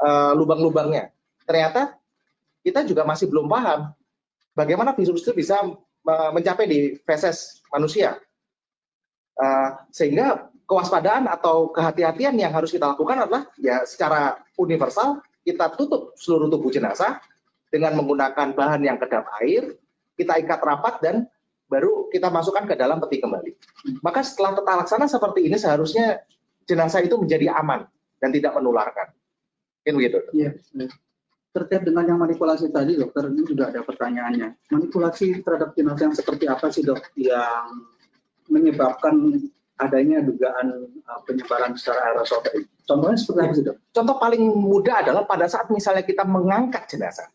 uh, 0.00 0.32
lubang-lubangnya? 0.32 1.12
Ternyata 1.44 1.94
kita 2.64 2.88
juga 2.88 3.04
masih 3.04 3.28
belum 3.28 3.46
paham 3.46 3.92
bagaimana 4.56 4.96
virus 4.96 5.22
itu 5.22 5.36
bisa 5.36 5.62
mencapai 6.04 6.66
di 6.66 6.80
feses 7.06 7.62
manusia. 7.70 8.18
Uh, 9.32 9.80
sehingga 9.88 10.52
kewaspadaan 10.68 11.24
atau 11.28 11.72
kehati-hatian 11.72 12.36
yang 12.36 12.52
harus 12.52 12.72
kita 12.72 12.92
lakukan 12.92 13.28
adalah 13.28 13.48
ya 13.56 13.84
secara 13.84 14.40
universal 14.60 15.20
kita 15.42 15.72
tutup 15.74 16.14
seluruh 16.16 16.48
tubuh 16.52 16.70
jenazah 16.70 17.18
dengan 17.72 17.96
menggunakan 17.96 18.52
bahan 18.52 18.84
yang 18.84 19.00
kedap 19.00 19.24
air, 19.40 19.72
kita 20.14 20.38
ikat 20.44 20.60
rapat 20.60 20.94
dan 21.00 21.16
baru 21.72 22.12
kita 22.12 22.28
masukkan 22.28 22.68
ke 22.68 22.76
dalam 22.76 23.00
peti 23.00 23.24
kembali. 23.24 23.56
Maka 24.04 24.20
setelah 24.20 24.60
tata 24.60 24.84
laksana 24.84 25.08
seperti 25.08 25.48
ini 25.48 25.56
seharusnya 25.56 26.20
jenazah 26.68 27.00
itu 27.00 27.16
menjadi 27.16 27.56
aman 27.56 27.88
dan 28.20 28.28
tidak 28.30 28.52
menularkan. 28.60 29.08
Mungkin 29.82 29.94
begitu. 29.98 30.18
Iya. 30.36 30.50
Terkait 31.52 31.82
dengan 31.84 32.04
yang 32.06 32.20
manipulasi 32.20 32.72
tadi, 32.72 32.96
dokter, 32.96 33.28
ini 33.28 33.44
juga 33.44 33.68
ada 33.68 33.84
pertanyaannya. 33.84 34.72
Manipulasi 34.72 35.44
terhadap 35.44 35.76
jenazah 35.76 36.08
yang 36.08 36.16
seperti 36.16 36.44
apa 36.48 36.72
sih, 36.72 36.80
dok, 36.80 37.12
yang 37.18 37.82
menyebabkan 38.48 39.42
adanya 39.76 40.24
dugaan 40.24 40.88
uh, 41.04 41.20
penyebaran 41.28 41.76
secara 41.76 42.12
aerosol 42.12 42.40
tadi? 42.40 42.64
Contohnya 42.88 43.18
seperti 43.20 43.40
apa 43.42 43.52
sih, 43.52 43.64
dok? 43.68 43.76
Contoh 43.92 44.16
paling 44.16 44.42
mudah 44.48 45.04
adalah 45.04 45.28
pada 45.28 45.44
saat 45.50 45.68
misalnya 45.68 46.06
kita 46.06 46.24
mengangkat 46.24 46.88
jenazah. 46.88 47.28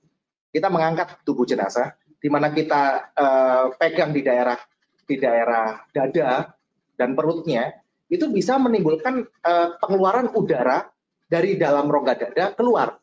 Kita 0.49 0.71
mengangkat 0.71 1.21
tubuh 1.21 1.45
jenazah, 1.45 1.93
di 2.17 2.27
mana 2.33 2.49
kita 2.49 3.13
uh, 3.13 3.65
pegang 3.77 4.11
di 4.11 4.25
daerah 4.25 4.57
di 5.07 5.15
daerah 5.15 5.87
dada 5.93 6.51
dan 6.97 7.13
perutnya, 7.15 7.71
itu 8.11 8.27
bisa 8.27 8.59
menimbulkan 8.59 9.23
uh, 9.23 9.77
pengeluaran 9.79 10.33
udara 10.35 10.89
dari 11.27 11.55
dalam 11.55 11.87
rongga 11.87 12.15
dada 12.17 12.45
keluar. 12.57 12.97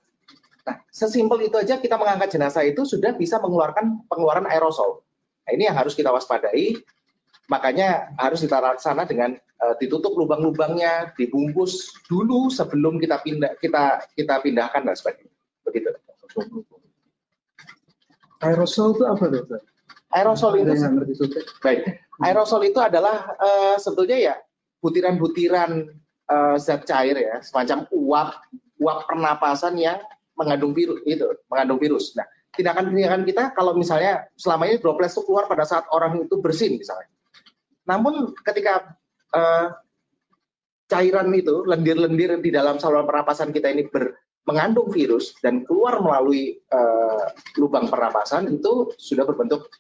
Nah, 0.65 0.77
sesimpel 0.89 1.49
itu 1.49 1.57
aja 1.61 1.77
kita 1.77 2.01
mengangkat 2.01 2.37
jenazah 2.37 2.65
itu 2.65 2.89
sudah 2.89 3.13
bisa 3.13 3.37
mengeluarkan 3.41 4.09
pengeluaran 4.09 4.49
aerosol. 4.49 5.05
Nah, 5.45 5.51
ini 5.53 5.69
yang 5.69 5.77
harus 5.77 5.93
kita 5.93 6.09
waspadai. 6.09 6.81
Makanya 7.53 8.17
harus 8.17 8.41
kita 8.41 8.57
laksana 8.57 9.05
dengan 9.05 9.37
uh, 9.37 9.77
ditutup 9.77 10.17
lubang-lubangnya, 10.17 11.13
dibungkus 11.13 11.93
dulu 12.09 12.49
sebelum 12.49 12.97
kita 12.97 13.21
pindah 13.21 13.61
kita 13.61 14.09
kita 14.17 14.41
pindahkan 14.41 14.81
dan 14.89 14.97
sebagainya. 14.97 15.33
Begitu. 15.69 15.93
Aerosol 18.43 18.99
itu 18.99 19.05
apa, 19.07 19.25
dokter? 19.31 19.61
Aerosol 20.15 20.63
itu 20.63 20.71
yang 20.75 20.95
ngerti 20.99 21.15
baik. 21.63 21.81
Aerosol 22.23 22.63
itu 22.71 22.79
adalah 22.79 23.35
uh, 23.39 23.77
sebetulnya 23.79 24.19
ya 24.33 24.35
butiran-butiran 24.79 25.91
uh, 26.31 26.57
zat 26.59 26.87
cair 26.87 27.19
ya, 27.19 27.43
semacam 27.43 27.89
uap 27.91 28.29
uap 28.79 28.99
pernapasan 29.11 29.75
yang 29.79 29.99
mengandung 30.35 30.75
virus 30.75 31.03
itu, 31.07 31.27
mengandung 31.51 31.79
virus. 31.79 32.15
Nah, 32.19 32.27
tindakan-tindakan 32.55 33.23
kita 33.27 33.43
kalau 33.55 33.75
misalnya 33.75 34.27
selama 34.39 34.71
ini 34.71 34.79
droplet 34.79 35.11
itu 35.11 35.23
keluar 35.27 35.51
pada 35.51 35.67
saat 35.67 35.87
orang 35.91 36.23
itu 36.23 36.39
bersin 36.39 36.79
misalnya. 36.79 37.11
Namun 37.87 38.35
ketika 38.43 38.95
uh, 39.35 39.75
cairan 40.87 41.33
itu 41.35 41.67
lendir-lendir 41.67 42.39
di 42.39 42.51
dalam 42.55 42.79
saluran 42.79 43.09
pernapasan 43.09 43.51
kita 43.51 43.73
ini 43.73 43.89
ber, 43.91 44.15
mengandung 44.45 44.93
virus 44.93 45.33
dan 45.41 45.65
keluar 45.65 46.01
melalui 46.05 46.61
uh, 46.69 47.33
lubang 47.57 47.89
pernapasan 47.89 48.53
itu 48.53 48.93
sudah 49.01 49.25
berbentuk 49.25 49.73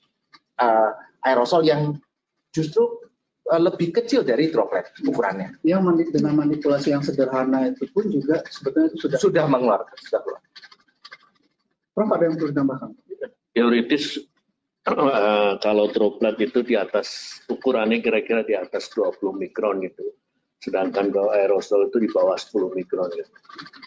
uh, 0.61 0.91
aerosol 1.25 1.65
yang 1.65 2.01
justru 2.49 2.85
uh, 3.53 3.61
lebih 3.61 3.93
kecil 3.93 4.25
dari 4.25 4.49
droplet 4.49 4.89
ukurannya. 5.05 5.61
Yang 5.61 5.81
mani- 5.85 6.12
dengan 6.12 6.35
manipulasi 6.45 6.97
yang 6.97 7.05
sederhana 7.05 7.69
itu 7.69 7.85
pun 7.93 8.09
juga 8.09 8.41
sebetulnya 8.49 8.89
itu 8.93 8.99
sudah. 9.05 9.19
Sudah 9.21 9.45
mengeluarkan, 9.45 9.97
sudah 10.01 10.21
keluar. 10.25 10.43
Prof 11.95 12.11
ada 12.11 12.25
yang 12.27 12.35
perlu 12.35 12.51
ditambahkan? 12.51 12.91
Teoritis 13.55 14.19
kalau 15.62 15.89
droplet 15.89 16.37
itu 16.45 16.61
di 16.61 16.77
atas 16.77 17.41
ukurannya 17.49 18.05
kira-kira 18.05 18.45
di 18.45 18.53
atas 18.53 18.93
20 18.93 19.33
mikron 19.33 19.81
gitu. 19.81 20.05
Sedangkan 20.65 21.12
kalau 21.12 21.29
aerosol 21.37 21.93
itu 21.93 22.01
di 22.01 22.09
bawah 22.09 22.41
10 22.41 22.73
mikron 22.73 23.12
gitu. 23.12 23.29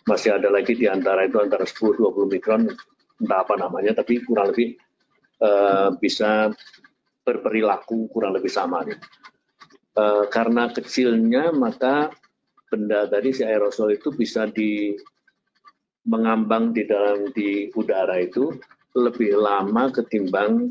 Masih 0.06 0.38
ada 0.38 0.54
lagi 0.54 0.78
di 0.78 0.86
antara 0.86 1.26
itu 1.26 1.42
antara 1.42 1.66
10 1.66 1.98
20 1.98 2.30
mikron 2.38 2.70
entah 3.18 3.40
apa 3.42 3.58
namanya 3.58 3.98
tapi 3.98 4.22
kurang 4.22 4.54
lebih 4.54 4.78
eh, 5.42 5.90
bisa 5.98 6.54
berperilaku 7.26 8.14
kurang 8.14 8.38
lebih 8.38 8.54
sama 8.54 8.86
gitu. 8.86 9.02
Eh, 9.98 10.26
karena 10.30 10.70
kecilnya 10.70 11.50
maka 11.50 12.14
benda 12.70 13.10
tadi 13.10 13.34
si 13.34 13.42
aerosol 13.42 13.98
itu 13.98 14.14
bisa 14.14 14.46
di 14.46 14.94
mengambang 16.06 16.72
di 16.78 16.86
dalam 16.86 17.34
di 17.34 17.74
udara 17.74 18.22
itu 18.22 18.54
lebih 18.94 19.34
lama 19.34 19.90
ketimbang 19.90 20.70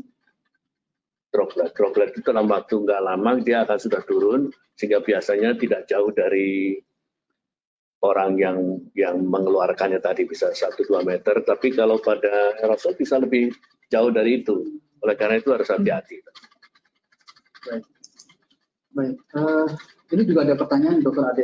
droplet. 1.37 1.69
Droplet 1.77 2.09
itu 2.17 2.25
dalam 2.25 2.49
waktu 2.49 2.81
nggak 2.81 3.01
lama 3.05 3.37
dia 3.45 3.61
akan 3.61 3.77
sudah 3.77 4.01
turun 4.09 4.49
sehingga 4.73 5.05
biasanya 5.05 5.53
tidak 5.53 5.85
jauh 5.85 6.09
dari 6.09 6.81
orang 8.01 8.41
yang 8.41 8.57
yang 8.97 9.21
mengeluarkannya 9.21 10.01
tadi 10.01 10.25
bisa 10.25 10.49
1-2 10.49 11.05
meter. 11.05 11.45
Tapi 11.45 11.77
kalau 11.77 12.01
pada 12.01 12.57
aerosol 12.57 12.97
bisa 12.97 13.21
lebih 13.21 13.53
jauh 13.93 14.09
dari 14.09 14.41
itu. 14.41 14.81
Oleh 15.05 15.13
karena 15.13 15.37
itu 15.37 15.53
harus 15.53 15.69
hati-hati. 15.69 16.17
Baik, 18.97 19.13
eh, 19.13 19.67
ini 20.17 20.23
juga 20.25 20.41
ada 20.41 20.57
pertanyaan 20.57 21.05
Dokter 21.05 21.21
Ade. 21.29 21.43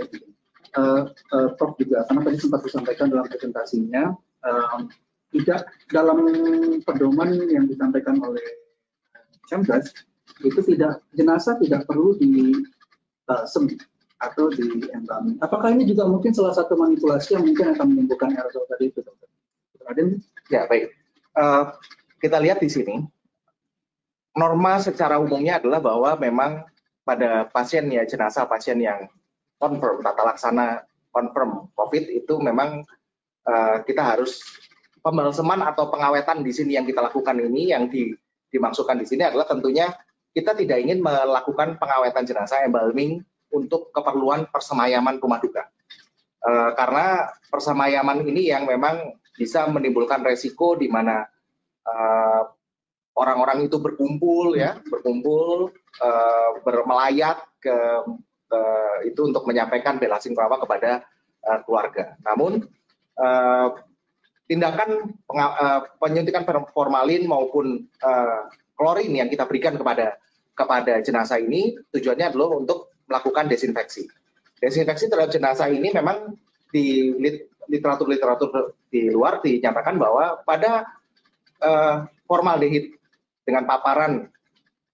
Eh, 0.74 1.02
eh, 1.06 1.50
Prof 1.54 1.78
juga, 1.78 2.02
karena 2.10 2.22
tadi 2.26 2.38
sempat 2.42 2.66
disampaikan 2.66 3.14
dalam 3.14 3.30
presentasinya, 3.30 4.10
eh, 4.42 4.80
tidak 5.38 5.70
dalam 5.94 6.26
pedoman 6.82 7.30
yang 7.46 7.70
disampaikan 7.70 8.18
oleh 8.26 8.63
Kemdas 9.54 9.94
itu 10.42 10.60
tidak 10.66 11.06
jenazah 11.14 11.62
tidak 11.62 11.86
perlu 11.86 12.18
di 12.18 12.58
eh, 13.30 13.44
sem 13.46 13.70
atau 14.18 14.50
di 14.50 14.66
embami. 14.90 15.38
Apakah 15.38 15.76
ini 15.78 15.86
juga 15.86 16.10
mungkin 16.10 16.34
salah 16.34 16.56
satu 16.58 16.74
manipulasi 16.74 17.38
yang 17.38 17.46
mungkin 17.46 17.76
akan 17.76 17.86
menimbulkan 17.92 18.34
aerosol 18.34 18.66
tadi 18.66 18.90
itu, 18.90 19.04
Dokter? 19.04 19.30
Ade, 19.84 20.18
Ya 20.48 20.66
baik. 20.66 20.96
Eh, 21.38 21.64
kita 22.24 22.40
lihat 22.40 22.64
di 22.64 22.72
sini 22.72 23.04
norma 24.34 24.82
secara 24.82 25.22
umumnya 25.22 25.62
adalah 25.62 25.84
bahwa 25.84 26.18
memang 26.18 26.66
pada 27.04 27.46
pasien 27.52 27.86
ya 27.92 28.08
jenazah 28.08 28.48
pasien 28.48 28.80
yang 28.80 29.06
confirm 29.60 30.02
tata 30.02 30.34
laksana 30.34 30.88
confirm 31.14 31.70
COVID 31.78 32.10
itu 32.10 32.34
memang 32.42 32.82
eh, 33.46 33.78
kita 33.86 34.02
harus 34.02 34.40
pembalseman 35.04 35.60
atau 35.68 35.92
pengawetan 35.92 36.42
di 36.42 36.52
sini 36.56 36.80
yang 36.80 36.88
kita 36.88 37.04
lakukan 37.04 37.36
ini 37.36 37.76
yang 37.76 37.92
di, 37.92 38.16
dimaksudkan 38.54 39.02
di 39.02 39.10
sini 39.10 39.26
adalah 39.26 39.50
tentunya 39.50 39.90
kita 40.34 40.54
tidak 40.54 40.78
ingin 40.86 41.02
melakukan 41.02 41.82
pengawetan 41.82 42.26
jenazah 42.26 42.62
embalming 42.62 43.26
untuk 43.54 43.90
keperluan 43.90 44.50
persemayaman 44.50 45.18
rumah 45.18 45.42
duka. 45.42 45.70
Eh, 46.44 46.72
karena 46.78 47.30
persemayaman 47.50 48.26
ini 48.26 48.50
yang 48.50 48.66
memang 48.70 49.18
bisa 49.34 49.66
menimbulkan 49.70 50.22
resiko 50.26 50.78
di 50.78 50.90
mana 50.90 51.26
eh, 51.86 52.44
orang-orang 53.14 53.70
itu 53.70 53.78
berkumpul 53.78 54.58
ya, 54.58 54.78
berkumpul 54.90 55.70
eh, 56.02 56.50
bermelayat 56.66 57.38
ke, 57.62 57.78
ke 58.50 58.62
itu 59.08 59.22
untuk 59.22 59.46
menyampaikan 59.46 60.02
bela 60.02 60.18
sungkawa 60.18 60.58
kepada 60.58 61.06
eh, 61.46 61.60
keluarga. 61.64 62.18
Namun 62.26 62.66
eh, 63.22 63.68
tindakan 64.48 65.16
eh, 65.34 65.82
penyuntikan 65.98 66.44
formalin 66.72 67.24
maupun 67.28 67.88
eh, 67.88 68.42
klorin 68.76 69.14
yang 69.14 69.30
kita 69.32 69.48
berikan 69.48 69.80
kepada 69.80 70.20
kepada 70.54 71.02
jenazah 71.02 71.42
ini 71.42 71.78
tujuannya 71.90 72.30
adalah 72.30 72.60
untuk 72.62 72.94
melakukan 73.10 73.50
desinfeksi. 73.50 74.06
Desinfeksi 74.62 75.10
terhadap 75.10 75.34
jenazah 75.34 75.68
ini 75.68 75.92
memang 75.92 76.38
di 76.70 77.12
lit- 77.18 77.50
literatur-literatur 77.68 78.78
di 78.92 79.10
luar 79.10 79.42
dinyatakan 79.42 79.96
bahwa 79.98 80.42
pada 80.46 80.86
eh, 81.64 81.98
formaldehid 82.28 82.94
dengan 83.44 83.68
paparan 83.68 84.30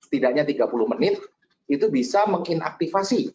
setidaknya 0.05 0.47
30 0.47 0.93
menit 0.97 1.21
itu 1.69 1.85
bisa 1.93 2.25
menginaktivasi 2.25 3.29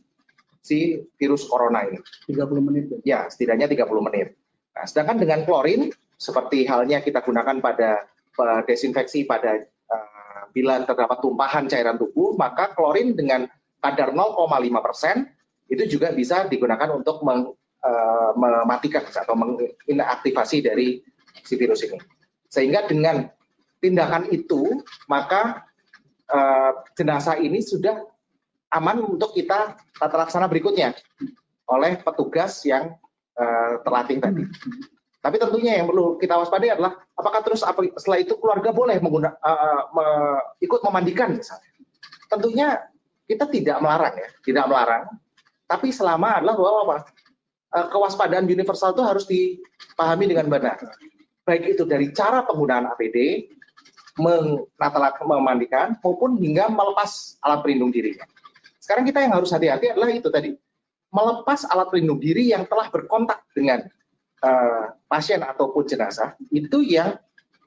si 0.65 0.79
virus 1.21 1.47
corona 1.47 1.87
ini. 1.87 2.01
30 2.27 2.67
menit. 2.67 2.85
ya. 2.91 2.99
Ya, 3.05 3.21
setidaknya 3.31 3.71
30 3.71 4.09
menit. 4.11 4.35
Nah, 4.75 4.85
sedangkan 4.89 5.23
dengan 5.23 5.47
klorin 5.47 5.95
seperti 6.19 6.65
halnya 6.67 7.03
kita 7.03 7.21
gunakan 7.23 7.59
pada 7.61 8.07
eh, 8.09 8.61
desinfeksi 8.67 9.27
pada 9.27 9.59
eh, 9.61 10.43
bila 10.55 10.83
terdapat 10.87 11.19
tumpahan 11.19 11.67
cairan 11.67 11.99
tubuh, 11.99 12.39
maka 12.39 12.73
klorin 12.73 13.15
dengan 13.19 13.47
kadar 13.83 14.17
0,5 14.17 14.49
persen 14.81 15.29
itu 15.69 15.99
juga 15.99 16.13
bisa 16.13 16.47
digunakan 16.49 16.89
untuk 16.95 17.21
meng- 17.27 17.53
eh, 17.85 18.31
mematikan 18.37 19.05
atau 19.05 19.35
menginaktivasi 19.37 20.65
dari 20.65 21.03
si 21.45 21.55
virus 21.59 21.85
ini. 21.85 21.99
Sehingga 22.49 22.87
dengan 22.87 23.27
tindakan 23.83 24.31
itu, 24.31 24.81
maka 25.11 25.67
eh, 26.31 26.73
jenazah 26.97 27.37
ini 27.43 27.61
sudah 27.61 28.01
aman 28.75 29.05
untuk 29.05 29.37
kita 29.37 29.79
tata 29.95 30.17
laksana 30.19 30.51
berikutnya 30.51 30.97
oleh 31.69 32.01
petugas 32.01 32.65
yang 32.65 32.97
eh, 33.37 33.73
terlatih 33.85 34.19
tadi. 34.23 34.45
Tapi 35.25 35.41
tentunya 35.41 35.81
yang 35.81 35.89
perlu 35.89 36.21
kita 36.21 36.37
waspadai 36.37 36.77
adalah 36.77 37.01
apakah 37.17 37.41
terus 37.41 37.65
setelah 37.97 38.21
itu 38.21 38.37
keluarga 38.37 38.77
boleh 38.77 39.01
mengguna, 39.01 39.33
eh, 39.33 39.83
me- 39.97 40.45
ikut 40.61 40.85
memandikan 40.85 41.33
misalnya. 41.33 41.73
Tentunya 42.29 42.77
kita 43.25 43.49
tidak 43.49 43.81
melarang 43.81 44.15
ya, 44.21 44.29
tidak 44.45 44.65
melarang. 44.69 45.05
Tapi 45.65 45.89
selama 45.89 46.45
adalah 46.45 46.55
bahwa 46.61 46.81
apa? 46.85 46.97
Eh, 47.73 47.87
kewaspadaan 47.89 48.45
universal 48.45 48.93
itu 48.93 49.01
harus 49.01 49.25
dipahami 49.25 50.29
dengan 50.29 50.53
benar. 50.53 50.77
Baik 51.41 51.73
itu 51.73 51.89
dari 51.89 52.13
cara 52.13 52.45
penggunaan 52.45 52.93
APD, 52.93 53.49
memandikan, 54.21 55.97
maupun 56.05 56.37
hingga 56.37 56.69
melepas 56.69 57.41
alat 57.41 57.65
pelindung 57.65 57.91
dirinya. 57.91 58.29
Sekarang 58.77 59.09
kita 59.09 59.25
yang 59.25 59.33
harus 59.41 59.51
hati-hati 59.51 59.97
adalah 59.97 60.13
itu 60.13 60.29
tadi, 60.29 60.53
melepas 61.11 61.65
alat 61.67 61.89
pelindung 61.89 62.21
diri 62.21 62.53
yang 62.53 62.69
telah 62.69 62.93
berkontak 62.93 63.43
dengan 63.57 63.83
uh, 64.45 64.85
pasien 65.15 65.39
ataupun 65.39 65.87
jenazah, 65.87 66.35
itu 66.51 66.83
yang 66.83 67.15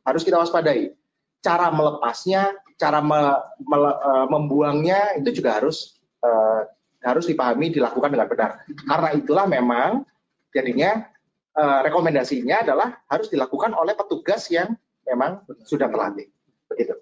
harus 0.03 0.27
kita 0.27 0.35
waspadai. 0.35 0.91
Cara 1.39 1.71
melepasnya, 1.71 2.51
cara 2.75 2.99
me, 2.99 3.39
me, 3.63 3.77
uh, 3.79 4.27
membuangnya 4.27 5.15
itu 5.15 5.39
juga 5.39 5.63
harus 5.63 5.95
uh, 6.19 6.67
harus 6.99 7.23
dipahami 7.23 7.71
dilakukan 7.71 8.11
dengan 8.11 8.27
benar. 8.27 8.51
Karena 8.67 9.09
itulah 9.15 9.45
memang 9.47 10.03
jadinya 10.51 11.07
uh, 11.55 11.79
rekomendasinya 11.87 12.67
adalah 12.67 12.99
harus 13.07 13.31
dilakukan 13.31 13.71
oleh 13.71 13.95
petugas 13.95 14.51
yang 14.51 14.75
memang 15.07 15.47
sudah 15.63 15.87
terlatih. 15.87 16.27
Begitu. 16.67 16.99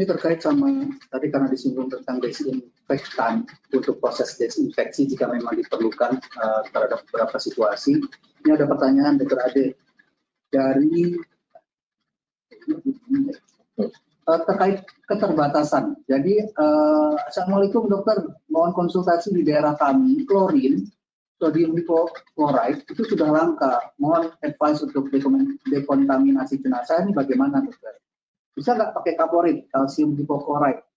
Ini 0.00 0.08
terkait 0.08 0.40
sama 0.40 0.88
tadi 1.12 1.28
karena 1.28 1.44
disinggung 1.52 1.92
tentang 1.92 2.24
desinfektan 2.24 3.44
untuk 3.68 4.00
proses 4.00 4.32
desinfeksi 4.40 5.04
jika 5.04 5.28
memang 5.28 5.60
diperlukan 5.60 6.16
uh, 6.40 6.64
terhadap 6.72 7.04
beberapa 7.04 7.36
situasi. 7.36 8.00
Ini 8.40 8.56
ada 8.56 8.64
pertanyaan 8.64 9.20
Dr. 9.20 9.36
Ade 9.44 9.76
dari 10.48 11.20
uh, 14.24 14.40
terkait 14.48 14.88
keterbatasan. 15.04 16.00
Jadi, 16.08 16.48
uh, 16.48 17.20
Assalamualaikum 17.28 17.84
dokter, 17.84 18.24
mohon 18.48 18.72
konsultasi 18.72 19.36
di 19.36 19.44
daerah 19.44 19.76
kami, 19.76 20.24
klorin, 20.24 20.88
sodium 21.36 21.76
hipochlorite 21.76 22.88
itu 22.88 23.04
sudah 23.04 23.28
langka. 23.28 23.92
Mohon 24.00 24.32
advice 24.48 24.80
untuk 24.80 25.12
dekontaminasi 25.68 26.56
jenazah 26.64 27.04
ini 27.04 27.12
bagaimana 27.12 27.60
dokter? 27.60 28.00
Bisa 28.54 28.74
nggak 28.76 28.92
pakai 28.96 29.14
kaporit, 29.14 29.58
kalsium 29.70 30.14
hipochlorite? 30.18 30.90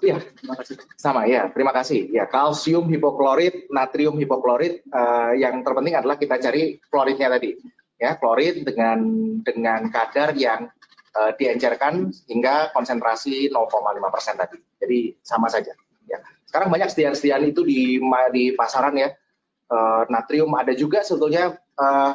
Iya, 0.00 0.16
terima 0.22 0.54
kasih. 0.56 0.74
Sama 0.96 1.22
ya, 1.28 1.50
terima 1.52 1.72
kasih. 1.74 2.08
Ya, 2.08 2.24
kalsium 2.30 2.88
hipoklorit, 2.88 3.68
natrium 3.68 4.16
hipoklorit, 4.16 4.86
uh, 4.88 5.36
yang 5.36 5.60
terpenting 5.60 5.98
adalah 5.98 6.16
kita 6.16 6.40
cari 6.40 6.80
kloritnya 6.88 7.28
tadi. 7.28 7.58
Ya, 8.00 8.16
klorit 8.16 8.64
dengan 8.64 9.00
dengan 9.44 9.92
kadar 9.92 10.32
yang 10.32 10.72
uh, 11.18 11.32
diencerkan 11.36 12.08
hingga 12.30 12.72
konsentrasi 12.72 13.52
0,5 13.52 14.14
persen 14.14 14.34
tadi. 14.40 14.56
Jadi 14.80 14.98
sama 15.20 15.52
saja. 15.52 15.76
Ya. 16.08 16.18
Sekarang 16.48 16.72
banyak 16.72 16.88
sediaan-sediaan 16.88 17.44
itu 17.44 17.60
di 17.66 18.00
di 18.32 18.44
pasaran 18.56 18.96
ya. 18.96 19.12
Uh, 19.70 20.02
natrium 20.10 20.50
ada 20.58 20.74
juga 20.74 21.06
sebetulnya 21.06 21.54
uh, 21.78 22.12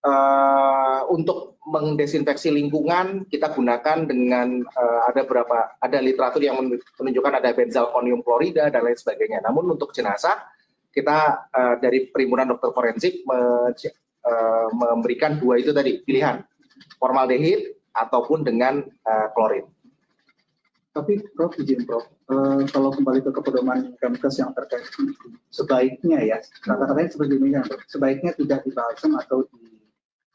uh, 0.00 1.00
untuk 1.12 1.57
mendesinfeksi 1.68 2.48
lingkungan 2.48 3.28
kita 3.28 3.52
gunakan 3.52 4.08
dengan 4.08 4.64
uh, 4.64 5.00
ada 5.04 5.28
berapa 5.28 5.76
ada 5.76 5.98
literatur 6.00 6.40
yang 6.40 6.56
menunjukkan 6.96 7.34
ada 7.36 7.52
benzalkonium 7.52 8.24
klorida 8.24 8.72
dan 8.72 8.80
lain 8.82 8.96
sebagainya. 8.96 9.44
Namun 9.44 9.76
untuk 9.76 9.92
jenazah 9.92 10.48
kita 10.88 11.48
uh, 11.52 11.74
dari 11.76 12.08
perhimpunan 12.08 12.48
dokter 12.48 12.72
forensik 12.72 13.20
me, 13.28 13.70
uh, 13.70 14.66
memberikan 14.72 15.36
dua 15.36 15.60
itu 15.60 15.70
tadi 15.76 16.00
pilihan 16.02 16.40
formaldehid 16.96 17.76
ataupun 17.92 18.48
dengan 18.48 18.80
uh, 18.82 19.28
klorin. 19.36 19.68
Tapi 20.96 21.20
Prof 21.36 21.54
izin 21.60 21.86
Prof, 21.86 22.10
uh, 22.32 22.64
kalau 22.74 22.90
kembali 22.90 23.22
ke 23.22 23.30
kepedoman 23.30 23.94
Kemkes 24.02 24.40
yang 24.40 24.50
terkait 24.56 24.82
sebaiknya 25.52 26.18
ya, 26.24 26.36
kata-katanya 26.64 27.10
seperti 27.12 27.34
ini 27.38 27.48
kan, 27.54 27.64
sebaiknya 27.86 28.32
tidak 28.34 28.66
dibalsam 28.66 29.14
atau 29.14 29.46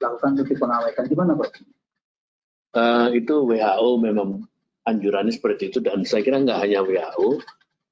dilakukan 0.04 0.36
seperti 0.36 0.60
pengawetan, 0.60 1.04
gimana 1.08 1.32
Prof? 1.40 1.56
Uh, 2.74 3.08
itu 3.16 3.36
WHO 3.48 3.90
memang 4.04 4.44
anjurannya 4.84 5.32
seperti 5.32 5.72
itu 5.72 5.80
dan 5.80 6.04
saya 6.04 6.28
kira 6.28 6.44
nggak 6.44 6.60
hanya 6.60 6.84
WHO, 6.84 7.40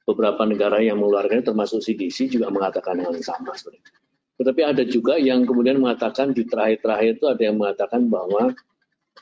beberapa 0.04 0.44
negara 0.44 0.84
yang 0.84 1.00
mengeluarkannya 1.00 1.48
termasuk 1.48 1.80
CDC 1.80 2.36
juga 2.36 2.52
mengatakan 2.52 3.00
hal 3.00 3.16
yang 3.16 3.24
sama 3.24 3.56
sebenarnya. 3.56 3.96
Tetapi 4.42 4.62
ada 4.66 4.84
juga 4.84 5.22
yang 5.22 5.46
kemudian 5.46 5.78
mengatakan 5.78 6.34
di 6.34 6.44
terakhir-terakhir 6.50 7.22
itu 7.22 7.26
ada 7.30 7.42
yang 7.46 7.56
mengatakan 7.62 8.10
bahwa 8.10 8.52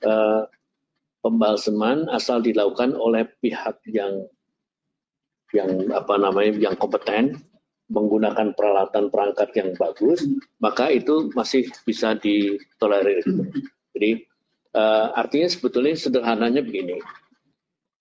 uh, 0.07 0.43
pembalseman 1.19 2.07
asal 2.07 2.39
dilakukan 2.39 2.95
oleh 2.95 3.27
pihak 3.43 3.83
yang 3.91 4.25
yang 5.51 5.91
apa 5.91 6.15
namanya 6.15 6.71
yang 6.71 6.75
kompeten 6.79 7.41
menggunakan 7.89 8.53
peralatan 8.53 9.09
perangkat 9.09 9.49
yang 9.57 9.69
bagus 9.75 10.25
maka 10.61 10.93
itu 10.93 11.33
masih 11.33 11.67
bisa 11.83 12.13
ditolerir. 12.15 13.25
Jadi 13.97 14.11
uh, 14.77 15.17
artinya 15.17 15.49
sebetulnya 15.49 15.97
sederhananya 15.97 16.61
begini. 16.61 17.01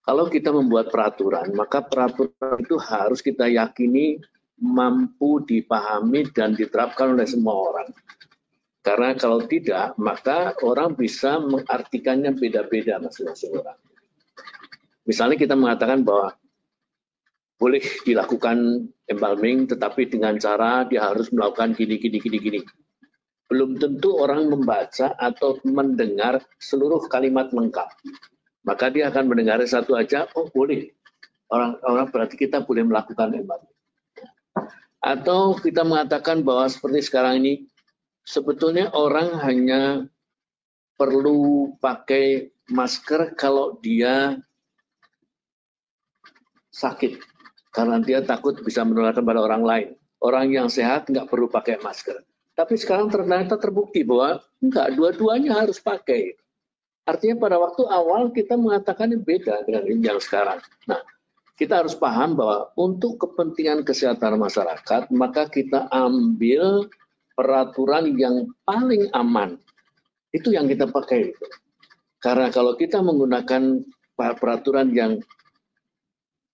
Kalau 0.05 0.28
kita 0.28 0.53
membuat 0.53 0.93
peraturan 0.93 1.53
maka 1.57 1.84
peraturan 1.84 2.61
itu 2.61 2.76
harus 2.76 3.20
kita 3.24 3.49
yakini 3.49 4.20
mampu 4.59 5.43
dipahami 5.47 6.28
dan 6.34 6.55
diterapkan 6.55 7.14
oleh 7.14 7.26
semua 7.26 7.55
orang. 7.55 7.89
Karena 8.82 9.12
kalau 9.14 9.45
tidak, 9.45 9.95
maka 10.01 10.57
orang 10.64 10.97
bisa 10.97 11.39
mengartikannya 11.43 12.32
beda-beda 12.34 12.97
masing-masing 13.03 13.53
orang. 13.59 13.78
Misalnya 15.05 15.36
kita 15.36 15.55
mengatakan 15.59 16.05
bahwa 16.05 16.32
boleh 17.59 17.83
dilakukan 18.07 18.87
embalming, 19.11 19.67
tetapi 19.67 20.07
dengan 20.07 20.39
cara 20.39 20.87
dia 20.87 21.11
harus 21.11 21.29
melakukan 21.35 21.75
gini, 21.75 21.99
gini, 21.99 22.23
gini, 22.23 22.39
gini. 22.39 22.61
Belum 23.51 23.75
tentu 23.75 24.15
orang 24.15 24.47
membaca 24.47 25.19
atau 25.19 25.59
mendengar 25.67 26.39
seluruh 26.63 27.11
kalimat 27.11 27.51
lengkap. 27.51 27.91
Maka 28.63 28.95
dia 28.95 29.11
akan 29.11 29.25
mendengar 29.27 29.59
satu 29.67 29.99
aja, 29.99 30.31
oh 30.39 30.47
boleh. 30.47 30.95
Orang-orang 31.51 32.07
berarti 32.15 32.39
kita 32.39 32.63
boleh 32.63 32.87
melakukan 32.87 33.35
embalming. 33.35 33.75
Atau 35.03 35.59
kita 35.59 35.83
mengatakan 35.83 36.47
bahwa 36.47 36.71
seperti 36.71 37.11
sekarang 37.11 37.43
ini, 37.43 37.67
sebetulnya 38.23 38.95
orang 38.95 39.35
hanya 39.43 40.07
perlu 40.95 41.73
pakai 41.81 42.53
masker 42.69 43.33
kalau 43.35 43.81
dia 43.81 44.37
sakit 46.69 47.38
karena 47.79 48.03
dia 48.03 48.18
takut 48.26 48.59
bisa 48.59 48.83
menularkan 48.83 49.22
pada 49.22 49.39
orang 49.39 49.62
lain. 49.62 49.89
Orang 50.18 50.51
yang 50.51 50.66
sehat 50.66 51.07
nggak 51.07 51.31
perlu 51.31 51.47
pakai 51.47 51.79
masker. 51.79 52.26
Tapi 52.59 52.74
sekarang 52.74 53.07
ternyata 53.07 53.55
terbukti 53.55 54.03
bahwa 54.03 54.43
enggak, 54.59 54.99
dua-duanya 54.99 55.62
harus 55.62 55.79
pakai. 55.79 56.35
Artinya 57.07 57.39
pada 57.39 57.55
waktu 57.62 57.87
awal 57.87 58.35
kita 58.35 58.59
mengatakan 58.59 59.14
beda 59.22 59.62
dengan 59.62 59.87
yang 59.95 60.18
sekarang. 60.18 60.59
Nah, 60.91 60.99
kita 61.55 61.87
harus 61.87 61.95
paham 61.95 62.35
bahwa 62.35 62.66
untuk 62.74 63.14
kepentingan 63.22 63.87
kesehatan 63.87 64.43
masyarakat, 64.43 65.07
maka 65.14 65.47
kita 65.47 65.87
ambil 65.95 66.91
peraturan 67.39 68.18
yang 68.18 68.51
paling 68.66 69.07
aman 69.14 69.55
itu 70.35 70.51
yang 70.51 70.66
kita 70.66 70.91
pakai. 70.91 71.31
Karena 72.18 72.51
kalau 72.51 72.74
kita 72.74 72.99
menggunakan 72.99 73.87
peraturan 74.18 74.91
yang 74.91 75.22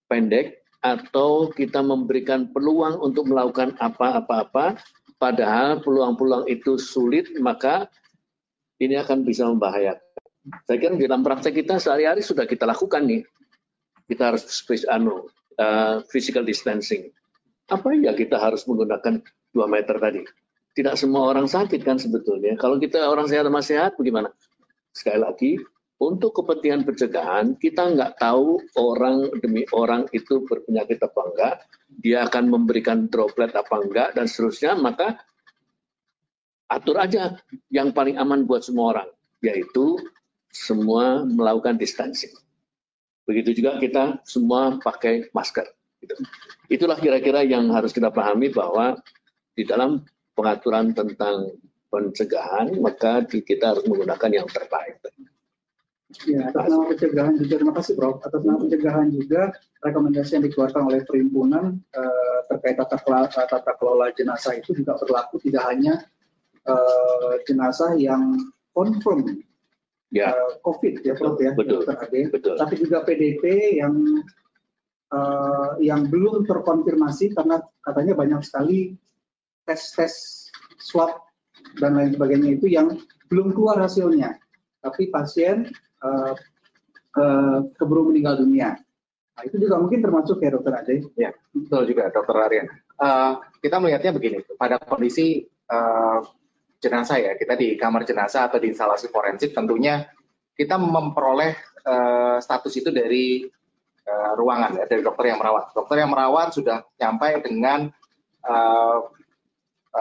pendek 0.05 0.64
atau 0.85 1.49
kita 1.49 1.81
memberikan 1.81 2.53
peluang 2.53 3.01
untuk 3.01 3.33
melakukan 3.33 3.73
apa-apa-apa, 3.81 4.77
padahal 5.17 5.81
peluang-peluang 5.81 6.45
itu 6.53 6.77
sulit, 6.77 7.33
maka 7.41 7.89
ini 8.77 9.01
akan 9.01 9.25
bisa 9.25 9.49
membahayakan. 9.49 10.05
Saya 10.69 10.77
kira 10.77 11.01
di 11.01 11.09
dalam 11.09 11.25
praktek 11.25 11.65
kita 11.65 11.81
sehari-hari 11.81 12.21
sudah 12.21 12.45
kita 12.45 12.69
lakukan 12.69 13.01
nih. 13.01 13.25
Kita 14.05 14.29
harus 14.29 14.45
anu, 14.93 15.25
uh, 15.57 16.05
physical 16.13 16.45
distancing. 16.45 17.09
Apa 17.73 17.97
ya 17.97 18.13
kita 18.13 18.37
harus 18.37 18.69
menggunakan 18.69 19.25
2 19.57 19.65
meter 19.65 19.97
tadi? 19.97 20.21
tidak 20.75 20.99
semua 20.99 21.31
orang 21.31 21.47
sakit 21.47 21.81
kan 21.87 21.97
sebetulnya. 21.97 22.59
Kalau 22.59 22.83
kita 22.83 23.07
orang 23.07 23.31
sehat 23.31 23.47
sama 23.47 23.63
sehat 23.63 23.95
bagaimana? 23.95 24.35
Sekali 24.91 25.19
lagi, 25.23 25.51
untuk 26.03 26.35
kepentingan 26.43 26.83
pencegahan, 26.83 27.55
kita 27.55 27.95
nggak 27.95 28.19
tahu 28.19 28.59
orang 28.75 29.31
demi 29.39 29.63
orang 29.71 30.11
itu 30.11 30.43
berpenyakit 30.43 30.99
apa 30.99 31.21
enggak, 31.31 31.55
dia 32.03 32.27
akan 32.27 32.51
memberikan 32.51 33.07
droplet 33.07 33.55
apa 33.55 33.79
enggak, 33.79 34.09
dan 34.19 34.27
seterusnya, 34.27 34.75
maka 34.75 35.23
atur 36.67 36.99
aja 36.99 37.39
yang 37.71 37.95
paling 37.95 38.19
aman 38.19 38.43
buat 38.43 38.67
semua 38.67 38.99
orang, 38.99 39.09
yaitu 39.39 39.95
semua 40.51 41.23
melakukan 41.23 41.79
distancing. 41.79 42.35
Begitu 43.25 43.63
juga 43.63 43.79
kita 43.79 44.19
semua 44.27 44.83
pakai 44.83 45.31
masker. 45.31 45.65
Gitu. 46.03 46.15
Itulah 46.69 46.99
kira-kira 47.01 47.41
yang 47.47 47.71
harus 47.73 47.95
kita 47.95 48.13
pahami 48.13 48.53
bahwa 48.53 48.99
di 49.55 49.65
dalam 49.65 50.05
pengaturan 50.35 50.93
tentang 50.93 51.55
pencegahan, 51.89 52.75
maka 52.83 53.23
kita 53.25 53.73
harus 53.73 53.87
menggunakan 53.87 54.43
yang 54.43 54.49
terbaik. 54.51 54.99
Ya, 56.23 56.47
atas 56.47 56.71
nama 56.71 56.87
pencegahan 56.87 57.35
juga, 57.35 57.55
terima 57.59 57.75
kasih 57.75 57.93
Prof. 57.99 58.23
Atas 58.23 58.43
nama 58.47 58.59
pencegahan 58.63 59.11
juga, 59.11 59.51
rekomendasi 59.83 60.31
yang 60.39 60.45
dikeluarkan 60.47 60.83
oleh 60.87 61.01
perhimpunan 61.03 61.83
uh, 61.91 62.39
terkait 62.47 62.79
tata 62.79 62.97
kelola, 63.03 63.27
tata 63.27 63.73
kelola 63.75 64.07
jenazah 64.15 64.55
itu 64.55 64.73
juga 64.79 64.95
berlaku 65.03 65.43
tidak 65.43 65.67
hanya 65.67 66.07
uh, 66.71 67.35
jenazah 67.45 67.99
yang 67.99 68.39
confirm 68.71 69.43
ya. 70.15 70.31
uh, 70.31 70.55
COVID 70.63 71.03
ya 71.03 71.15
Prof 71.19 71.37
ya, 71.43 71.51
betul, 71.53 71.83
Ade, 71.83 72.31
betul. 72.31 72.55
tapi 72.55 72.75
juga 72.79 73.03
PDP 73.03 73.43
yang 73.83 73.95
uh, 75.11 75.75
yang 75.83 76.07
belum 76.07 76.47
terkonfirmasi 76.47 77.35
karena 77.35 77.59
katanya 77.83 78.15
banyak 78.15 78.41
sekali 78.47 78.95
tes-tes 79.67 80.47
swab 80.79 81.27
dan 81.81 81.99
lain 81.99 82.15
sebagainya 82.15 82.61
itu 82.61 82.71
yang 82.71 82.95
belum 83.27 83.57
keluar 83.57 83.83
hasilnya, 83.83 84.37
tapi 84.85 85.09
pasien 85.11 85.73
uh, 86.05 86.33
uh, 87.17 87.59
keburu 87.75 88.13
meninggal 88.13 88.39
dunia. 88.39 88.77
Nah, 89.35 89.43
itu 89.43 89.59
juga 89.59 89.83
mungkin 89.83 89.99
termasuk 89.99 90.39
ya 90.39 90.55
dokter 90.55 90.73
Ade. 90.79 90.95
Ya, 91.19 91.35
betul 91.51 91.91
juga 91.91 92.13
dokter 92.13 92.37
Aryan. 92.39 92.67
Uh, 92.95 93.43
kita 93.59 93.83
melihatnya 93.83 94.15
begini, 94.15 94.39
pada 94.55 94.79
kondisi 94.79 95.43
uh, 95.67 96.23
jenazah 96.79 97.19
ya, 97.19 97.33
kita 97.35 97.59
di 97.59 97.75
kamar 97.75 98.07
jenazah 98.07 98.47
atau 98.47 98.63
di 98.63 98.71
instalasi 98.71 99.11
forensik 99.11 99.51
tentunya 99.51 100.07
kita 100.55 100.79
memperoleh 100.79 101.59
uh, 101.83 102.39
status 102.39 102.71
itu 102.79 102.95
dari 102.95 103.43
uh, 104.07 104.33
ruangan 104.39 104.79
ya, 104.79 104.85
dari 104.87 105.03
dokter 105.03 105.35
yang 105.35 105.43
merawat. 105.43 105.75
Dokter 105.75 105.99
yang 105.99 106.15
merawat 106.15 106.55
sudah 106.55 106.87
sampai 106.95 107.43
dengan 107.43 107.91
uh, 108.47 108.99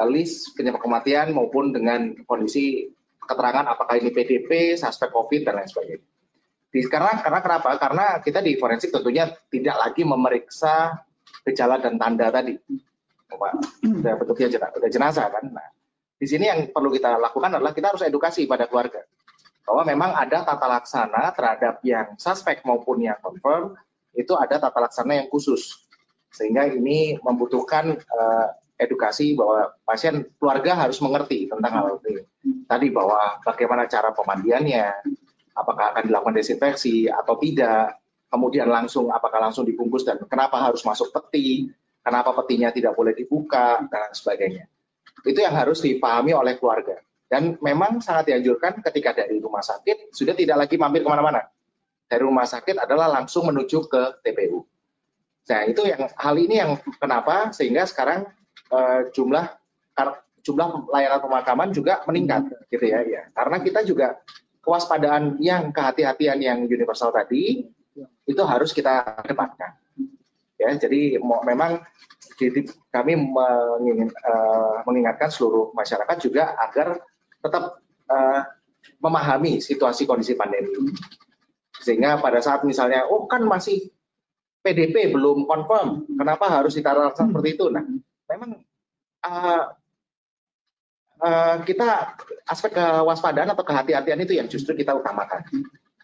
list 0.09 0.53
penyebab 0.53 0.81
kematian 0.81 1.33
maupun 1.33 1.73
dengan 1.73 2.13
kondisi 2.29 2.89
keterangan 3.27 3.65
apakah 3.67 3.95
ini 3.99 4.09
PDP, 4.11 4.75
suspek 4.75 5.09
COVID 5.11 5.41
dan 5.47 5.61
lain 5.61 5.69
sebagainya. 5.69 6.07
Di, 6.73 6.79
karena 6.89 7.21
karena 7.21 7.39
kenapa? 7.45 7.69
Karena 7.77 8.05
kita 8.17 8.41
di 8.41 8.57
forensik 8.57 8.89
tentunya 8.89 9.29
tidak 9.29 9.77
lagi 9.77 10.01
memeriksa 10.01 11.05
gejala 11.45 11.77
dan 11.77 12.01
tanda 12.01 12.33
tadi. 12.33 12.57
Sudah 13.81 14.13
bentuknya 14.17 14.47
jenazah, 14.49 14.89
jenazah 14.89 15.27
kan. 15.29 15.45
Nah, 15.53 15.69
di 16.17 16.25
sini 16.25 16.49
yang 16.49 16.69
perlu 16.73 16.89
kita 16.89 17.17
lakukan 17.17 17.59
adalah 17.59 17.73
kita 17.73 17.93
harus 17.93 18.05
edukasi 18.05 18.49
pada 18.49 18.65
keluarga 18.65 19.05
bahwa 19.63 19.83
memang 19.87 20.11
ada 20.15 20.43
tata 20.43 20.67
laksana 20.67 21.31
terhadap 21.31 21.79
yang 21.87 22.19
suspek 22.19 22.61
maupun 22.67 22.99
yang 23.03 23.17
confirm 23.23 23.73
itu 24.13 24.35
ada 24.35 24.59
tata 24.59 24.79
laksana 24.79 25.23
yang 25.23 25.27
khusus 25.31 25.83
sehingga 26.33 26.67
ini 26.67 27.21
membutuhkan 27.21 27.95
uh, 27.95 28.47
edukasi 28.77 29.37
bahwa 29.37 29.69
pasien 29.85 30.25
keluarga 30.37 30.75
harus 30.85 30.97
mengerti 30.99 31.47
tentang 31.47 31.71
hal 31.71 32.01
ini. 32.09 32.23
Tadi 32.65 32.87
bahwa 32.89 33.37
bagaimana 33.45 33.85
cara 33.85 34.11
pemandiannya, 34.11 34.85
apakah 35.53 35.93
akan 35.93 36.03
dilakukan 36.09 36.35
desinfeksi 36.35 37.05
atau 37.07 37.37
tidak, 37.37 38.01
kemudian 38.33 38.65
langsung 38.65 39.13
apakah 39.13 39.37
langsung 39.49 39.63
dibungkus 39.63 40.01
dan 40.01 40.17
kenapa 40.25 40.57
harus 40.57 40.81
masuk 40.81 41.13
peti, 41.13 41.69
kenapa 42.01 42.33
petinya 42.33 42.73
tidak 42.73 42.97
boleh 42.97 43.13
dibuka 43.13 43.85
dan 43.87 44.09
sebagainya. 44.11 44.65
Itu 45.23 45.39
yang 45.39 45.53
harus 45.53 45.79
dipahami 45.85 46.33
oleh 46.33 46.57
keluarga. 46.57 46.97
Dan 47.29 47.57
memang 47.65 47.97
sangat 47.97 48.29
dianjurkan 48.29 48.81
ketika 48.85 49.25
dari 49.25 49.41
rumah 49.41 49.65
sakit 49.65 50.13
sudah 50.13 50.37
tidak 50.37 50.65
lagi 50.65 50.75
mampir 50.77 51.01
ke 51.01 51.09
mana-mana. 51.09 51.41
Dari 52.05 52.21
rumah 52.21 52.45
sakit 52.45 52.77
adalah 52.77 53.09
langsung 53.09 53.49
menuju 53.49 53.89
ke 53.89 54.21
TPU. 54.21 54.61
Nah 55.49 55.61
itu 55.65 55.81
yang 55.81 56.07
hal 56.13 56.35
ini 56.37 56.55
yang 56.61 56.77
kenapa 57.01 57.49
sehingga 57.49 57.89
sekarang 57.89 58.29
uh, 58.73 59.07
jumlah 59.13 59.45
jumlah 60.43 60.91
layanan 60.91 61.21
pemakaman 61.23 61.69
juga 61.71 62.03
meningkat 62.09 62.51
gitu 62.67 62.83
ya 62.83 62.99
ya 63.05 63.21
karena 63.31 63.63
kita 63.63 63.79
juga 63.87 64.19
kewaspadaan 64.59 65.39
yang 65.39 65.71
kehati-hatian 65.71 66.41
yang 66.41 66.59
universal 66.67 67.15
tadi 67.15 67.63
itu 68.27 68.41
harus 68.43 68.75
kita 68.75 69.23
kedepankan 69.23 69.77
ya 70.59 70.67
jadi 70.75 71.21
memang 71.21 71.79
jadi 72.37 72.65
kami 72.89 73.13
mengingin, 73.15 74.09
uh, 74.09 74.81
mengingatkan 74.87 75.29
seluruh 75.29 75.71
masyarakat 75.71 76.17
juga 76.19 76.57
agar 76.57 76.99
tetap 77.39 77.83
uh, 78.09 78.41
memahami 78.99 79.59
situasi 79.61 80.07
kondisi 80.09 80.33
pandemi. 80.33 80.73
Sehingga 81.77 82.19
pada 82.19 82.39
saat 82.39 82.63
misalnya 82.63 83.05
oh 83.11 83.27
kan 83.27 83.43
masih 83.43 83.91
PDP 84.63 85.11
belum 85.11 85.43
confirm 85.43 86.07
kenapa 86.15 86.47
harus 86.47 86.73
ditaruh 86.79 87.11
seperti 87.11 87.59
itu? 87.59 87.67
Nah 87.67 87.83
memang 88.33 88.59
uh, 89.23 89.63
uh, 91.23 91.55
kita 91.63 92.17
aspek 92.49 92.75
kewaspadaan 92.75 93.53
atau 93.53 93.63
kehati-hatian 93.63 94.19
itu 94.25 94.33
yang 94.35 94.47
justru 94.49 94.75
kita 94.75 94.93
utamakan. 94.97 95.45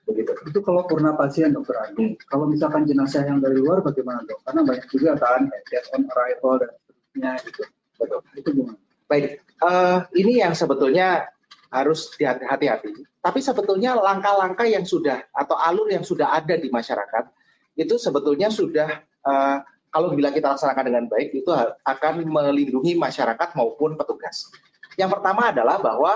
Begitu. 0.07 0.32
Itu 0.49 0.59
kalau 0.65 0.89
purna 0.89 1.13
pasien 1.13 1.53
dokter 1.53 1.77
Agi. 1.77 2.17
Kalau 2.25 2.49
misalkan 2.49 2.89
jenazah 2.89 3.21
yang 3.30 3.38
dari 3.38 3.61
luar 3.61 3.86
bagaimana 3.86 4.25
dok? 4.25 4.41
Karena 4.41 4.61
banyak 4.65 4.88
juga 4.89 5.11
kan 5.21 5.45
death 5.69 5.89
on 5.93 6.03
arrival 6.09 6.53
dan 6.65 6.71
seterusnya 6.73 7.32
gitu. 7.45 7.61
Betul. 7.99 8.19
Itu 8.34 8.49
gimana? 8.55 8.80
Baik, 9.09 9.41
uh, 9.61 10.05
ini 10.17 10.41
yang 10.41 10.53
sebetulnya 10.57 11.30
harus 11.69 12.09
hati-hati. 12.17 13.05
Tapi 13.21 13.39
sebetulnya 13.43 13.93
langkah-langkah 13.93 14.65
yang 14.65 14.86
sudah 14.88 15.30
atau 15.30 15.53
alur 15.53 15.86
yang 15.91 16.01
sudah 16.01 16.34
ada 16.34 16.57
di 16.57 16.69
masyarakat 16.73 17.30
itu 17.77 17.95
sebetulnya 18.01 18.49
sudah 18.49 19.05
uh, 19.23 19.61
kalau 19.89 20.13
bila 20.13 20.29
kita 20.29 20.53
laksanakan 20.53 20.85
dengan 20.85 21.05
baik 21.09 21.33
itu 21.33 21.49
akan 21.85 22.13
melindungi 22.25 22.93
masyarakat 22.97 23.57
maupun 23.57 23.97
petugas. 23.97 24.49
Yang 24.95 25.17
pertama 25.17 25.49
adalah 25.49 25.81
bahwa 25.81 26.13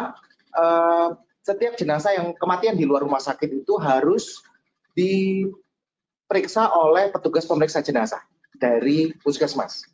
uh, 0.54 1.10
setiap 1.44 1.76
jenazah 1.76 2.16
yang 2.16 2.32
kematian 2.38 2.78
di 2.78 2.86
luar 2.88 3.04
rumah 3.04 3.20
sakit 3.20 3.66
itu 3.66 3.76
harus 3.82 4.46
diperiksa 4.94 6.72
oleh 6.72 7.10
petugas 7.10 7.44
pemeriksa 7.50 7.82
jenazah 7.82 8.22
dari 8.56 9.12
puskesmas. 9.20 9.90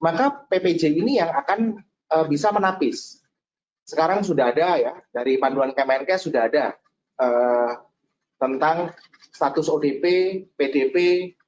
Maka 0.00 0.48
PPJ 0.48 0.96
ini 0.96 1.20
yang 1.20 1.34
akan 1.34 1.84
uh, 2.08 2.24
bisa 2.24 2.48
menapis. 2.54 3.20
Sekarang 3.84 4.22
sudah 4.22 4.54
ada 4.54 4.78
ya 4.78 4.94
dari 5.10 5.36
panduan 5.36 5.74
Kemenkes 5.74 6.24
sudah 6.24 6.46
ada 6.46 6.78
uh, 7.18 7.72
tentang 8.40 8.94
status 9.34 9.68
ODP, 9.68 10.04
PDP, 10.56 10.96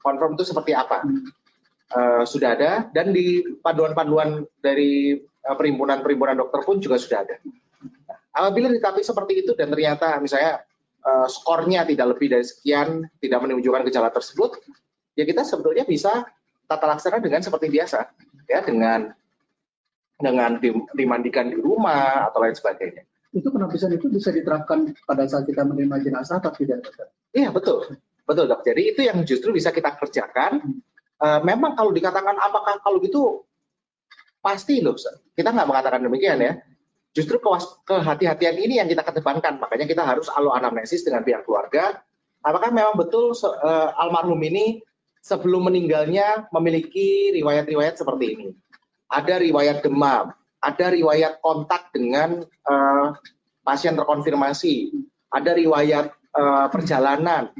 confirm 0.02 0.36
itu 0.36 0.44
seperti 0.44 0.76
apa. 0.76 1.06
Eh, 1.92 2.24
sudah 2.24 2.56
ada 2.56 2.88
dan 2.88 3.12
di 3.12 3.44
panduan-panduan 3.60 4.48
dari 4.64 5.12
uh, 5.20 5.56
perhimpunan-perhimpunan 5.60 6.40
dokter 6.40 6.64
pun 6.64 6.80
juga 6.80 6.96
sudah 6.96 7.20
ada. 7.20 7.36
Nah, 8.08 8.16
apabila 8.32 8.72
ditapis 8.72 9.12
seperti 9.12 9.44
itu 9.44 9.52
dan 9.52 9.68
ternyata 9.68 10.16
misalnya 10.16 10.64
uh, 11.04 11.28
skornya 11.28 11.84
tidak 11.84 12.16
lebih 12.16 12.32
dari 12.32 12.48
sekian, 12.48 13.04
tidak 13.20 13.44
menunjukkan 13.44 13.84
gejala 13.92 14.08
tersebut, 14.08 14.56
ya 15.20 15.28
kita 15.28 15.44
sebetulnya 15.44 15.84
bisa 15.84 16.24
tata 16.64 16.86
laksana 16.88 17.20
dengan 17.20 17.44
seperti 17.44 17.68
biasa, 17.68 18.08
ya 18.48 18.64
dengan 18.64 19.12
dengan 20.16 20.64
dimandikan 20.96 21.52
di 21.52 21.60
rumah 21.60 22.32
atau 22.32 22.40
lain 22.40 22.56
sebagainya. 22.56 23.04
Itu 23.36 23.52
penapisan 23.52 23.92
itu 23.92 24.08
bisa 24.08 24.32
diterapkan 24.32 24.96
pada 25.04 25.28
saat 25.28 25.44
kita 25.44 25.68
menerima 25.68 26.00
jenazah 26.00 26.40
atau 26.40 26.56
tidak, 26.56 26.88
Iya 27.36 27.52
betul, 27.52 28.00
betul 28.24 28.48
dok. 28.48 28.64
Jadi 28.64 28.96
itu 28.96 29.00
yang 29.04 29.20
justru 29.28 29.52
bisa 29.52 29.68
kita 29.68 29.92
kerjakan 30.00 30.80
uh, 31.22 31.40
memang 31.46 31.78
kalau 31.78 31.94
dikatakan 31.94 32.34
apakah 32.36 32.82
kalau 32.82 32.98
gitu 32.98 33.46
pasti 34.42 34.82
loh 34.82 34.98
kita 35.38 35.54
nggak 35.54 35.68
mengatakan 35.70 36.02
demikian 36.02 36.42
ya. 36.42 36.52
Justru 37.12 37.36
kehati-hatian 37.84 38.56
ini 38.56 38.80
yang 38.80 38.88
kita 38.88 39.04
kedepankan. 39.04 39.60
Makanya 39.60 39.84
kita 39.84 40.00
harus 40.00 40.32
alo 40.32 40.56
anamnesis 40.56 41.04
dengan 41.04 41.20
pihak 41.20 41.44
keluarga. 41.44 42.00
Apakah 42.40 42.72
memang 42.72 42.96
betul 42.96 43.36
uh, 43.36 43.92
almarhum 44.00 44.40
ini 44.40 44.80
sebelum 45.20 45.68
meninggalnya 45.68 46.48
memiliki 46.56 47.36
riwayat-riwayat 47.36 48.00
seperti 48.00 48.26
ini? 48.32 48.48
Ada 49.12 49.44
riwayat 49.44 49.84
demam 49.84 50.32
ada 50.62 50.94
riwayat 50.94 51.42
kontak 51.42 51.90
dengan 51.90 52.46
uh, 52.70 53.06
pasien 53.66 53.98
terkonfirmasi 53.98 54.94
ada 55.34 55.58
riwayat 55.58 56.14
uh, 56.38 56.70
perjalanan 56.70 57.50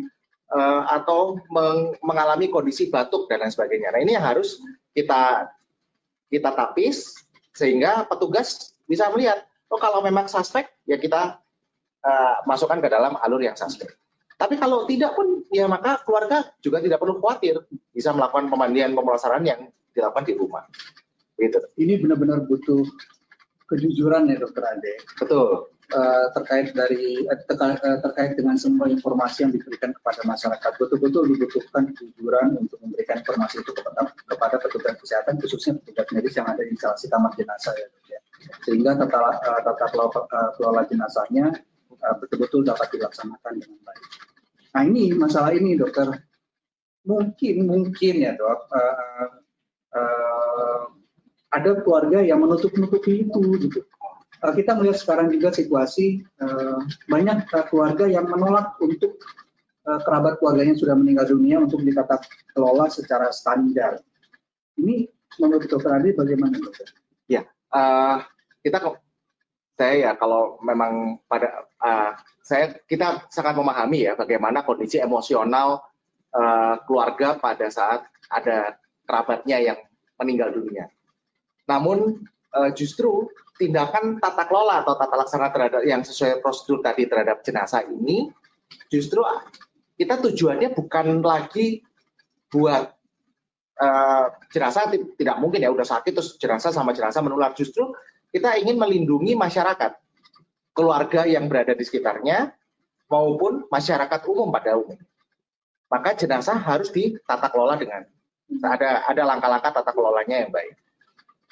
uh, 0.53 0.83
atau 0.89 1.41
meng 1.49 1.97
mengalami 2.05 2.53
kondisi 2.53 2.93
batuk 2.93 3.27
dan 3.27 3.43
lain 3.43 3.53
sebagainya. 3.53 3.91
Nah 3.91 4.01
ini 4.05 4.13
yang 4.15 4.25
harus 4.25 4.61
kita 4.93 5.49
kita 6.29 6.53
tapis 6.53 7.17
sehingga 7.53 8.05
petugas 8.09 8.77
bisa 8.85 9.09
melihat 9.13 9.45
oh 9.73 9.81
kalau 9.81 10.05
memang 10.05 10.29
suspek 10.29 10.69
ya 10.85 11.01
kita 11.01 11.41
uh, 12.05 12.35
masukkan 12.45 12.79
ke 12.81 12.89
dalam 12.93 13.17
alur 13.21 13.41
yang 13.41 13.57
suspek. 13.57 13.89
Tapi 14.37 14.59
kalau 14.59 14.85
tidak 14.91 15.15
pun 15.15 15.45
ya 15.55 15.71
maka 15.71 16.03
keluarga 16.03 16.45
juga 16.61 16.83
tidak 16.83 16.99
perlu 16.99 17.23
khawatir 17.23 17.63
bisa 17.95 18.11
melakukan 18.11 18.51
pemandian 18.51 18.93
pemulasaran 18.93 19.45
yang 19.47 19.71
dilakukan 19.95 20.25
di 20.27 20.35
rumah. 20.35 20.65
Gitu. 21.39 21.59
Ini 21.79 22.03
benar-benar 22.03 22.45
butuh 22.49 22.85
kejujuran 23.71 24.29
ya 24.29 24.37
dokter 24.43 24.63
Ade. 24.67 24.95
Betul. 25.17 25.72
Uh, 25.93 26.33
terkait 26.33 26.73
dari 26.73 27.21
uh, 27.29 27.99
terkait 28.01 28.33
dengan 28.33 28.57
semua 28.57 28.89
informasi 28.89 29.45
yang 29.45 29.53
diberikan 29.53 29.93
kepada 29.93 30.25
masyarakat 30.25 30.73
betul-betul 30.81 31.29
dibutuhkan 31.29 31.93
kejujuran 31.93 32.57
untuk 32.57 32.81
memberikan 32.81 33.21
informasi 33.21 33.61
itu 33.61 33.77
kepada 33.77 34.09
kepada 34.25 34.57
petugas 34.57 34.97
kesehatan 34.97 35.37
khususnya 35.37 35.77
petugas 35.85 36.09
medis 36.17 36.33
yang 36.33 36.49
ada 36.49 36.65
di 36.65 36.73
instalasi 36.73 37.13
kamar 37.13 37.37
jenazah 37.37 37.77
ya, 37.77 37.89
ya. 38.09 38.21
sehingga 38.65 39.05
tata 39.05 39.37
tata 39.69 39.85
kelola, 40.57 40.81
jenazahnya 40.89 41.61
betul-betul 42.25 42.65
dapat 42.65 42.89
dilaksanakan 42.97 43.53
dengan 43.61 43.81
baik. 43.85 44.05
Nah 44.73 44.83
ini 44.89 45.13
masalah 45.13 45.53
ini 45.53 45.77
dokter 45.77 46.09
mungkin 47.05 47.69
mungkin 47.69 48.15
ya 48.17 48.33
dok 48.33 48.65
uh, 48.73 49.29
uh, 49.93 50.83
ada 51.53 51.71
keluarga 51.85 52.25
yang 52.25 52.41
menutup-nutupi 52.41 53.29
itu 53.29 53.41
gitu. 53.61 53.85
Uh, 54.43 54.53
kita 54.59 54.75
melihat 54.75 54.99
sekarang 54.99 55.31
juga 55.31 55.55
situasi 55.55 56.27
uh, 56.43 56.83
banyak 57.07 57.47
uh, 57.55 57.65
keluarga 57.71 58.11
yang 58.11 58.27
menolak 58.27 58.75
untuk 58.83 59.23
kerabat 59.83 60.39
keluarganya 60.39 60.79
sudah 60.79 60.95
meninggal 60.95 61.27
dunia 61.27 61.59
untuk 61.59 61.83
ditata 61.83 62.23
kelola 62.55 62.87
secara 62.87 63.35
standar. 63.35 63.99
Ini 64.79 65.11
menurut 65.43 65.67
dokter 65.67 65.91
Adi 65.91 66.15
bagaimana 66.15 66.55
dokter? 66.55 66.87
Ya, 67.27 67.43
uh, 67.75 68.23
kita 68.63 68.79
saya 69.75 69.95
ya 69.99 70.13
kalau 70.15 70.63
memang 70.63 71.19
pada 71.27 71.67
uh, 71.83 72.15
saya 72.45 72.79
kita 72.87 73.27
sangat 73.33 73.59
memahami 73.59 74.07
ya 74.07 74.15
bagaimana 74.15 74.63
kondisi 74.63 75.03
emosional 75.03 75.83
uh, 76.31 76.79
keluarga 76.87 77.41
pada 77.41 77.67
saat 77.73 78.07
ada 78.31 78.79
kerabatnya 79.03 79.59
yang 79.59 79.79
meninggal 80.21 80.55
dunia. 80.55 80.87
Namun 81.67 82.23
uh, 82.55 82.71
justru 82.71 83.27
tindakan 83.59 84.19
tata 84.19 84.45
kelola 84.49 84.83
atau 84.83 84.97
tata 84.97 85.15
laksana 85.17 85.49
terhadap 85.53 85.83
yang 85.85 86.01
sesuai 86.01 86.41
prosedur 86.41 86.81
tadi 86.81 87.07
terhadap 87.07 87.45
jenazah 87.45 87.85
ini 87.87 88.33
justru 88.89 89.21
kita 89.97 90.19
tujuannya 90.19 90.73
bukan 90.73 91.21
lagi 91.21 91.85
buat 92.49 92.91
uh, 93.81 94.27
jenazah 94.51 94.89
tidak 94.93 95.37
mungkin 95.39 95.65
ya 95.65 95.71
udah 95.71 95.85
sakit 95.85 96.13
terus 96.13 96.37
jenazah 96.41 96.73
sama 96.73 96.97
jenazah 96.97 97.21
menular 97.21 97.53
justru 97.53 97.93
kita 98.33 98.57
ingin 98.57 98.81
melindungi 98.81 99.37
masyarakat 99.37 99.93
keluarga 100.73 101.29
yang 101.29 101.47
berada 101.53 101.77
di 101.77 101.85
sekitarnya 101.85 102.53
maupun 103.13 103.69
masyarakat 103.69 104.21
umum 104.25 104.49
pada 104.49 104.81
umum 104.81 104.97
maka 105.93 106.17
jenazah 106.17 106.57
harus 106.57 106.89
ditata 106.89 107.53
kelola 107.53 107.77
dengan 107.77 108.09
ada 108.65 109.05
ada 109.05 109.23
langkah-langkah 109.29 109.73
tata 109.77 109.93
kelolanya 109.93 110.45
yang 110.45 110.53
baik. 110.53 110.73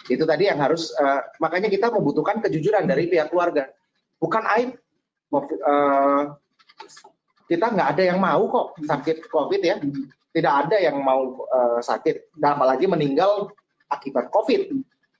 Itu 0.08 0.24
tadi 0.24 0.48
yang 0.48 0.62
harus 0.62 0.94
uh, 0.96 1.20
makanya 1.42 1.68
kita 1.68 1.92
membutuhkan 1.92 2.40
kejujuran 2.40 2.88
dari 2.88 3.10
pihak 3.10 3.28
keluarga. 3.28 3.68
Bukan 4.16 4.42
aib 4.56 4.76
uh, 5.32 6.24
kita 7.50 7.66
nggak 7.66 7.88
ada 7.98 8.02
yang 8.14 8.18
mau 8.22 8.42
kok 8.46 8.66
sakit 8.80 9.26
COVID 9.28 9.60
ya. 9.60 9.76
Tidak 10.30 10.54
ada 10.54 10.78
yang 10.78 11.02
mau 11.02 11.42
uh, 11.50 11.82
sakit, 11.82 12.38
dan 12.38 12.54
apalagi 12.54 12.86
meninggal 12.86 13.50
akibat 13.90 14.30
COVID. 14.30 14.70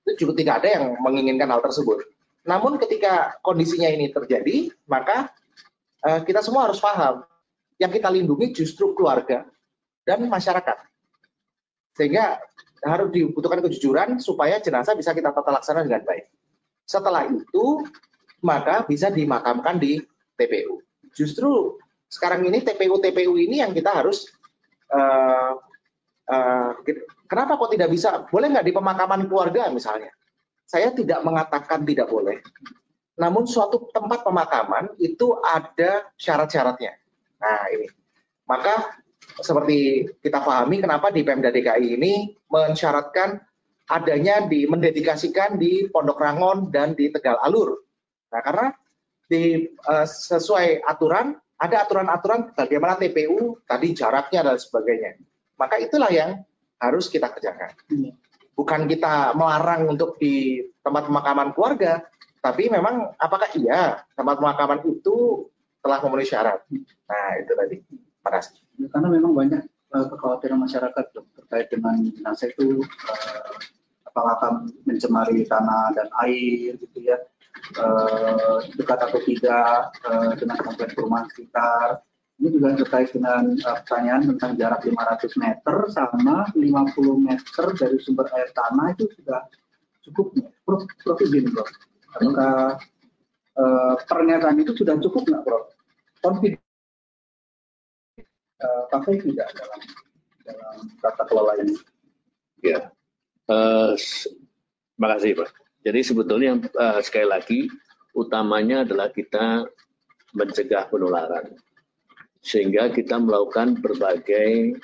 Itu 0.07 0.11
juga 0.23 0.33
tidak 0.39 0.55
ada 0.63 0.69
yang 0.79 0.85
menginginkan 1.03 1.51
hal 1.51 1.59
tersebut. 1.59 2.07
Namun 2.47 2.79
ketika 2.79 3.35
kondisinya 3.43 3.91
ini 3.91 4.15
terjadi, 4.15 4.71
maka 4.87 5.35
uh, 6.07 6.23
kita 6.23 6.47
semua 6.47 6.71
harus 6.71 6.79
paham 6.79 7.27
yang 7.83 7.91
kita 7.91 8.07
lindungi 8.07 8.55
justru 8.55 8.95
keluarga 8.95 9.45
dan 10.07 10.23
masyarakat. 10.31 10.79
Sehingga 11.99 12.39
harus 12.81 13.09
dibutuhkan 13.13 13.61
kejujuran 13.61 14.17
supaya 14.21 14.57
jenazah 14.59 14.97
bisa 14.97 15.13
kita 15.13 15.33
tata 15.33 15.51
laksana 15.53 15.85
dengan 15.85 16.05
baik. 16.05 16.33
Setelah 16.89 17.29
itu, 17.29 17.85
maka 18.41 18.89
bisa 18.89 19.13
dimakamkan 19.13 19.77
di 19.77 20.01
TPU. 20.37 20.81
Justru 21.13 21.77
sekarang 22.11 22.43
ini 22.49 22.65
TPU-TPU 22.65 23.37
ini 23.37 23.63
yang 23.63 23.77
kita 23.77 24.03
harus 24.03 24.27
uh, 24.91 25.55
uh, 26.27 26.71
kenapa 27.29 27.61
kok 27.61 27.71
tidak 27.71 27.93
bisa? 27.93 28.27
Boleh 28.27 28.51
nggak 28.51 28.67
di 28.67 28.75
pemakaman 28.75 29.29
keluarga 29.29 29.69
misalnya? 29.71 30.11
Saya 30.65 30.91
tidak 30.95 31.21
mengatakan 31.23 31.87
tidak 31.87 32.09
boleh. 32.09 32.41
Namun 33.21 33.45
suatu 33.45 33.91
tempat 33.93 34.25
pemakaman 34.25 34.97
itu 34.97 35.37
ada 35.45 36.09
syarat-syaratnya. 36.17 36.97
Nah 37.43 37.63
ini, 37.75 37.87
maka 38.49 39.00
seperti 39.39 40.09
kita 40.19 40.43
pahami 40.43 40.83
kenapa 40.83 41.15
di 41.15 41.23
Pemda 41.23 41.55
DKI 41.55 41.95
ini 41.95 42.35
mensyaratkan 42.51 43.39
adanya 43.91 44.47
di 44.47 44.67
mendedikasikan 44.67 45.59
di 45.59 45.87
Pondok 45.91 46.19
Rangon 46.19 46.71
dan 46.71 46.99
di 46.99 47.11
Tegal 47.11 47.39
Alur. 47.43 47.87
Nah 48.31 48.41
karena 48.43 48.67
di 49.31 49.71
uh, 49.87 50.07
sesuai 50.07 50.83
aturan 50.83 51.35
ada 51.61 51.85
aturan-aturan 51.85 52.57
bagaimana 52.57 52.97
TPU 52.97 53.61
tadi 53.69 53.93
jaraknya 53.93 54.41
dan 54.43 54.57
sebagainya. 54.57 55.21
Maka 55.61 55.77
itulah 55.77 56.09
yang 56.09 56.41
harus 56.81 57.13
kita 57.13 57.29
kerjakan. 57.29 57.77
Bukan 58.57 58.89
kita 58.89 59.37
melarang 59.37 59.93
untuk 59.93 60.17
di 60.17 60.65
tempat 60.81 61.05
pemakaman 61.05 61.53
keluarga, 61.53 62.01
tapi 62.41 62.73
memang 62.73 63.13
apakah 63.21 63.53
iya 63.53 64.01
tempat 64.17 64.41
pemakaman 64.41 64.81
itu 64.89 65.47
telah 65.85 66.01
memenuhi 66.01 66.29
syarat. 66.29 66.65
Nah, 67.09 67.29
itu 67.41 67.53
tadi. 67.53 67.77
Ya, 68.81 68.87
karena 68.93 69.09
memang 69.13 69.33
banyak 69.33 69.63
uh, 69.97 70.07
kekhawatiran 70.13 70.61
masyarakat 70.61 71.05
terkait 71.13 71.69
dengan 71.73 71.97
jenazah 72.01 72.49
itu 72.53 72.85
uh, 72.85 73.53
apakah 74.09 74.33
akan 74.41 74.55
mencemari 74.85 75.45
tanah 75.45 75.93
dan 75.97 76.09
air 76.25 76.77
gitu 76.77 76.99
ya. 77.01 77.19
Uh, 77.77 78.63
dekat 78.79 78.99
atau 78.99 79.21
tidak 79.27 79.93
uh, 80.07 80.33
dengan 80.39 80.57
kompleks 80.65 80.95
perumahan 80.97 81.29
sekitar. 81.29 82.01
Ini 82.41 82.57
juga 82.57 82.73
terkait 82.73 83.13
dengan 83.13 83.53
uh, 83.53 83.77
pertanyaan 83.85 84.23
tentang 84.33 84.53
jarak 84.57 84.81
500 84.87 85.43
meter 85.45 85.77
sama 85.93 86.49
50 86.57 86.65
meter 87.21 87.67
dari 87.77 87.99
sumber 88.01 88.33
air 88.33 88.49
tanah 88.57 88.97
itu 88.97 89.13
sudah 89.21 89.45
cukup. 90.09 90.33
Prof, 90.65 90.87
Prof 91.03 91.19
izin, 91.21 91.51
Bro. 91.51 91.67
Apakah 92.17 92.79
uh, 93.59 93.95
pernyataan 94.07 94.57
itu 94.63 94.73
sudah 94.73 94.97
cukup 95.03 95.27
nggak, 95.29 95.43
Prof? 95.45 95.69
Confident 96.25 96.70
uh, 98.61 98.85
pakai 98.93 99.21
tidak 99.21 99.49
dalam 99.57 99.81
dalam 100.45 100.77
tata 101.01 101.25
kelola 101.27 101.53
ini? 101.61 101.75
Ya, 102.61 102.93
uh, 103.49 103.97
kasih 105.01 105.33
Pak. 105.37 105.51
Jadi 105.81 106.01
sebetulnya 106.05 106.61
uh, 106.77 107.01
sekali 107.01 107.29
lagi 107.29 107.61
utamanya 108.13 108.85
adalah 108.85 109.09
kita 109.09 109.65
mencegah 110.37 110.87
penularan, 110.93 111.57
sehingga 112.45 112.93
kita 112.93 113.17
melakukan 113.17 113.81
berbagai 113.81 114.77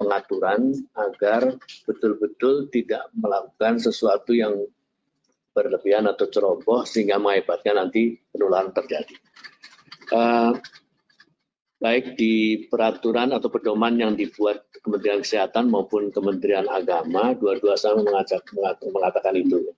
pengaturan 0.00 0.74
agar 0.96 1.60
betul-betul 1.84 2.72
tidak 2.72 3.08
melakukan 3.12 3.76
sesuatu 3.78 4.32
yang 4.32 4.56
berlebihan 5.50 6.06
atau 6.08 6.30
ceroboh 6.30 6.86
sehingga 6.86 7.18
mengakibatkan 7.18 7.84
nanti 7.84 8.16
penularan 8.32 8.72
terjadi. 8.72 9.14
Uh, 10.10 10.56
baik 11.80 12.20
di 12.20 12.68
peraturan 12.68 13.32
atau 13.32 13.48
pedoman 13.48 13.96
yang 13.96 14.12
dibuat 14.12 14.68
Kementerian 14.84 15.24
Kesehatan 15.24 15.72
maupun 15.72 16.12
Kementerian 16.12 16.68
Agama, 16.68 17.32
dua-dua 17.32 17.74
sama 17.80 18.04
mengajak, 18.04 18.44
mengatakan 18.84 19.34
itu. 19.40 19.72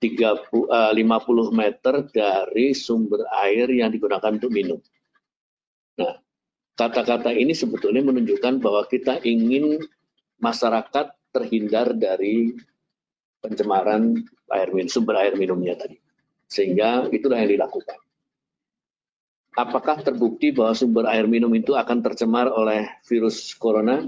30, 0.00 0.66
uh, 0.66 0.90
50 0.96 1.52
meter 1.52 1.94
dari 2.08 2.72
sumber 2.72 3.22
air 3.46 3.68
yang 3.70 3.92
digunakan 3.92 4.32
untuk 4.32 4.50
minum. 4.50 4.80
Nah, 6.00 6.16
kata-kata 6.74 7.30
ini 7.36 7.52
sebetulnya 7.52 8.00
menunjukkan 8.00 8.64
bahwa 8.64 8.88
kita 8.88 9.20
ingin 9.22 9.76
masyarakat 10.40 11.12
terhindar 11.30 11.92
dari 11.94 12.56
pencemaran 13.44 14.24
air 14.50 14.68
minum, 14.72 14.88
sumber 14.88 15.20
air 15.20 15.36
minumnya 15.36 15.76
tadi. 15.76 16.00
Sehingga 16.48 17.06
itulah 17.12 17.38
yang 17.38 17.60
dilakukan. 17.60 18.00
Apakah 19.58 19.98
terbukti 20.06 20.54
bahwa 20.54 20.78
sumber 20.78 21.10
air 21.10 21.26
minum 21.26 21.50
itu 21.58 21.74
akan 21.74 22.06
tercemar 22.06 22.46
oleh 22.54 22.86
virus 23.02 23.50
corona? 23.58 24.06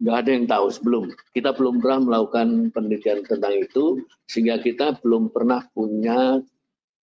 Nggak 0.00 0.16
ada 0.24 0.30
yang 0.32 0.46
tahu 0.48 0.66
sebelum. 0.72 1.04
Kita 1.36 1.52
belum 1.52 1.84
pernah 1.84 2.00
melakukan 2.00 2.72
penelitian 2.72 3.22
tentang 3.28 3.60
itu, 3.60 4.00
sehingga 4.24 4.58
kita 4.58 4.98
belum 5.04 5.30
pernah 5.30 5.68
punya 5.68 6.40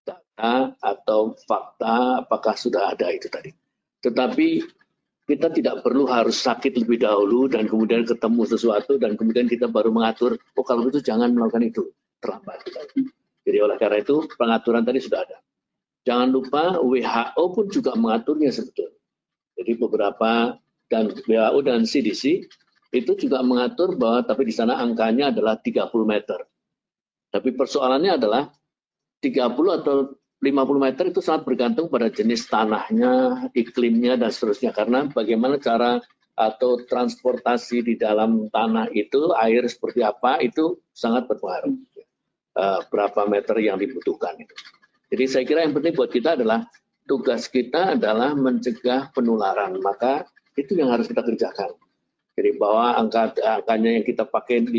data 0.02 0.74
atau 0.82 1.38
fakta 1.46 2.26
apakah 2.26 2.58
sudah 2.58 2.98
ada 2.98 3.14
itu 3.14 3.30
tadi. 3.30 3.54
Tetapi 4.02 4.48
kita 5.30 5.54
tidak 5.54 5.86
perlu 5.86 6.10
harus 6.10 6.42
sakit 6.42 6.82
lebih 6.82 7.06
dahulu 7.06 7.46
dan 7.46 7.70
kemudian 7.70 8.04
ketemu 8.04 8.44
sesuatu 8.50 8.98
dan 8.98 9.14
kemudian 9.14 9.46
kita 9.46 9.70
baru 9.70 9.94
mengatur, 9.94 10.36
oh 10.58 10.66
kalau 10.66 10.90
itu 10.90 11.00
jangan 11.00 11.32
melakukan 11.32 11.70
itu 11.70 11.94
terlambat. 12.20 12.58
Jadi 13.46 13.58
oleh 13.62 13.78
karena 13.78 14.02
itu 14.02 14.26
pengaturan 14.34 14.82
tadi 14.82 15.00
sudah 15.00 15.22
ada. 15.24 15.38
Jangan 16.02 16.30
lupa 16.34 16.82
WHO 16.82 17.44
pun 17.54 17.66
juga 17.70 17.94
mengaturnya 17.94 18.50
sebetulnya. 18.50 18.98
Jadi 19.58 19.72
beberapa 19.78 20.58
dan 20.90 21.14
WHO 21.14 21.60
dan 21.62 21.86
CDC 21.86 22.50
itu 22.92 23.12
juga 23.16 23.40
mengatur 23.46 23.96
bahwa 23.96 24.26
tapi 24.28 24.50
di 24.50 24.54
sana 24.54 24.82
angkanya 24.82 25.32
adalah 25.32 25.56
30 25.62 25.88
meter. 26.04 26.44
Tapi 27.32 27.50
persoalannya 27.56 28.12
adalah 28.20 28.52
30 29.24 29.80
atau 29.80 30.20
50 30.42 30.82
meter 30.82 31.04
itu 31.14 31.22
sangat 31.22 31.46
bergantung 31.46 31.88
pada 31.88 32.10
jenis 32.10 32.50
tanahnya, 32.50 33.46
iklimnya, 33.54 34.18
dan 34.18 34.34
seterusnya. 34.34 34.74
Karena 34.74 35.06
bagaimana 35.06 35.62
cara 35.62 36.02
atau 36.34 36.82
transportasi 36.82 37.86
di 37.86 37.96
dalam 37.96 38.50
tanah 38.50 38.90
itu, 38.90 39.30
air 39.38 39.62
seperti 39.70 40.02
apa, 40.02 40.42
itu 40.42 40.82
sangat 40.90 41.30
berpengaruh 41.30 41.78
uh, 42.58 42.82
berapa 42.90 43.22
meter 43.30 43.56
yang 43.62 43.78
dibutuhkan 43.78 44.34
itu. 44.42 44.81
Jadi 45.12 45.24
saya 45.28 45.44
kira 45.44 45.68
yang 45.68 45.76
penting 45.76 45.92
buat 45.92 46.08
kita 46.08 46.40
adalah 46.40 46.64
tugas 47.04 47.52
kita 47.52 48.00
adalah 48.00 48.32
mencegah 48.32 49.12
penularan. 49.12 49.76
Maka 49.84 50.24
itu 50.56 50.80
yang 50.80 50.88
harus 50.96 51.12
kita 51.12 51.20
kerjakan. 51.20 51.76
Jadi 52.32 52.56
bahwa 52.56 52.96
angka 52.96 53.36
angkanya 53.44 54.00
yang 54.00 54.06
kita 54.08 54.24
pakai 54.24 54.64
50 54.64 54.72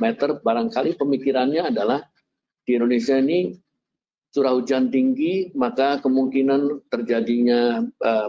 meter, 0.00 0.28
barangkali 0.40 0.96
pemikirannya 0.96 1.68
adalah 1.68 2.00
di 2.64 2.80
Indonesia 2.80 3.20
ini 3.20 3.52
curah 4.32 4.56
hujan 4.56 4.88
tinggi, 4.88 5.52
maka 5.52 6.00
kemungkinan 6.00 6.88
terjadinya 6.88 7.84
uh, 7.84 8.28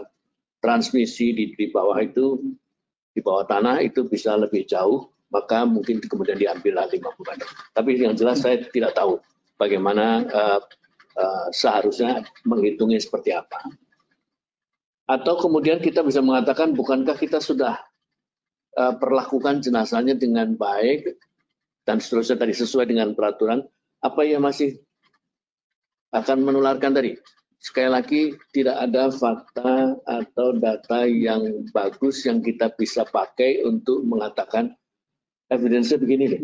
transmisi 0.60 1.32
di, 1.32 1.44
di 1.56 1.66
bawah 1.72 1.96
itu, 2.00 2.40
di 3.12 3.20
bawah 3.20 3.48
tanah 3.48 3.80
itu 3.80 4.04
bisa 4.08 4.36
lebih 4.36 4.68
jauh, 4.68 5.08
maka 5.32 5.64
mungkin 5.64 6.00
kemudian 6.00 6.36
diambil 6.36 6.84
50 6.84 7.00
meter. 7.02 7.48
Tapi 7.72 7.90
yang 7.96 8.16
jelas 8.16 8.40
saya 8.40 8.60
tidak 8.60 8.96
tahu 8.96 9.20
bagaimana 9.60 10.24
uh, 10.28 10.60
uh, 11.18 11.50
seharusnya 11.50 12.22
menghitungnya 12.46 13.02
seperti 13.02 13.34
apa. 13.34 13.58
Atau 15.08 15.40
kemudian 15.40 15.82
kita 15.82 16.06
bisa 16.06 16.22
mengatakan, 16.22 16.76
bukankah 16.76 17.16
kita 17.18 17.42
sudah 17.42 17.80
uh, 18.78 18.94
perlakukan 18.96 19.64
jenazahnya 19.64 20.14
dengan 20.14 20.54
baik 20.54 21.18
dan 21.82 21.98
seterusnya 21.98 22.36
tadi 22.38 22.54
sesuai 22.54 22.86
dengan 22.86 23.16
peraturan, 23.16 23.64
apa 24.04 24.20
yang 24.22 24.44
masih 24.44 24.78
akan 26.14 26.44
menularkan 26.44 26.92
tadi? 26.92 27.16
Sekali 27.58 27.90
lagi, 27.90 28.22
tidak 28.54 28.76
ada 28.78 29.10
fakta 29.10 29.98
atau 30.06 30.54
data 30.54 31.10
yang 31.10 31.66
bagus 31.74 32.22
yang 32.22 32.38
kita 32.38 32.70
bisa 32.70 33.02
pakai 33.02 33.66
untuk 33.66 34.06
mengatakan 34.06 34.78
evidence 35.50 35.90
begini. 35.98 36.38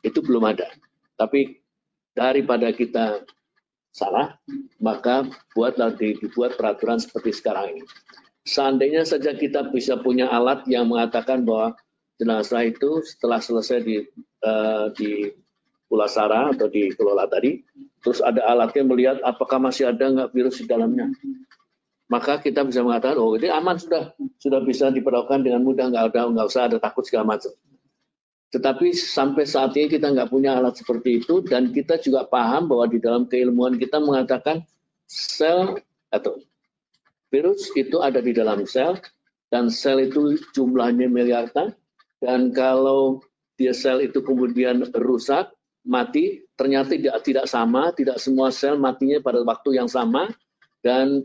Itu 0.00 0.24
belum 0.24 0.48
ada. 0.48 0.70
Tapi 1.18 1.60
daripada 2.16 2.72
kita 2.72 3.20
salah, 3.96 4.36
maka 4.76 5.24
buatlah 5.56 5.96
dibuat 5.96 6.60
peraturan 6.60 7.00
seperti 7.00 7.32
sekarang 7.32 7.72
ini. 7.72 7.82
Seandainya 8.44 9.08
saja 9.08 9.32
kita 9.32 9.72
bisa 9.72 9.96
punya 9.96 10.28
alat 10.28 10.68
yang 10.68 10.92
mengatakan 10.92 11.48
bahwa 11.48 11.72
jenazah 12.20 12.68
itu 12.68 13.00
setelah 13.00 13.40
selesai 13.40 13.80
di, 13.80 14.04
uh, 14.44 14.92
di 14.92 15.32
Pulasara 15.88 16.52
atau 16.52 16.68
di 16.68 16.92
Kelola 16.92 17.24
tadi, 17.24 17.56
terus 18.04 18.20
ada 18.20 18.44
alatnya 18.44 18.84
melihat 18.84 19.16
apakah 19.24 19.56
masih 19.58 19.88
ada 19.88 20.12
nggak 20.12 20.30
virus 20.36 20.60
di 20.60 20.66
dalamnya. 20.68 21.08
Maka 22.06 22.38
kita 22.38 22.62
bisa 22.62 22.86
mengatakan, 22.86 23.18
oh 23.18 23.34
ini 23.34 23.50
aman 23.50 23.80
sudah, 23.80 24.14
sudah 24.38 24.62
bisa 24.62 24.94
diperlakukan 24.94 25.42
dengan 25.42 25.66
mudah, 25.66 25.90
nggak 25.90 26.14
ada, 26.14 26.30
nggak 26.30 26.46
usah 26.46 26.70
ada 26.70 26.78
takut 26.78 27.02
segala 27.02 27.34
macam. 27.34 27.50
Tetapi 28.54 28.94
sampai 28.94 29.42
saat 29.42 29.74
ini 29.74 29.90
kita 29.90 30.14
nggak 30.14 30.30
punya 30.30 30.54
alat 30.54 30.78
seperti 30.78 31.18
itu 31.18 31.42
dan 31.42 31.74
kita 31.74 31.98
juga 31.98 32.24
paham 32.30 32.70
bahwa 32.70 32.86
di 32.86 33.02
dalam 33.02 33.26
keilmuan 33.26 33.74
kita 33.74 33.98
mengatakan 33.98 34.62
sel 35.10 35.82
atau 36.14 36.38
virus 37.28 37.74
itu 37.74 37.98
ada 37.98 38.22
di 38.22 38.30
dalam 38.30 38.62
sel 38.64 39.02
dan 39.50 39.66
sel 39.66 39.98
itu 40.06 40.38
jumlahnya 40.54 41.10
miliaran 41.10 41.74
dan 42.22 42.54
kalau 42.54 43.18
dia 43.58 43.74
sel 43.74 43.98
itu 43.98 44.22
kemudian 44.22 44.86
rusak 44.94 45.50
mati 45.86 46.46
ternyata 46.58 46.94
tidak 46.94 47.16
tidak 47.26 47.46
sama, 47.50 47.90
tidak 47.94 48.18
semua 48.22 48.54
sel 48.54 48.78
matinya 48.78 49.18
pada 49.22 49.42
waktu 49.42 49.78
yang 49.78 49.90
sama 49.90 50.30
dan 50.86 51.22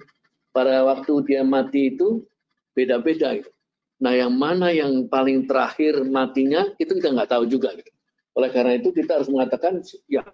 pada 0.49 0.83
waktu 0.89 1.21
dia 1.25 1.45
mati 1.45 1.93
itu 1.93 2.25
beda-beda 2.73 3.37
gitu. 3.39 3.51
Nah, 4.01 4.17
yang 4.17 4.33
mana 4.33 4.73
yang 4.73 5.05
paling 5.05 5.45
terakhir 5.45 6.01
matinya 6.09 6.65
itu 6.81 6.97
kita 6.97 7.13
nggak 7.13 7.37
tahu 7.37 7.45
juga 7.45 7.69
gitu. 7.77 7.93
Oleh 8.33 8.49
karena 8.49 8.73
itu 8.81 8.89
kita 8.89 9.21
harus 9.21 9.29
mengatakan 9.29 9.85
ya 10.09 10.25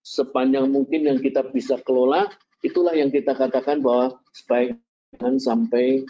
sepanjang 0.00 0.66
mungkin 0.72 1.06
yang 1.06 1.18
kita 1.20 1.44
bisa 1.52 1.76
kelola 1.84 2.26
itulah 2.64 2.96
yang 2.96 3.12
kita 3.12 3.36
katakan 3.36 3.84
bahwa 3.84 4.16
sebaiknya 4.32 5.28
sampai 5.36 6.08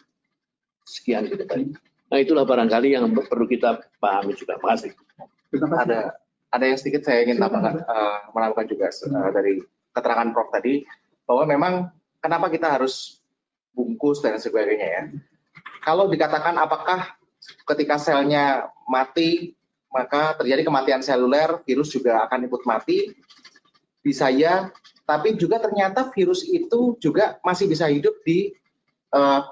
sekian 0.86 1.26
gitu 1.26 1.42
tadi. 1.42 1.74
Nah, 2.12 2.18
itulah 2.22 2.46
barangkali 2.46 2.94
yang 2.94 3.10
perlu 3.10 3.50
kita 3.50 3.82
pahami 3.98 4.38
juga. 4.38 4.60
Terima 4.62 4.70
kasih. 4.76 4.90
Ada 5.58 6.00
ada 6.52 6.64
yang 6.68 6.78
sedikit 6.78 7.02
saya 7.08 7.24
ingin 7.24 7.40
tambahkan 7.40 7.82
uh, 7.82 8.18
menambahkan 8.36 8.66
juga 8.68 8.92
uh, 8.92 9.30
dari 9.32 9.58
keterangan 9.90 10.28
Prof 10.30 10.52
tadi 10.52 10.84
bahwa 11.24 11.44
memang 11.48 11.72
kenapa 12.20 12.52
kita 12.52 12.78
harus 12.78 13.18
bungkus 13.72 14.20
dan 14.20 14.36
sebagainya 14.36 14.86
ya. 14.86 15.02
Kalau 15.82 16.06
dikatakan 16.06 16.54
apakah 16.56 17.18
ketika 17.66 17.98
selnya 17.98 18.70
mati 18.86 19.58
maka 19.92 20.32
terjadi 20.40 20.64
kematian 20.64 21.04
seluler, 21.04 21.60
virus 21.68 21.92
juga 21.92 22.24
akan 22.24 22.48
ikut 22.48 22.62
mati. 22.64 23.12
Bisa 24.00 24.32
ya, 24.32 24.72
tapi 25.04 25.36
juga 25.36 25.60
ternyata 25.60 26.08
virus 26.10 26.48
itu 26.48 26.96
juga 26.98 27.38
masih 27.44 27.68
bisa 27.68 27.86
hidup 27.92 28.18
di 28.24 28.50
uh, 29.12 29.46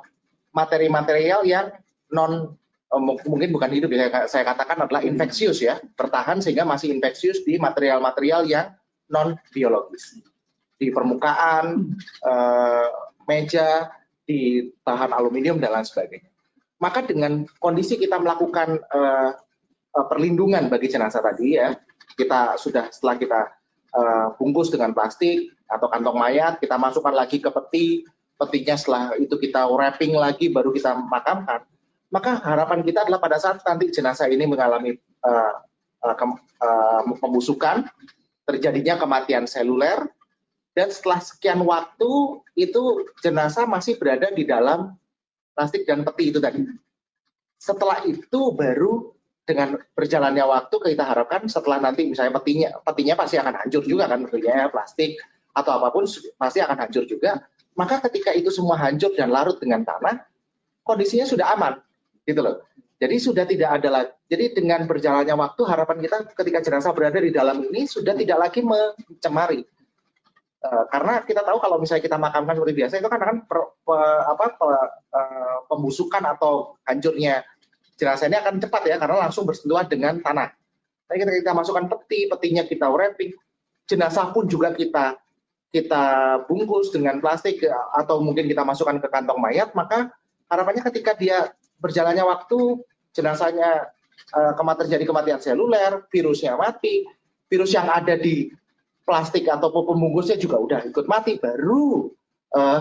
materi-material 0.51 1.45
yang 1.45 1.71
non 2.11 2.57
Oh, 2.91 2.99
mungkin 2.99 3.55
bukan 3.55 3.71
hidup 3.71 3.87
ya. 3.95 4.27
Saya 4.27 4.43
katakan 4.43 4.83
adalah 4.83 5.07
infeksius 5.07 5.63
ya. 5.63 5.79
Bertahan 5.95 6.43
sehingga 6.43 6.67
masih 6.67 6.91
infeksius 6.91 7.47
di 7.47 7.55
material-material 7.55 8.51
yang 8.51 8.75
non 9.15 9.39
biologis 9.55 10.19
di 10.75 10.91
permukaan 10.91 11.95
eh, 12.25 12.89
meja 13.31 13.95
di 14.31 14.71
bahan 14.87 15.11
aluminium 15.11 15.59
dan 15.59 15.75
lain 15.75 15.87
sebagainya. 15.87 16.31
Maka 16.79 17.03
dengan 17.03 17.43
kondisi 17.59 17.99
kita 17.99 18.23
melakukan 18.23 18.79
eh, 18.79 19.31
perlindungan 19.91 20.71
bagi 20.71 20.87
jenazah 20.87 21.19
tadi 21.19 21.59
ya 21.59 21.75
kita 22.15 22.55
sudah 22.55 22.95
setelah 22.95 23.19
kita 23.19 23.41
eh, 23.91 24.27
bungkus 24.39 24.71
dengan 24.71 24.95
plastik 24.95 25.51
atau 25.67 25.91
kantong 25.91 26.15
mayat 26.15 26.63
kita 26.63 26.79
masukkan 26.79 27.15
lagi 27.15 27.43
ke 27.43 27.51
peti 27.51 28.07
petinya 28.39 28.79
setelah 28.79 29.19
itu 29.19 29.35
kita 29.35 29.67
wrapping 29.67 30.15
lagi 30.15 30.49
baru 30.49 30.71
kita 30.71 30.95
makamkan 30.95 31.67
maka 32.11 32.43
harapan 32.43 32.83
kita 32.83 33.07
adalah 33.07 33.23
pada 33.23 33.39
saat 33.39 33.63
nanti 33.63 33.95
jenazah 33.95 34.27
ini 34.27 34.43
mengalami 34.43 34.99
uh, 35.23 35.55
uh, 36.03 36.15
uh, 36.59 37.03
pembusukan, 37.23 37.87
terjadinya 38.43 38.99
kematian 38.99 39.47
seluler, 39.47 40.11
dan 40.75 40.89
setelah 40.89 41.19
sekian 41.19 41.61
waktu 41.67 42.11
itu 42.55 42.83
jenazah 43.21 43.67
masih 43.67 43.99
berada 43.99 44.31
di 44.31 44.47
dalam 44.47 44.95
plastik 45.55 45.83
dan 45.85 46.07
peti 46.07 46.31
itu 46.31 46.39
tadi. 46.39 46.63
Setelah 47.61 48.07
itu 48.07 48.55
baru 48.55 49.13
dengan 49.45 49.75
berjalannya 49.99 50.47
waktu 50.47 50.77
kita 50.95 51.05
harapkan 51.05 51.51
setelah 51.51 51.83
nanti 51.83 52.07
misalnya 52.07 52.39
petinya 52.39 52.71
petinya 52.87 53.19
pasti 53.19 53.37
akan 53.37 53.55
hancur 53.67 53.83
juga 53.83 54.07
kan 54.07 54.23
tentunya 54.23 54.71
plastik 54.71 55.19
atau 55.51 55.83
apa 55.83 55.91
pun 55.91 56.07
pasti 56.39 56.63
akan 56.63 56.77
hancur 56.87 57.05
juga. 57.05 57.43
Maka 57.75 57.99
ketika 58.11 58.31
itu 58.35 58.51
semua 58.55 58.79
hancur 58.79 59.15
dan 59.15 59.31
larut 59.31 59.59
dengan 59.59 59.83
tanah, 59.83 60.23
kondisinya 60.87 61.27
sudah 61.27 61.55
aman 61.55 61.79
gitu 62.27 62.41
loh. 62.43 62.63
Jadi 63.01 63.17
sudah 63.17 63.45
tidak 63.49 63.81
ada 63.81 63.89
lagi. 63.89 64.13
Jadi 64.29 64.45
dengan 64.61 64.85
berjalannya 64.85 65.33
waktu 65.33 65.63
harapan 65.65 65.99
kita 66.05 66.17
ketika 66.37 66.59
jenazah 66.61 66.93
berada 66.93 67.17
di 67.17 67.33
dalam 67.33 67.65
ini 67.65 67.89
sudah 67.89 68.13
tidak 68.13 68.39
lagi 68.39 68.61
mencemari. 68.61 69.65
Uh, 70.61 70.85
karena 70.93 71.25
kita 71.25 71.41
tahu 71.41 71.57
kalau 71.57 71.81
misalnya 71.81 72.05
kita 72.05 72.21
makamkan 72.21 72.53
seperti 72.53 72.77
biasa 72.77 73.01
itu 73.01 73.09
kan 73.09 73.17
akan 73.17 73.49
per, 73.49 73.81
per, 73.81 74.01
apa, 74.29 74.47
per, 74.61 74.69
uh, 75.09 75.59
pembusukan 75.73 76.21
atau 76.21 76.77
hancurnya 76.85 77.41
jenazah 77.97 78.29
ini 78.29 78.37
akan 78.37 78.61
cepat 78.61 78.83
ya 78.85 78.97
karena 79.01 79.25
langsung 79.25 79.49
bersentuhan 79.49 79.89
dengan 79.89 80.21
tanah. 80.21 80.53
Tapi 81.09 81.17
ketika 81.17 81.39
kita 81.49 81.53
masukkan 81.57 81.85
peti, 81.89 82.29
petinya 82.29 82.69
kita 82.69 82.93
wrapping, 82.93 83.33
jenazah 83.89 84.37
pun 84.37 84.53
juga 84.53 84.77
kita 84.77 85.17
kita 85.71 86.05
bungkus 86.45 86.93
dengan 86.93 87.23
plastik 87.25 87.63
atau 87.97 88.21
mungkin 88.21 88.45
kita 88.45 88.61
masukkan 88.61 89.01
ke 89.01 89.09
kantong 89.09 89.39
mayat, 89.39 89.73
maka 89.73 90.13
harapannya 90.51 90.83
ketika 90.93 91.15
dia 91.15 91.57
berjalannya 91.79 92.27
waktu 92.27 92.85
jenazahnya 93.17 93.91
uh, 94.35 94.53
terjadi 94.55 95.05
kematian 95.07 95.41
seluler, 95.41 96.05
virusnya 96.11 96.59
mati, 96.59 97.07
virus 97.47 97.71
yang 97.75 97.87
ada 97.91 98.19
di 98.19 98.51
plastik 99.05 99.49
atau 99.51 99.73
pembungkusnya 99.73 100.37
juga 100.39 100.61
udah 100.61 100.81
ikut 100.87 101.07
mati, 101.11 101.41
baru 101.41 102.09
uh, 102.55 102.81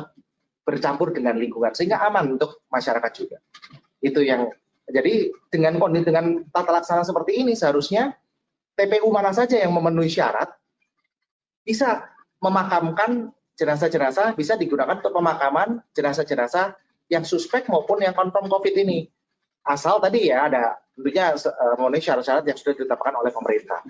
bercampur 0.70 1.10
dengan 1.10 1.34
lingkungan 1.34 1.74
sehingga 1.74 2.06
aman 2.06 2.38
untuk 2.38 2.62
masyarakat 2.70 3.12
juga. 3.18 3.38
Itu 3.98 4.22
yang 4.22 4.54
jadi 4.90 5.34
dengan 5.50 5.82
kondisi 5.82 6.10
dengan 6.10 6.46
tata 6.50 6.70
laksana 6.70 7.02
seperti 7.02 7.42
ini 7.42 7.54
seharusnya 7.58 8.14
TPU 8.78 9.10
mana 9.10 9.34
saja 9.34 9.58
yang 9.58 9.74
memenuhi 9.74 10.10
syarat 10.10 10.50
bisa 11.66 12.06
memakamkan 12.42 13.34
jenazah-jenazah 13.60 14.34
bisa 14.40 14.56
digunakan 14.56 14.98
untuk 14.98 15.14
pemakaman 15.14 15.84
jenazah-jenazah 15.92 16.78
yang 17.10 17.26
suspek 17.26 17.68
maupun 17.68 18.06
yang 18.06 18.14
confirm 18.14 18.48
COVID 18.48 18.76
ini. 18.80 19.10
Asal 19.66 20.00
tadi 20.00 20.32
ya 20.32 20.48
ada 20.48 20.80
tentunya 20.96 21.36
uh, 21.36 21.76
memenuhi 21.78 22.02
syarat-syarat 22.02 22.46
yang 22.48 22.58
sudah 22.58 22.74
ditetapkan 22.78 23.14
oleh 23.18 23.30
pemerintah. 23.34 23.82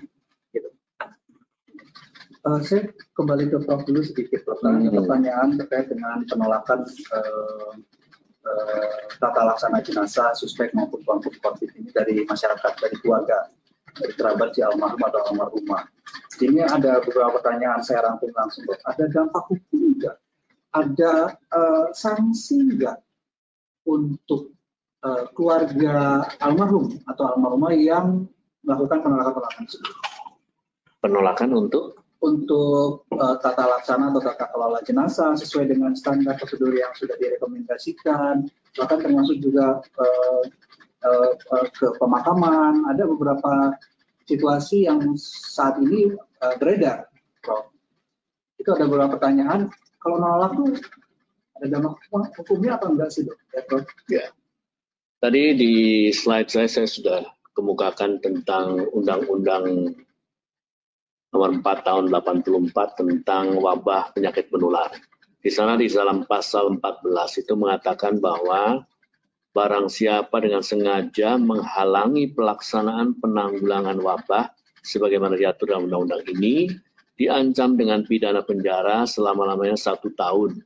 Uh, 2.40 2.60
saya 2.64 2.88
kembali 3.12 3.52
ke 3.52 3.60
Prof 3.68 3.84
dulu 3.84 4.00
sedikit 4.00 4.48
pertanyaan, 4.48 4.88
hmm. 4.88 4.98
pertanyaan 5.04 5.48
terkait 5.60 5.92
dengan 5.92 6.24
penolakan 6.24 6.88
uh, 7.12 7.72
uh, 8.48 9.00
tata 9.20 9.42
laksana 9.44 9.84
jenazah 9.84 10.32
suspek 10.32 10.72
maupun 10.72 11.04
confirm 11.04 11.36
COVID 11.36 11.68
ini 11.76 11.92
dari 11.92 12.24
masyarakat, 12.24 12.72
dari 12.80 12.96
keluarga, 13.04 13.44
dari 13.92 14.12
kerabat 14.16 14.56
si 14.56 14.64
almarhum 14.64 15.00
atau 15.04 15.20
almarhumah. 15.28 15.84
Ini 16.40 16.64
ada 16.64 17.04
beberapa 17.04 17.36
pertanyaan 17.36 17.84
saya 17.84 18.08
rangkum 18.08 18.32
langsung. 18.32 18.64
Ada 18.88 19.04
dampak 19.12 19.44
hukum 19.52 20.00
juga 20.00 20.16
ada 20.70 21.34
uh, 21.50 21.90
sanksi 21.90 22.78
nggak 22.78 22.98
untuk 23.90 24.54
uh, 25.02 25.26
keluarga 25.34 26.24
almarhum 26.38 27.02
atau 27.04 27.36
almarhumah 27.36 27.74
yang 27.74 28.24
melakukan 28.62 29.02
penolakan-penolakan 29.02 29.62
tersebut? 29.66 29.96
Penolakan 31.00 31.50
untuk 31.56 32.00
untuk 32.20 33.08
uh, 33.16 33.36
tata 33.40 33.64
laksana 33.64 34.12
atau 34.12 34.20
tata 34.20 34.46
kelola 34.52 34.84
jenazah 34.84 35.32
sesuai 35.40 35.72
dengan 35.72 35.96
standar 35.96 36.36
prosedur 36.36 36.68
yang 36.76 36.92
sudah 36.92 37.16
direkomendasikan, 37.16 38.44
bahkan 38.76 38.98
termasuk 39.00 39.40
juga 39.40 39.80
uh, 39.96 40.42
uh, 41.00 41.32
uh, 41.32 41.66
ke 41.72 41.96
pemakaman. 41.96 42.84
Ada 42.92 43.08
beberapa 43.08 43.72
situasi 44.28 44.84
yang 44.84 45.16
saat 45.16 45.80
ini 45.80 46.12
uh, 46.44 46.54
beredar, 46.60 47.08
Prof. 47.40 47.72
Itu 48.60 48.76
ada 48.76 48.84
beberapa 48.84 49.16
pertanyaan. 49.16 49.72
Kalau 50.00 50.20
nolak 50.20 50.52
tuh 50.60 50.76
ada 51.56 51.66
dampak 51.72 51.96
hukumnya 52.36 52.76
apa 52.76 52.86
enggak 52.92 53.10
sih, 53.16 53.24
dok? 53.24 53.40
Ya, 53.56 53.60
Prof? 53.64 53.84
Ya. 54.12 54.28
Tadi 55.20 55.42
di 55.56 55.72
slide 56.12 56.52
saya 56.52 56.68
saya 56.68 56.88
sudah 56.88 57.20
kemukakan 57.56 58.20
tentang 58.20 58.88
undang-undang 58.92 59.96
nomor 61.30 61.50
4 61.62 61.86
tahun 61.86 62.04
84 62.10 62.98
tentang 62.98 63.44
wabah 63.58 64.14
penyakit 64.14 64.50
menular. 64.50 64.90
Di 65.40 65.48
sana 65.48 65.78
di 65.78 65.88
dalam 65.88 66.28
pasal 66.28 66.76
14 66.76 67.40
itu 67.40 67.56
mengatakan 67.56 68.20
bahwa 68.20 68.84
barang 69.50 69.88
siapa 69.90 70.36
dengan 70.38 70.62
sengaja 70.62 71.40
menghalangi 71.40 72.30
pelaksanaan 72.30 73.18
penanggulangan 73.18 73.98
wabah 73.98 74.52
sebagaimana 74.84 75.34
diatur 75.34 75.74
dalam 75.74 75.90
undang-undang 75.90 76.22
ini 76.30 76.70
diancam 77.18 77.74
dengan 77.76 78.06
pidana 78.06 78.46
penjara 78.46 79.04
selama-lamanya 79.04 79.76
satu 79.76 80.12
tahun 80.14 80.62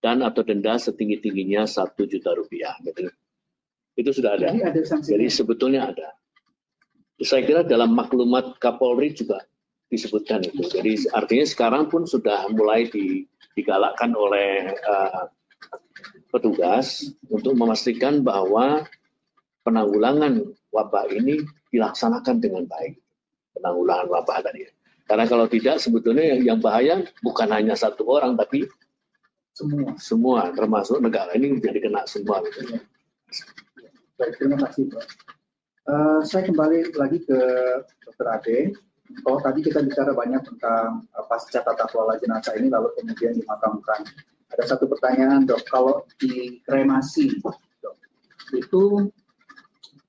dan 0.00 0.24
atau 0.24 0.40
denda 0.44 0.76
setinggi-tingginya 0.80 1.68
satu 1.68 2.08
juta 2.08 2.32
rupiah. 2.32 2.76
Jadi, 2.80 3.08
itu 4.00 4.10
sudah 4.16 4.38
ada. 4.38 4.48
Jadi, 4.48 4.60
ada 4.64 4.80
Jadi 4.80 5.26
sebetulnya 5.28 5.92
ada. 5.92 6.19
Saya 7.20 7.44
kira 7.44 7.60
dalam 7.62 7.92
maklumat 7.92 8.56
Kapolri 8.56 9.12
juga 9.12 9.44
disebutkan 9.92 10.40
itu. 10.46 10.64
Jadi 10.64 11.10
artinya 11.12 11.44
sekarang 11.44 11.92
pun 11.92 12.08
sudah 12.08 12.48
mulai 12.54 12.88
digalakkan 13.52 14.16
oleh 14.16 14.72
uh, 14.72 15.28
petugas 16.30 17.10
untuk 17.28 17.58
memastikan 17.58 18.22
bahwa 18.24 18.86
penanggulangan 19.66 20.40
wabah 20.72 21.10
ini 21.12 21.44
dilaksanakan 21.68 22.40
dengan 22.40 22.64
baik. 22.64 22.96
Penanggulangan 23.58 24.06
wabah 24.08 24.38
tadi. 24.40 24.64
Karena 25.04 25.26
kalau 25.26 25.50
tidak 25.50 25.82
sebetulnya 25.82 26.38
yang 26.38 26.62
bahaya 26.62 27.02
bukan 27.20 27.50
hanya 27.50 27.74
satu 27.74 28.06
orang 28.06 28.38
tapi 28.38 28.62
semua 29.50 29.98
semua 29.98 30.40
termasuk 30.54 31.02
negara 31.02 31.34
ini 31.34 31.58
menjadi 31.58 31.90
kena 31.90 32.06
semua. 32.06 32.38
Baik, 34.14 34.32
terima 34.38 34.56
kasih 34.62 34.86
Pak. 34.86 35.04
Uh, 35.90 36.22
saya 36.22 36.46
kembali 36.46 36.94
lagi 36.94 37.18
ke 37.26 37.38
Dr. 38.06 38.26
Ade 38.30 38.58
kalau 39.26 39.38
oh, 39.38 39.42
tadi 39.42 39.58
kita 39.58 39.82
bicara 39.82 40.14
banyak 40.14 40.38
tentang 40.46 41.02
uh, 41.18 41.24
pasca 41.26 41.66
tata 41.66 41.82
kelola 41.90 42.14
jenazah 42.22 42.54
ini 42.54 42.70
lalu 42.70 42.94
kemudian 42.94 43.34
dimakamkan. 43.34 44.06
Ada 44.54 44.70
satu 44.70 44.86
pertanyaan 44.86 45.50
dok, 45.50 45.66
kalau 45.66 46.06
di 46.22 46.62
kremasi 46.62 47.42
dok, 47.42 47.58
itu 48.54 49.10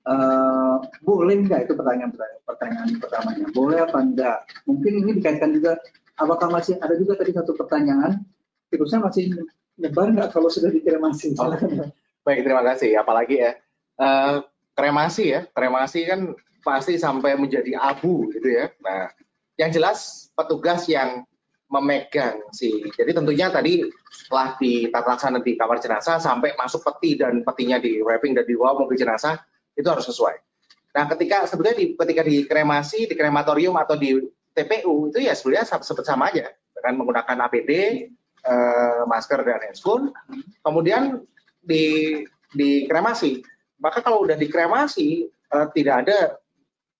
uh, 0.06 0.78
boleh 1.02 1.50
nggak 1.50 1.66
itu 1.66 1.74
pertanyaan 1.74 2.14
pertanyaan 2.46 2.88
pertamanya? 3.02 3.46
Boleh 3.50 3.82
apa 3.82 3.98
enggak? 4.06 4.38
Mungkin 4.70 5.02
ini 5.02 5.18
dikaitkan 5.18 5.50
juga 5.50 5.82
apakah 6.14 6.46
masih 6.46 6.78
ada 6.78 6.94
juga 6.94 7.18
tadi 7.18 7.34
satu 7.34 7.58
pertanyaan 7.58 8.22
virusnya 8.70 9.02
masih 9.02 9.34
nyebar 9.82 10.14
nggak 10.14 10.30
kalau 10.30 10.46
sudah 10.46 10.70
dikremasi? 10.70 11.34
Oh, 11.42 11.50
baik 12.22 12.46
terima 12.46 12.62
kasih. 12.70 13.02
Apalagi 13.02 13.42
ya 13.42 13.58
uh, 13.98 14.46
kremasi 14.72 15.24
ya 15.32 15.40
kremasi 15.52 16.08
kan 16.08 16.32
pasti 16.62 16.96
sampai 16.96 17.34
menjadi 17.36 17.74
abu 17.76 18.30
gitu 18.30 18.48
ya. 18.48 18.70
Nah, 18.80 19.10
yang 19.58 19.74
jelas 19.74 20.30
petugas 20.32 20.86
yang 20.86 21.26
memegang 21.72 22.38
sih. 22.52 22.84
Jadi 22.92 23.16
tentunya 23.16 23.48
tadi 23.48 23.82
setelah 24.12 24.54
di 24.60 24.86
laksana 24.92 25.40
di 25.40 25.56
kamar 25.56 25.80
jenazah 25.80 26.20
sampai 26.20 26.52
masuk 26.54 26.84
peti 26.84 27.16
dan 27.16 27.40
petinya 27.42 27.80
di 27.80 28.04
wrapping 28.04 28.36
dan 28.36 28.44
dibawa 28.44 28.76
mobil 28.76 28.96
jenazah 28.96 29.40
itu 29.72 29.88
harus 29.88 30.04
sesuai. 30.04 30.36
Nah, 30.92 31.08
ketika 31.08 31.48
sebenarnya 31.48 31.76
di, 31.80 31.86
ketika 31.96 32.22
di 32.22 32.36
kremasi, 32.44 33.08
di 33.08 33.16
krematorium 33.16 33.80
atau 33.80 33.96
di 33.96 34.20
TPU 34.52 35.08
itu 35.08 35.24
ya 35.24 35.32
sebenarnya 35.32 35.80
seperti 35.80 36.04
sama 36.04 36.28
aja 36.28 36.52
dengan 36.76 37.00
menggunakan 37.00 37.36
APD, 37.48 37.72
eh, 38.44 39.00
masker 39.08 39.40
dan 39.40 39.64
handscoon. 39.64 40.12
Kemudian 40.60 41.24
di 41.64 42.20
di 42.52 42.84
kremasi, 42.84 43.40
maka 43.82 43.98
kalau 44.00 44.22
udah 44.22 44.38
dikremasi 44.38 45.26
eh, 45.28 45.66
tidak 45.74 46.06
ada 46.06 46.38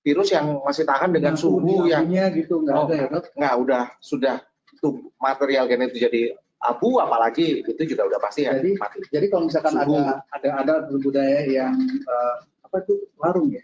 virus 0.02 0.34
yang 0.34 0.59
masih 0.66 0.82
tahan 0.82 1.14
dengan 1.14 1.38
suhu 1.38 1.86
yang 1.86 2.10
gitu 2.34 2.66
nggak 2.66 2.76
oh, 2.76 2.84
ada 2.90 2.94
ya 2.98 3.06
nggak 3.38 3.54
udah 3.62 3.84
sudah 4.02 4.42
tuh 4.82 5.14
material 5.22 5.70
genetik 5.70 6.10
jadi 6.10 6.34
abu 6.62 7.02
apalagi 7.02 7.66
itu 7.66 7.82
juga 7.94 8.06
udah 8.06 8.18
pasti 8.22 8.46
ya 8.46 8.54
jadi, 8.59 8.78
mati. 8.78 8.98
Jadi 9.10 9.26
kalau 9.26 9.50
misalkan 9.50 9.74
suhu. 9.82 9.98
ada 9.98 10.22
ada 10.30 10.48
ada 10.62 10.74
budaya 11.02 11.42
yang 11.46 11.74
uh, 12.06 12.36
apa 12.62 12.86
itu 12.86 12.94
larung 13.18 13.50
ya? 13.50 13.62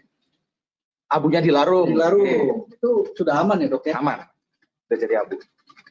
Abunya 1.09 1.39
di 1.41 1.49
larung. 1.49 1.89
Di 1.89 1.97
larung. 1.97 2.27
Okay. 2.27 2.75
Itu 2.77 2.89
sudah 3.17 3.41
aman 3.41 3.65
ya, 3.65 3.67
Dok 3.71 3.87
ya? 3.87 3.97
Aman. 3.97 4.19
Sudah 4.85 4.97
jadi 4.99 5.15
abu. 5.23 5.41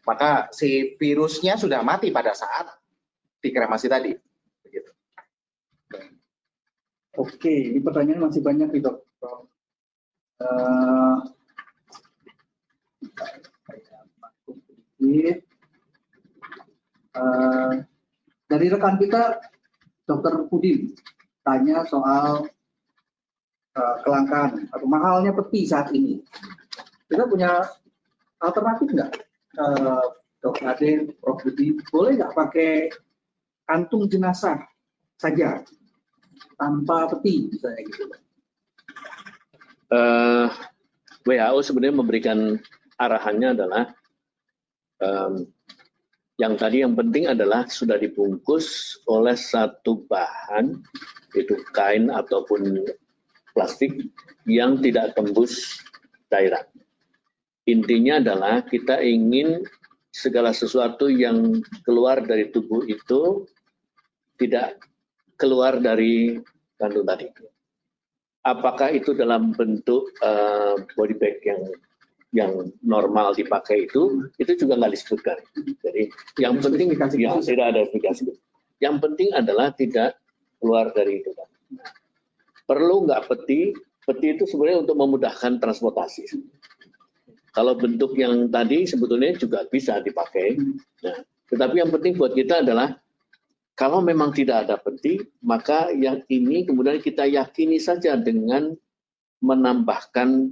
Maka 0.06 0.52
si 0.54 0.94
virusnya 0.94 1.58
sudah 1.58 1.82
mati 1.82 2.12
pada 2.14 2.36
saat 2.36 2.70
dikremasi 3.42 3.88
tadi. 3.90 4.12
Oke, 7.18 7.74
ini 7.74 7.82
pertanyaan 7.82 8.30
masih 8.30 8.46
banyak 8.46 8.70
nih, 8.70 8.78
Dok. 8.78 8.96
Uh, 10.38 11.18
dari 18.46 18.66
rekan 18.70 18.94
kita, 19.02 19.42
Dokter 20.06 20.46
Pudin, 20.46 20.94
tanya 21.42 21.82
soal 21.90 22.46
uh, 23.74 23.96
kelangkaan 24.06 24.70
atau 24.70 24.86
mahalnya 24.86 25.34
peti 25.34 25.66
saat 25.66 25.90
ini. 25.90 26.22
Kita 27.10 27.26
punya 27.26 27.66
alternatif 28.38 28.94
nggak, 28.94 29.10
uh, 29.58 30.06
Dok 30.38 30.62
Ade, 30.62 31.18
Prof 31.18 31.42
Budi, 31.42 31.74
boleh 31.90 32.14
nggak 32.14 32.34
pakai 32.38 32.94
kantung 33.66 34.06
jenazah 34.06 34.62
saja 35.18 35.66
tanpa 36.58 37.08
peti 37.14 37.46
misalnya 37.48 37.82
gitu? 37.86 38.02
uh, 38.10 38.18
eh, 39.94 40.48
WHO 41.24 41.58
sebenarnya 41.64 41.96
memberikan 41.96 42.38
arahannya 42.98 43.48
adalah 43.54 43.84
um, 45.00 45.46
yang 46.38 46.54
tadi 46.54 46.86
yang 46.86 46.94
penting 46.94 47.26
adalah 47.26 47.66
sudah 47.66 47.98
dibungkus 47.98 48.98
oleh 49.10 49.34
satu 49.34 50.06
bahan 50.06 50.78
itu 51.34 51.54
kain 51.74 52.10
ataupun 52.14 52.86
plastik 53.52 54.06
yang 54.46 54.78
tidak 54.78 55.18
tembus 55.18 55.82
cairan. 56.30 56.62
Intinya 57.66 58.22
adalah 58.22 58.62
kita 58.64 59.02
ingin 59.02 59.66
segala 60.14 60.54
sesuatu 60.54 61.10
yang 61.10 61.60
keluar 61.84 62.22
dari 62.22 62.48
tubuh 62.48 62.86
itu 62.86 63.44
tidak 64.40 64.78
keluar 65.38 65.78
dari 65.78 66.36
kandung 66.76 67.06
tadi 67.06 67.30
apakah 68.48 68.88
itu 68.96 69.12
dalam 69.12 69.52
bentuk 69.52 70.08
uh, 70.24 70.80
body 70.96 71.16
bag 71.20 71.36
yang 71.44 71.62
yang 72.32 72.52
normal 72.84 73.32
dipakai 73.32 73.88
itu 73.88 74.28
itu 74.36 74.52
juga 74.64 74.76
nggak 74.76 74.92
disebutkan. 74.92 75.38
Jadi 75.80 76.12
yang 76.40 76.60
penting 76.60 76.92
ya, 76.92 77.36
tidak 77.40 77.66
ada 77.72 77.80
aplikasi. 77.88 78.28
Yang 78.80 78.96
penting 79.00 79.28
adalah 79.32 79.72
tidak 79.72 80.20
keluar 80.60 80.92
dari 80.92 81.24
itu. 81.24 81.32
Perlu 82.68 83.08
nggak 83.08 83.32
peti? 83.32 83.72
Peti 84.04 84.26
itu 84.36 84.44
sebenarnya 84.44 84.84
untuk 84.84 84.96
memudahkan 84.96 85.60
transportasi. 85.60 86.24
Kalau 87.52 87.74
bentuk 87.76 88.12
yang 88.16 88.48
tadi 88.52 88.84
sebetulnya 88.84 89.32
juga 89.36 89.64
bisa 89.68 90.00
dipakai. 90.04 90.56
Nah, 91.04 91.16
tetapi 91.48 91.80
yang 91.80 91.90
penting 91.92 92.12
buat 92.16 92.36
kita 92.36 92.60
adalah 92.60 92.92
kalau 93.78 94.02
memang 94.02 94.34
tidak 94.34 94.66
ada 94.66 94.74
peti, 94.74 95.22
maka 95.38 95.94
yang 95.94 96.26
ini 96.26 96.66
kemudian 96.66 96.98
kita 96.98 97.30
yakini 97.30 97.78
saja 97.78 98.18
dengan 98.18 98.74
menambahkan 99.38 100.50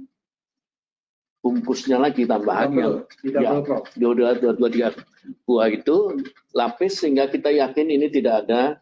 bungkusnya 1.43 1.99
lagi 1.99 2.23
tambahan 2.23 2.71
yang 2.71 2.93
ya, 3.27 3.59
dua 3.99 4.11
dua 4.15 4.31
dua 4.39 4.51
dua 4.55 4.69
tiga 4.71 4.89
buah 5.43 5.67
itu 5.67 6.23
lapis 6.55 7.03
sehingga 7.03 7.27
kita 7.27 7.51
yakin 7.51 7.87
ini 7.91 8.07
tidak 8.07 8.47
ada 8.47 8.79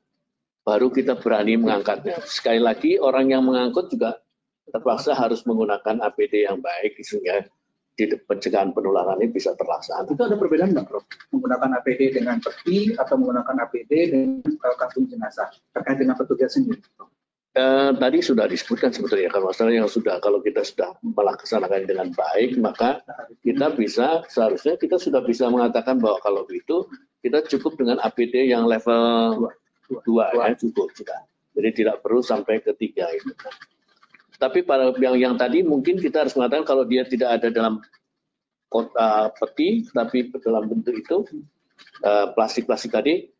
baru 0.61 0.93
kita 0.93 1.17
berani 1.17 1.57
mengangkatnya. 1.57 2.21
Sekali 2.29 2.61
lagi 2.61 3.01
orang 3.01 3.33
yang 3.33 3.41
mengangkut 3.49 3.89
juga 3.89 4.21
terpaksa 4.69 5.17
harus 5.17 5.41
menggunakan 5.45 6.05
APD 6.05 6.45
yang 6.45 6.61
baik 6.61 7.01
sehingga 7.01 7.49
di 7.95 8.11
pencegahan 8.11 8.75
penularan 8.75 9.23
ini 9.23 9.31
bisa 9.31 9.55
terlaksana. 9.55 10.11
Itu 10.11 10.19
ada 10.27 10.35
perbedaan 10.35 10.75
nggak, 10.75 10.85
Prof? 10.91 11.07
Menggunakan 11.31 11.79
APD 11.79 12.11
dengan 12.11 12.37
peti 12.43 12.91
atau 12.91 13.15
menggunakan 13.15 13.55
APD 13.65 13.91
dengan 14.11 14.43
uh, 14.43 14.75
kantung 14.75 15.07
jenazah 15.07 15.47
terkait 15.71 16.03
dengan 16.03 16.19
petugas 16.19 16.51
sendiri? 16.51 16.83
Eh, 17.55 17.91
tadi 17.95 18.19
sudah 18.19 18.51
disebutkan 18.51 18.91
sebetulnya 18.91 19.31
kalau 19.31 19.47
masalah 19.47 19.71
yang 19.71 19.87
sudah 19.87 20.19
kalau 20.19 20.43
kita 20.43 20.59
sudah 20.59 20.91
melaksanakan 20.99 21.87
dengan 21.87 22.11
baik 22.11 22.59
maka 22.59 22.99
kita 23.47 23.71
bisa 23.71 24.27
seharusnya 24.27 24.75
kita 24.75 24.99
sudah 24.99 25.23
bisa 25.23 25.47
mengatakan 25.47 25.95
bahwa 25.95 26.19
kalau 26.19 26.43
begitu 26.43 26.83
kita 27.23 27.47
cukup 27.55 27.79
dengan 27.79 28.03
APD 28.03 28.51
yang 28.51 28.67
level 28.67 29.47
dua, 30.03 30.35
ya 30.35 30.51
cukup 30.59 30.91
sudah. 30.99 31.23
Jadi 31.55 31.69
tidak 31.79 32.03
perlu 32.03 32.19
sampai 32.19 32.59
ketiga 32.59 33.07
itu. 33.15 33.31
Tapi 34.35 34.67
pada 34.67 34.91
yang 34.99 35.15
yang 35.15 35.35
tadi 35.39 35.63
mungkin 35.63 35.99
kita 35.99 36.27
harus 36.27 36.35
mengatakan 36.35 36.67
kalau 36.67 36.83
dia 36.83 37.07
tidak 37.07 37.39
ada 37.39 37.47
dalam 37.51 37.79
kota 38.67 39.31
peti 39.39 39.87
tapi 39.95 40.27
dalam 40.43 40.67
bentuk 40.67 40.95
itu 40.95 41.17
eh, 42.03 42.27
plastik-plastik 42.35 42.91
tadi. 42.91 43.31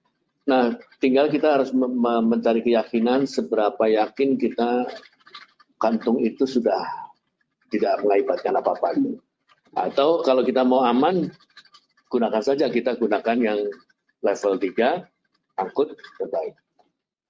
Nah, 0.46 0.78
tinggal 1.02 1.26
kita 1.28 1.58
harus 1.58 1.74
mencari 1.74 2.62
keyakinan 2.62 3.26
seberapa 3.26 3.82
yakin 3.90 4.38
kita 4.38 4.86
kantung 5.82 6.22
itu 6.22 6.46
sudah 6.46 6.86
tidak 7.74 7.98
mengakibatkan 8.06 8.54
apa-apa. 8.54 8.94
Atau 9.74 10.22
kalau 10.22 10.46
kita 10.46 10.62
mau 10.62 10.86
aman, 10.86 11.34
gunakan 12.14 12.44
saja 12.46 12.70
kita 12.70 12.94
gunakan 12.96 13.38
yang 13.42 13.60
level 14.22 14.54
3 14.62 15.02
angkut 15.60 15.98
terbaik 16.22 16.54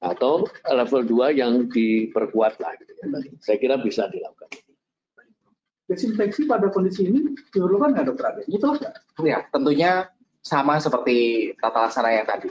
atau 0.04 0.46
level 0.68 1.02
2 1.08 1.40
yang 1.40 1.54
diperkuat 1.72 2.60
lah 2.60 2.74
gitu 2.82 2.92
ya. 3.00 3.06
Saya 3.40 3.58
kira 3.58 3.76
bisa 3.80 4.08
dilakukan. 4.12 4.52
Desinfeksi 5.86 6.50
pada 6.50 6.74
kondisi 6.74 7.06
ini 7.06 7.38
diperlukan 7.54 7.94
nggak 7.94 8.06
dokter? 8.10 8.42
Itu 8.50 8.74
Ya, 9.22 9.46
tentunya 9.54 10.10
sama 10.42 10.82
seperti 10.82 11.52
tata 11.62 11.90
laksana 11.90 12.10
yang 12.14 12.26
tadi. 12.26 12.50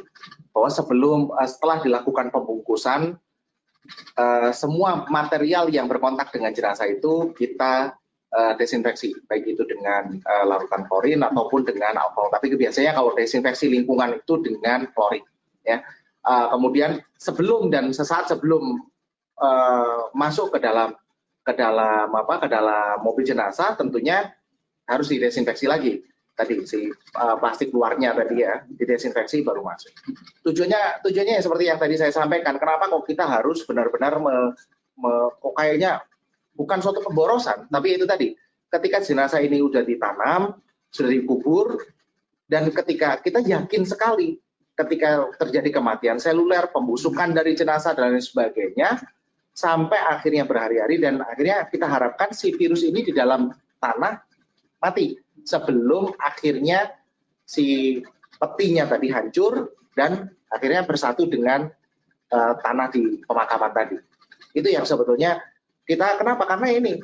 Bahwa 0.54 0.70
sebelum 0.70 1.34
eh, 1.34 1.48
setelah 1.50 1.82
dilakukan 1.82 2.30
pembungkusan 2.30 3.18
uh, 4.18 4.50
semua 4.54 5.04
material 5.10 5.66
yang 5.70 5.90
berkontak 5.90 6.30
dengan 6.30 6.54
jenazah 6.54 6.86
itu 6.86 7.34
kita 7.34 7.94
uh, 8.30 8.52
desinfeksi 8.54 9.18
baik 9.26 9.58
itu 9.58 9.62
dengan 9.66 10.18
larutan 10.46 10.86
klorin 10.86 11.22
ataupun 11.26 11.66
dengan 11.66 11.98
alkohol. 11.98 12.30
Tapi 12.30 12.54
biasanya 12.54 12.94
kalau 12.94 13.18
desinfeksi 13.18 13.66
lingkungan 13.66 14.14
itu 14.22 14.38
dengan 14.42 14.86
klorin 14.94 15.26
ya 15.66 15.82
uh, 16.24 16.46
kemudian 16.56 17.00
sebelum 17.20 17.68
dan 17.68 17.92
sesaat 17.92 18.32
sebelum 18.32 18.80
uh, 19.38 20.10
masuk 20.16 20.56
ke 20.56 20.58
dalam 20.58 20.96
ke 21.44 21.52
dalam 21.52 22.08
apa 22.16 22.40
ke 22.40 22.48
dalam 22.48 23.04
mobil 23.04 23.24
jenazah 23.24 23.76
tentunya 23.76 24.32
harus 24.88 25.12
didesinfeksi 25.12 25.68
lagi. 25.68 26.00
Tadi 26.34 26.66
si 26.66 26.90
uh, 26.90 27.36
plastik 27.38 27.70
luarnya 27.70 28.10
tadi 28.10 28.42
ya 28.42 28.64
didesinfeksi 28.66 29.46
baru 29.46 29.62
masuk. 29.62 29.92
Tujuannya 30.42 31.04
tujuannya 31.06 31.38
seperti 31.38 31.64
yang 31.70 31.78
tadi 31.78 31.94
saya 31.94 32.10
sampaikan 32.10 32.58
kenapa 32.58 32.90
kok 32.90 33.06
kita 33.06 33.22
harus 33.22 33.62
benar-benar 33.62 34.18
me, 34.18 34.34
me, 34.98 35.12
kok 35.38 35.54
kayaknya 35.54 36.02
bukan 36.58 36.82
suatu 36.82 37.04
pemborosan 37.04 37.70
tapi 37.70 37.94
itu 37.94 38.08
tadi. 38.08 38.34
Ketika 38.66 38.98
jenazah 39.06 39.38
ini 39.38 39.62
sudah 39.62 39.86
ditanam 39.86 40.58
sudah 40.90 41.10
dikubur 41.10 41.78
dan 42.50 42.66
ketika 42.74 43.22
kita 43.22 43.38
yakin 43.46 43.86
sekali 43.86 44.38
ketika 44.74 45.30
terjadi 45.38 45.80
kematian 45.80 46.18
seluler, 46.18 46.70
pembusukan 46.70 47.30
dari 47.30 47.54
jenazah 47.54 47.94
dan 47.94 48.14
lain 48.14 48.22
sebagainya, 48.22 48.98
sampai 49.54 49.98
akhirnya 50.02 50.42
berhari-hari 50.42 50.98
dan 50.98 51.22
akhirnya 51.22 51.70
kita 51.70 51.86
harapkan 51.86 52.34
si 52.34 52.50
virus 52.58 52.82
ini 52.82 53.06
di 53.06 53.14
dalam 53.14 53.54
tanah 53.78 54.18
mati 54.82 55.14
sebelum 55.46 56.18
akhirnya 56.18 56.90
si 57.46 58.00
petinya 58.34 58.90
tadi 58.90 59.14
hancur 59.14 59.70
dan 59.94 60.26
akhirnya 60.50 60.82
bersatu 60.82 61.30
dengan 61.30 61.70
uh, 62.34 62.54
tanah 62.58 62.90
di 62.90 63.22
pemakaman 63.22 63.70
tadi. 63.70 63.96
Itu 64.50 64.66
yang 64.66 64.82
sebetulnya 64.82 65.38
kita 65.86 66.18
kenapa? 66.18 66.50
Karena 66.50 66.74
ini 66.74 66.98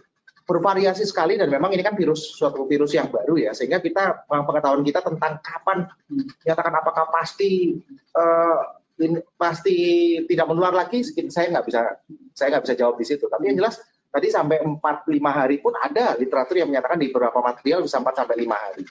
bervariasi 0.44 1.06
sekali 1.06 1.38
dan 1.38 1.48
memang 1.48 1.70
ini 1.72 1.82
kan 1.84 1.94
virus 1.94 2.34
suatu 2.36 2.66
virus 2.66 2.92
yang 2.94 3.08
baru 3.08 3.38
ya. 3.38 3.52
Sehingga 3.54 3.78
kita 3.78 4.26
pengetahuan 4.26 4.82
kita 4.82 5.00
tentang 5.04 5.38
kapan 5.40 5.86
menyatakan 6.10 6.74
apakah 6.74 7.04
pasti 7.10 7.78
uh, 8.14 8.60
ini, 9.00 9.18
pasti 9.34 9.76
tidak 10.28 10.46
menular 10.50 10.74
lagi 10.74 11.00
saya 11.06 11.48
nggak 11.54 11.66
bisa 11.66 11.80
saya 12.36 12.48
nggak 12.56 12.64
bisa 12.68 12.74
jawab 12.76 12.96
di 13.00 13.06
situ. 13.06 13.24
Tapi 13.30 13.52
yang 13.52 13.56
jelas 13.62 13.80
tadi 14.10 14.28
sampai 14.28 14.58
4 14.60 14.80
5 14.80 15.16
hari 15.30 15.62
pun 15.62 15.72
ada 15.78 16.18
literatur 16.18 16.58
yang 16.58 16.68
menyatakan 16.68 16.98
di 16.98 17.08
beberapa 17.14 17.38
material 17.38 17.86
bisa 17.86 18.02
4 18.02 18.10
sampai 18.10 18.36
5 18.42 18.50
hari. 18.50 18.82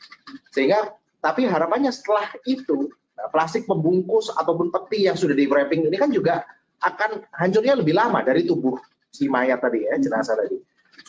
Sehingga 0.50 0.80
tapi 1.20 1.44
harapannya 1.46 1.92
setelah 1.92 2.32
itu 2.48 2.88
nah, 3.20 3.28
plastik 3.28 3.68
pembungkus 3.68 4.32
ataupun 4.32 4.72
peti 4.72 5.06
yang 5.06 5.20
sudah 5.20 5.36
di 5.36 5.46
wrapping 5.46 5.92
ini 5.92 5.98
kan 6.00 6.10
juga 6.10 6.48
akan 6.80 7.28
hancurnya 7.36 7.76
lebih 7.76 7.92
lama 7.92 8.24
dari 8.24 8.48
tubuh 8.48 8.80
si 9.12 9.28
mayat 9.28 9.60
tadi 9.60 9.84
ya 9.84 10.00
jenazah 10.00 10.40
tadi 10.40 10.56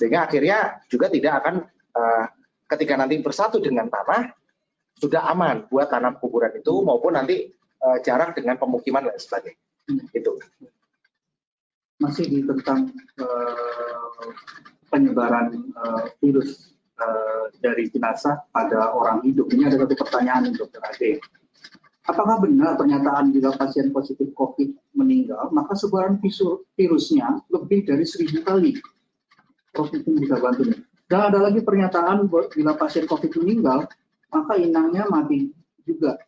sehingga 0.01 0.25
akhirnya 0.25 0.81
juga 0.89 1.13
tidak 1.13 1.45
akan 1.45 1.55
uh, 1.93 2.25
ketika 2.73 2.97
nanti 2.97 3.21
bersatu 3.21 3.61
dengan 3.61 3.93
tanah 3.93 4.33
sudah 4.97 5.29
aman 5.29 5.69
buat 5.69 5.93
tanam 5.93 6.17
kuburan 6.17 6.57
itu 6.57 6.73
maupun 6.81 7.21
nanti 7.21 7.53
uh, 7.85 8.01
jarak 8.01 8.33
dengan 8.33 8.57
pemukiman 8.57 9.05
dan 9.05 9.21
sebagainya. 9.21 9.61
Hmm. 9.93 10.09
Itu. 10.17 10.41
Masih 12.01 12.33
di 12.33 12.41
tentang 12.49 12.89
uh, 13.21 14.33
penyebaran 14.89 15.69
uh, 15.77 16.09
virus 16.25 16.73
uh, 16.97 17.53
dari 17.61 17.93
jenazah 17.93 18.41
pada 18.57 18.97
orang 18.97 19.21
hidup. 19.21 19.53
Ini 19.53 19.69
ada 19.69 19.85
satu 19.85 20.01
pertanyaan 20.01 20.49
dokter 20.57 20.81
Ade. 20.81 21.21
Apakah 22.09 22.41
benar 22.41 22.81
pernyataan 22.81 23.37
bila 23.37 23.53
pasien 23.53 23.93
positif 23.93 24.33
COVID 24.33 24.97
meninggal, 24.97 25.53
maka 25.53 25.77
sebaran 25.77 26.17
virusnya 26.73 27.45
lebih 27.53 27.85
dari 27.85 28.09
seribu 28.09 28.41
kali 28.41 28.81
COVID 29.75 30.03
bisa 30.19 30.37
bantu 30.39 30.67
nih. 30.67 30.81
Dan 31.11 31.21
ada 31.27 31.39
lagi 31.43 31.61
pernyataan 31.63 32.31
bila 32.31 32.73
pasien 32.79 33.07
COVID 33.07 33.43
meninggal, 33.43 33.91
maka 34.31 34.55
inangnya 34.55 35.11
mati 35.11 35.51
juga. 35.83 36.19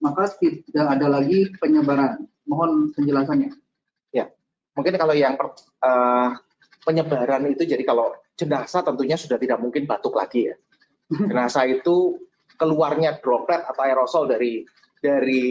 Maka 0.00 0.32
tidak 0.40 0.86
ada 0.98 1.06
lagi 1.12 1.52
penyebaran. 1.60 2.24
Mohon 2.48 2.90
penjelasannya. 2.96 3.52
Ya, 4.10 4.32
mungkin 4.74 4.96
kalau 4.96 5.14
yang 5.14 5.36
per, 5.36 5.54
uh, 5.84 6.34
penyebaran 6.82 7.46
itu 7.52 7.68
jadi 7.68 7.84
kalau 7.84 8.16
jenazah 8.34 8.82
tentunya 8.82 9.14
sudah 9.14 9.36
tidak 9.36 9.60
mungkin 9.60 9.84
batuk 9.84 10.16
lagi 10.16 10.50
ya. 10.50 10.56
Jenazah 11.30 11.68
itu 11.68 12.16
keluarnya 12.56 13.20
droplet 13.20 13.60
atau 13.62 13.82
aerosol 13.84 14.24
dari 14.30 14.64
dari 15.02 15.44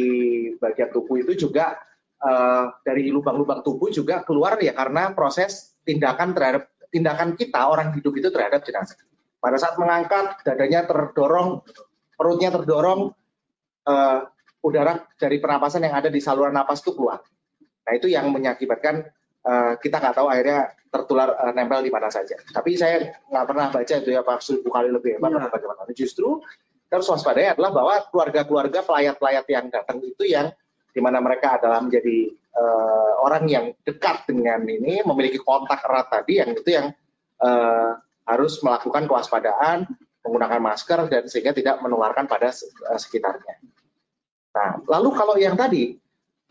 bagian 0.55 0.89
tubuh 0.89 1.19
itu 1.19 1.35
juga 1.35 1.75
uh, 2.23 2.71
dari 2.81 3.11
lubang-lubang 3.11 3.59
tubuh 3.59 3.91
juga 3.91 4.23
keluar 4.23 4.55
ya 4.63 4.71
karena 4.71 5.11
proses 5.11 5.75
tindakan 5.83 6.31
terhadap 6.31 6.70
tindakan 6.91 7.39
kita 7.39 7.71
orang 7.71 7.95
hidup 7.95 8.13
itu 8.19 8.29
terhadap 8.29 8.61
jenazah. 8.67 8.99
Pada 9.41 9.57
saat 9.57 9.79
mengangkat, 9.79 10.43
dadanya 10.45 10.85
terdorong, 10.85 11.65
perutnya 12.13 12.53
terdorong, 12.53 13.09
uh, 13.89 14.19
udara 14.61 15.01
dari 15.17 15.41
pernapasan 15.41 15.89
yang 15.89 15.97
ada 15.97 16.13
di 16.13 16.21
saluran 16.21 16.53
napas 16.53 16.85
itu 16.85 16.93
keluar. 16.93 17.25
Nah 17.81 17.93
itu 17.97 18.05
yang 18.05 18.29
mengakibatkan 18.29 19.09
uh, 19.41 19.73
kita 19.81 19.97
nggak 19.97 20.15
tahu 20.21 20.27
akhirnya 20.29 20.77
tertular 20.93 21.33
uh, 21.33 21.53
nempel 21.55 21.81
di 21.81 21.89
mana 21.89 22.13
saja. 22.13 22.37
Tapi 22.37 22.77
saya 22.77 23.09
nggak 23.25 23.45
pernah 23.49 23.67
baca 23.73 23.93
itu 23.97 24.09
ya 24.13 24.21
Pak 24.21 24.39
seribu 24.45 24.69
kali 24.69 24.93
lebih 24.93 25.17
hebat 25.17 25.33
ya. 25.33 25.49
bagaimana. 25.49 25.89
Justru 25.97 26.43
terus 26.91 27.07
waspadai 27.07 27.55
adalah 27.55 27.71
bahwa 27.71 27.95
keluarga-keluarga 28.11 28.83
pelayat-pelayat 28.85 29.45
yang 29.47 29.65
datang 29.71 29.97
itu 30.03 30.23
yang 30.27 30.51
di 30.91 30.99
mana 30.99 31.23
mereka 31.23 31.57
adalah 31.57 31.79
menjadi 31.79 32.31
uh, 32.55 33.11
orang 33.23 33.43
yang 33.47 33.65
dekat 33.83 34.27
dengan 34.27 34.63
ini, 34.67 35.01
memiliki 35.03 35.39
kontak 35.39 35.83
erat 35.87 36.07
tadi, 36.11 36.43
yang 36.43 36.51
itu 36.51 36.69
yang 36.69 36.87
uh, 37.39 37.95
harus 38.27 38.59
melakukan 38.61 39.07
kewaspadaan, 39.07 39.87
menggunakan 40.21 40.61
masker 40.61 40.99
dan 41.09 41.23
sehingga 41.31 41.55
tidak 41.55 41.79
menularkan 41.79 42.27
pada 42.27 42.51
uh, 42.51 42.99
sekitarnya. 42.99 43.57
Nah, 44.51 44.83
lalu 44.85 45.09
kalau 45.15 45.35
yang 45.39 45.55
tadi 45.55 45.95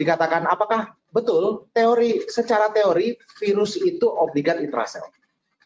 dikatakan 0.01 0.49
apakah 0.49 0.97
betul 1.13 1.69
teori 1.77 2.25
secara 2.25 2.73
teori 2.73 3.13
virus 3.37 3.77
itu 3.77 4.09
obligat 4.09 4.57
intrasel. 4.65 5.05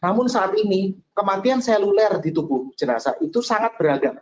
Namun 0.03 0.27
saat 0.27 0.51
ini 0.59 0.93
kematian 1.15 1.63
seluler 1.63 2.19
di 2.19 2.35
tubuh 2.35 2.75
jenazah 2.75 3.15
itu 3.23 3.39
sangat 3.39 3.79
beragam. 3.79 4.19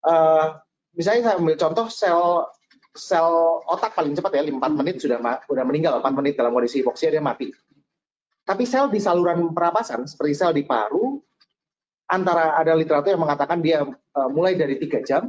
Uh, 0.00 0.56
misalnya 0.96 1.30
saya 1.30 1.36
ambil 1.36 1.56
contoh 1.60 1.86
sel 1.92 2.48
sel 2.98 3.62
otak 3.64 3.94
paling 3.94 4.12
cepat 4.18 4.34
ya 4.34 4.42
4 4.42 4.58
menit 4.74 4.98
sudah 4.98 5.22
sudah 5.46 5.64
meninggal 5.64 6.02
4 6.02 6.18
menit 6.18 6.34
dalam 6.34 6.50
kondisi 6.50 6.82
hipoksia 6.82 7.14
dia 7.14 7.22
mati. 7.22 7.54
Tapi 8.42 8.64
sel 8.66 8.90
di 8.90 8.98
saluran 8.98 9.54
pernapasan 9.54 10.04
seperti 10.10 10.32
sel 10.34 10.52
di 10.52 10.66
paru 10.66 11.20
antara 12.08 12.56
ada 12.56 12.72
literatur 12.74 13.14
yang 13.14 13.22
mengatakan 13.22 13.60
dia 13.60 13.84
uh, 13.84 14.28
mulai 14.32 14.56
dari 14.56 14.80
tiga 14.80 15.04
jam 15.04 15.28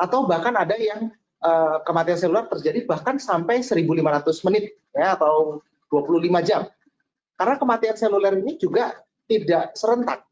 atau 0.00 0.24
bahkan 0.24 0.56
ada 0.56 0.72
yang 0.74 1.12
uh, 1.44 1.84
kematian 1.84 2.16
seluler 2.16 2.48
terjadi 2.48 2.88
bahkan 2.88 3.20
sampai 3.20 3.60
1.500 3.60 4.46
menit 4.48 4.74
ya 4.96 5.14
atau 5.14 5.60
25 5.92 6.48
jam. 6.48 6.64
Karena 7.36 7.54
kematian 7.60 7.96
seluler 7.96 8.34
ini 8.40 8.56
juga 8.56 8.96
tidak 9.28 9.76
serentak. 9.76 10.24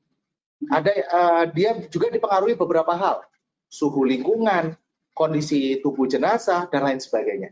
Ada 0.59 0.91
uh, 0.91 1.45
dia 1.53 1.77
juga 1.87 2.11
dipengaruhi 2.11 2.59
beberapa 2.59 2.91
hal, 2.97 3.23
suhu 3.71 4.03
lingkungan, 4.03 4.75
kondisi 5.19 5.83
tubuh 5.83 6.07
jenazah 6.07 6.71
dan 6.71 6.87
lain 6.87 7.03
sebagainya. 7.03 7.51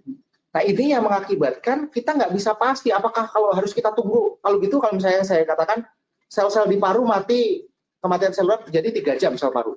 Nah 0.54 0.62
ini 0.64 0.94
yang 0.94 1.04
mengakibatkan 1.04 1.90
kita 1.90 2.16
nggak 2.16 2.32
bisa 2.32 2.54
pasti 2.56 2.94
apakah 2.94 3.26
kalau 3.28 3.50
harus 3.52 3.74
kita 3.74 3.90
tunggu. 3.92 4.38
Kalau 4.38 4.56
gitu 4.62 4.78
kalau 4.78 4.94
misalnya 4.96 5.26
saya 5.26 5.42
katakan 5.42 5.82
sel-sel 6.30 6.70
di 6.70 6.78
paru 6.78 7.02
mati 7.02 7.66
kematian 8.00 8.32
seluler 8.32 8.62
terjadi 8.64 8.88
tiga 8.94 9.12
jam 9.18 9.34
sel 9.34 9.50
paru. 9.50 9.74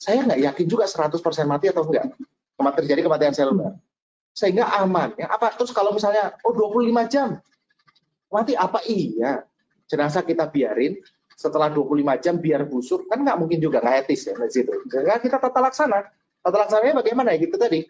Saya 0.00 0.24
nggak 0.24 0.40
yakin 0.40 0.66
juga 0.66 0.88
100% 0.88 1.20
mati 1.46 1.68
atau 1.70 1.84
enggak 1.86 2.10
terjadi 2.82 3.06
kematian 3.06 3.36
seluler. 3.36 3.76
Sehingga 4.34 4.66
aman. 4.82 5.14
Ya, 5.14 5.30
apa 5.30 5.54
terus 5.54 5.70
kalau 5.70 5.94
misalnya 5.94 6.34
oh 6.42 6.52
25 6.52 7.12
jam 7.12 7.38
mati 8.26 8.58
apa 8.58 8.82
iya 8.90 9.46
jenazah 9.86 10.26
kita 10.26 10.50
biarin 10.50 10.98
setelah 11.38 11.70
25 11.70 12.02
jam 12.18 12.34
biar 12.42 12.66
busuk 12.66 13.06
kan 13.06 13.22
nggak 13.22 13.38
mungkin 13.38 13.62
juga 13.62 13.78
nggak 13.78 14.10
etis 14.10 14.26
ya 14.26 14.34
di 14.34 14.50
situ. 14.50 14.74
Jadi 14.90 15.06
kita 15.22 15.38
tata 15.38 15.60
laksana. 15.62 16.02
Tata 16.46 16.62
laksananya 16.62 17.02
bagaimana 17.02 17.34
ya 17.34 17.42
gitu 17.42 17.58
tadi. 17.58 17.82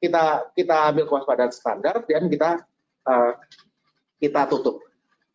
Kita 0.00 0.48
kita 0.56 0.76
ambil 0.88 1.04
kewaspadaan 1.04 1.52
standar 1.52 2.08
dan 2.08 2.32
kita 2.32 2.64
uh, 3.04 3.32
kita 4.16 4.48
tutup. 4.48 4.80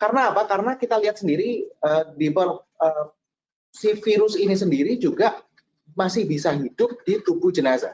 Karena 0.01 0.33
apa? 0.33 0.49
Karena 0.49 0.73
kita 0.73 0.97
lihat 0.97 1.21
sendiri 1.21 1.69
uh, 1.85 2.17
di 2.17 2.33
uh, 2.33 2.57
si 3.69 3.93
virus 4.01 4.41
ini 4.41 4.57
sendiri 4.57 4.97
juga 4.97 5.37
masih 5.93 6.25
bisa 6.25 6.49
hidup 6.57 7.05
di 7.05 7.21
tubuh 7.21 7.53
jenazah. 7.53 7.93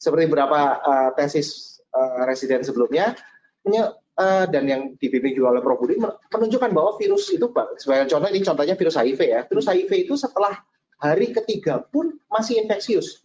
Seperti 0.00 0.32
beberapa 0.32 0.80
uh, 0.80 1.10
tesis 1.12 1.76
uh, 1.92 2.24
residen 2.24 2.64
sebelumnya 2.64 3.12
uh, 3.68 4.48
dan 4.48 4.64
yang 4.64 4.82
dibimbing 4.96 5.36
juga 5.36 5.52
oleh 5.52 5.60
Prof 5.60 5.76
Budi 5.76 6.00
menunjukkan 6.00 6.72
bahwa 6.72 6.96
virus 6.96 7.28
itu 7.28 7.52
sebagai 7.76 8.08
contoh 8.08 8.28
ini 8.32 8.40
contohnya 8.40 8.74
virus 8.80 8.96
HIV 8.96 9.20
ya. 9.28 9.40
Virus 9.44 9.68
HIV 9.68 10.08
itu 10.08 10.16
setelah 10.16 10.56
hari 10.96 11.36
ketiga 11.36 11.84
pun 11.84 12.16
masih 12.32 12.64
infeksius 12.64 13.20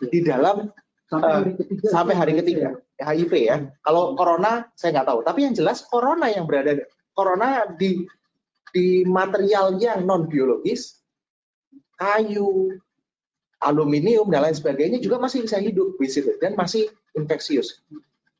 di 0.00 0.20
dalam 0.20 0.68
sampai 1.06 1.30
hari 1.32 1.52
ketiga, 1.56 1.84
uh, 1.86 1.92
sampai 1.92 2.14
hari 2.14 2.32
ketiga 2.38 2.68
HIV 3.00 3.32
ya. 3.36 3.56
Kalau 3.84 4.16
corona 4.16 4.66
saya 4.74 5.00
nggak 5.00 5.08
tahu, 5.08 5.20
tapi 5.22 5.38
yang 5.46 5.54
jelas 5.54 5.84
corona 5.86 6.26
yang 6.32 6.44
berada 6.48 6.82
corona 7.16 7.64
di 7.70 8.04
di 8.74 9.06
material 9.08 9.80
yang 9.80 10.04
non 10.04 10.28
biologis, 10.28 11.00
kayu, 11.96 12.76
aluminium 13.62 14.28
dan 14.28 14.44
lain 14.44 14.56
sebagainya 14.56 14.98
juga 15.00 15.16
masih 15.16 15.44
bisa 15.44 15.56
hidup 15.56 15.96
di 15.96 16.08
situ 16.08 16.36
dan 16.42 16.52
masih 16.58 16.88
infeksius. 17.16 17.80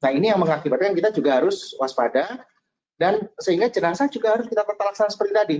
Nah 0.05 0.13
ini 0.13 0.29
yang 0.29 0.41
mengakibatkan 0.41 0.93
kita 0.93 1.09
juga 1.15 1.41
harus 1.41 1.73
waspada 1.81 2.45
dan 3.01 3.29
sehingga 3.41 3.73
jenazah 3.73 4.09
juga 4.13 4.37
harus 4.37 4.49
kita 4.49 4.65
tata 4.65 4.83
laksana 4.85 5.09
seperti 5.09 5.33
tadi. 5.33 5.59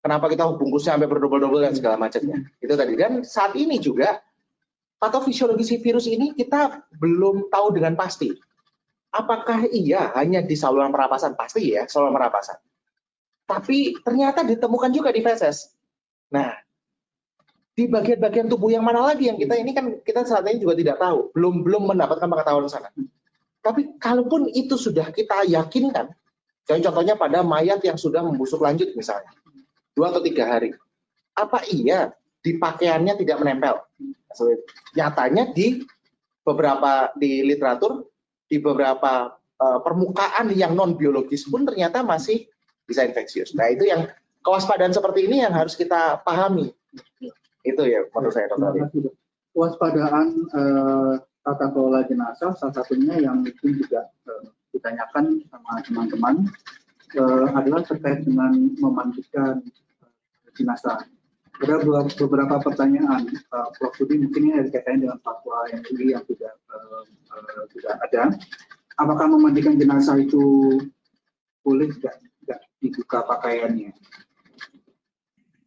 Kenapa 0.00 0.32
kita 0.32 0.48
bungkusnya 0.56 0.96
sampai 0.96 1.08
berdobel-dobel 1.12 1.60
dan 1.60 1.76
segala 1.76 2.00
macamnya. 2.00 2.40
Itu 2.56 2.72
tadi. 2.72 2.96
Dan 2.96 3.20
saat 3.20 3.52
ini 3.52 3.76
juga 3.76 4.16
patofisiologi 5.00 5.64
si 5.64 5.80
virus 5.80 6.04
ini 6.06 6.36
kita 6.36 6.92
belum 7.00 7.48
tahu 7.48 7.80
dengan 7.80 7.96
pasti. 7.96 8.28
Apakah 9.10 9.66
iya 9.72 10.12
hanya 10.14 10.44
di 10.44 10.54
saluran 10.54 10.92
pernapasan? 10.92 11.34
Pasti 11.34 11.74
ya, 11.74 11.88
saluran 11.88 12.14
pernapasan. 12.14 12.60
Tapi 13.48 13.98
ternyata 14.06 14.46
ditemukan 14.46 14.94
juga 14.94 15.10
di 15.10 15.24
feses. 15.24 15.74
Nah, 16.30 16.54
di 17.74 17.90
bagian-bagian 17.90 18.46
tubuh 18.46 18.70
yang 18.70 18.86
mana 18.86 19.10
lagi 19.10 19.26
yang 19.26 19.40
kita 19.40 19.58
ini 19.58 19.74
kan 19.74 19.98
kita 20.04 20.22
saat 20.28 20.46
ini 20.46 20.62
juga 20.62 20.78
tidak 20.78 21.02
tahu, 21.02 21.34
belum 21.34 21.66
belum 21.66 21.82
mendapatkan 21.90 22.28
pengetahuan 22.28 22.70
sana. 22.70 22.94
Tapi 23.64 23.98
kalaupun 23.98 24.46
itu 24.52 24.78
sudah 24.78 25.10
kita 25.10 25.48
yakinkan, 25.48 26.12
contohnya 26.68 27.18
pada 27.18 27.42
mayat 27.42 27.82
yang 27.82 27.98
sudah 27.98 28.22
membusuk 28.22 28.62
lanjut 28.62 28.94
misalnya, 28.94 29.32
dua 29.96 30.14
atau 30.14 30.22
tiga 30.22 30.46
hari, 30.46 30.70
apa 31.34 31.66
iya 31.66 32.14
di 32.40 32.56
pakaiannya 32.56 33.14
tidak 33.20 33.36
menempel? 33.40 33.84
Nyatanya 34.96 35.52
di 35.52 35.84
beberapa 36.40 37.12
di 37.14 37.44
literatur, 37.44 38.08
di 38.48 38.58
beberapa 38.58 39.36
uh, 39.60 39.78
permukaan 39.84 40.50
yang 40.56 40.72
non 40.74 40.96
biologis 40.96 41.46
pun 41.46 41.68
ternyata 41.68 42.00
masih 42.00 42.48
bisa 42.88 43.06
infeksius. 43.06 43.54
Nah 43.54 43.70
itu 43.70 43.86
yang 43.86 44.08
kewaspadaan 44.42 44.90
seperti 44.90 45.28
ini 45.28 45.44
yang 45.44 45.54
harus 45.54 45.76
kita 45.76 46.18
pahami. 46.24 46.72
Itu 47.62 47.82
ya 47.84 48.08
menurut 48.10 48.34
saya 48.34 48.48
dokter. 48.50 48.88
Kewaspadaan 49.50 50.26
uh, 50.54 51.14
tata 51.42 51.66
kelola 51.74 52.06
jenazah 52.06 52.54
salah 52.56 52.74
satunya 52.74 53.18
yang 53.18 53.42
mungkin 53.42 53.70
juga 53.76 54.08
uh, 54.30 54.46
ditanyakan 54.70 55.42
sama 55.50 55.82
teman-teman 55.82 56.34
uh, 57.18 57.46
adalah 57.58 57.82
terkait 57.82 58.22
dengan 58.24 58.54
memandikan 58.78 59.60
jenazah. 60.54 61.04
Ada 61.60 61.84
beberapa 62.16 62.56
pertanyaan, 62.64 63.28
uh, 63.52 63.68
Prof. 63.76 63.92
Budi 64.00 64.16
mungkin 64.16 64.48
ini 64.48 64.64
dikaitkan 64.64 65.04
dengan 65.04 65.20
fatwa 65.20 65.68
yang 65.68 65.84
ini 65.92 66.16
yang 66.16 66.24
tidak 66.24 66.56
uh, 66.72 67.04
uh, 67.36 67.64
tidak 67.76 67.94
ada. 68.08 68.22
Apakah 68.96 69.28
memandikan 69.28 69.76
jenazah 69.76 70.16
itu 70.16 70.76
boleh 71.60 71.92
tidak, 72.00 72.16
tidak 72.40 72.60
dibuka 72.80 73.18
pakaiannya? 73.28 73.92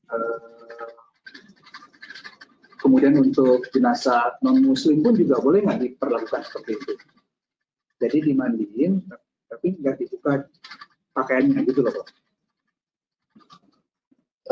Uh, 0.09 0.53
Kemudian 2.83 3.15
untuk 3.15 3.63
jenazah 3.71 4.35
non 4.43 4.59
muslim 4.59 4.99
pun 4.99 5.15
juga 5.15 5.39
boleh 5.39 5.63
nggak 5.63 5.79
diperlakukan 5.87 6.43
seperti 6.43 6.75
itu. 6.75 6.93
Jadi 7.95 8.17
dimandiin 8.27 8.99
tapi 9.47 9.79
nggak 9.79 10.03
dibuka 10.03 10.43
pakaiannya 11.15 11.63
gitu 11.63 11.79
loh 11.79 11.95
Pak. 11.95 12.22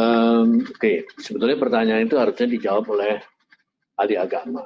Um, 0.02 0.66
Oke, 0.66 0.74
okay. 0.74 0.98
sebetulnya 1.22 1.62
pertanyaan 1.62 2.10
itu 2.10 2.18
harusnya 2.18 2.50
dijawab 2.50 2.90
oleh 2.90 3.22
ahli 4.02 4.18
agama. 4.18 4.66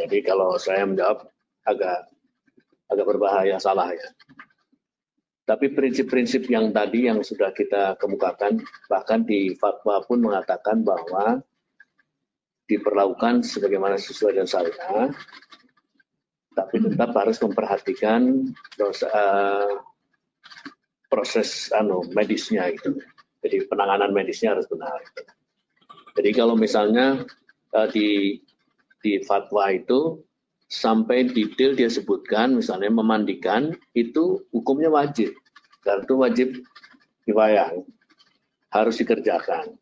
Jadi 0.00 0.24
kalau 0.24 0.56
saya 0.56 0.88
menjawab 0.88 1.28
agak 1.68 2.08
agak 2.88 3.06
berbahaya 3.06 3.60
salah 3.60 3.92
ya. 3.92 4.08
Tapi 5.46 5.70
prinsip-prinsip 5.76 6.48
yang 6.50 6.72
tadi 6.74 7.06
yang 7.06 7.22
sudah 7.22 7.52
kita 7.54 7.94
kemukakan, 8.00 8.64
bahkan 8.90 9.22
di 9.22 9.54
fatwa 9.54 10.02
pun 10.02 10.18
mengatakan 10.24 10.82
bahwa 10.82 11.38
diperlakukan 12.66 13.46
sebagaimana 13.46 13.94
sesuai 13.94 14.40
dengan 14.40 14.50
syariah, 14.50 15.14
tapi 16.50 16.82
tetap 16.82 17.14
harus 17.14 17.38
memperhatikan 17.38 18.50
proses, 18.74 19.06
uh, 19.06 19.70
proses 21.06 21.70
anu 21.70 22.02
medisnya 22.10 22.66
gitu. 22.74 22.98
Jadi 23.44 23.66
penanganan 23.68 24.10
medisnya 24.14 24.56
harus 24.56 24.66
benar. 24.70 24.96
Jadi 26.16 26.30
kalau 26.32 26.56
misalnya 26.56 27.24
uh, 27.76 27.88
di 27.92 28.40
di 29.04 29.20
fatwa 29.22 29.68
itu 29.70 30.24
sampai 30.66 31.30
detail 31.30 31.78
dia 31.78 31.86
sebutkan 31.86 32.58
misalnya 32.58 32.90
memandikan 32.90 33.76
itu 33.94 34.42
hukumnya 34.50 34.90
wajib. 34.90 35.30
Dan 35.86 36.02
itu 36.02 36.14
wajib 36.18 36.48
dibayang 37.28 37.86
harus 38.74 38.98
dikerjakan. 38.98 39.78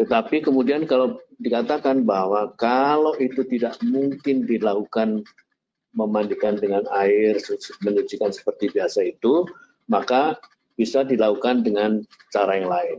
Tetapi 0.00 0.40
kemudian 0.40 0.88
kalau 0.88 1.20
dikatakan 1.36 2.08
bahwa 2.08 2.56
kalau 2.56 3.12
itu 3.20 3.44
tidak 3.44 3.76
mungkin 3.84 4.48
dilakukan 4.48 5.20
memandikan 5.92 6.56
dengan 6.56 6.88
air, 6.96 7.36
menyucikan 7.84 8.32
seperti 8.32 8.72
biasa 8.72 9.04
itu, 9.04 9.44
maka 9.92 10.40
bisa 10.82 11.06
dilakukan 11.06 11.62
dengan 11.62 12.02
cara 12.34 12.58
yang 12.58 12.66
lain. 12.66 12.98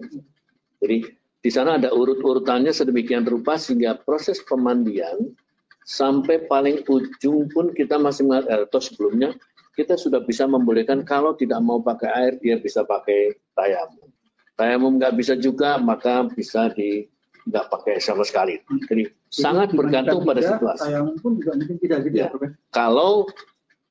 Jadi 0.80 0.97
di 1.43 1.51
sana 1.51 1.76
ada 1.76 1.91
urut-urutannya 1.91 2.72
sedemikian 2.72 3.27
rupa 3.27 3.60
sehingga 3.60 3.99
proses 3.99 4.39
pemandian 4.47 5.35
sampai 5.84 6.47
paling 6.47 6.88
ujung 6.88 7.51
pun 7.51 7.76
kita 7.76 7.99
masih 7.99 8.23
eh, 8.31 8.64
atau 8.64 8.80
sebelumnya 8.80 9.35
kita 9.76 9.99
sudah 9.99 10.23
bisa 10.23 10.47
membolehkan 10.47 11.03
kalau 11.03 11.35
tidak 11.35 11.60
mau 11.60 11.84
pakai 11.84 12.10
air 12.15 12.34
dia 12.39 12.55
bisa 12.55 12.88
pakai 12.88 13.35
tayamum. 13.51 14.07
Tayamum 14.55 14.95
nggak 14.95 15.14
bisa 15.19 15.35
juga 15.35 15.76
maka 15.76 16.23
bisa 16.31 16.72
di 16.72 17.03
nggak 17.43 17.65
pakai 17.68 17.99
sama 17.99 18.23
sekali. 18.23 18.64
Jadi 18.64 18.88
Jadi 18.88 19.03
sangat 19.27 19.76
bergantung 19.76 20.23
pada 20.23 20.39
situasi. 20.39 20.88
Tayamum 20.88 21.15
pun 21.19 21.31
juga 21.35 21.51
mungkin 21.60 21.76
tidak 21.84 21.99
gitu 22.07 22.15
ya. 22.23 22.31
ya. 22.31 22.49
Kalau 22.72 23.27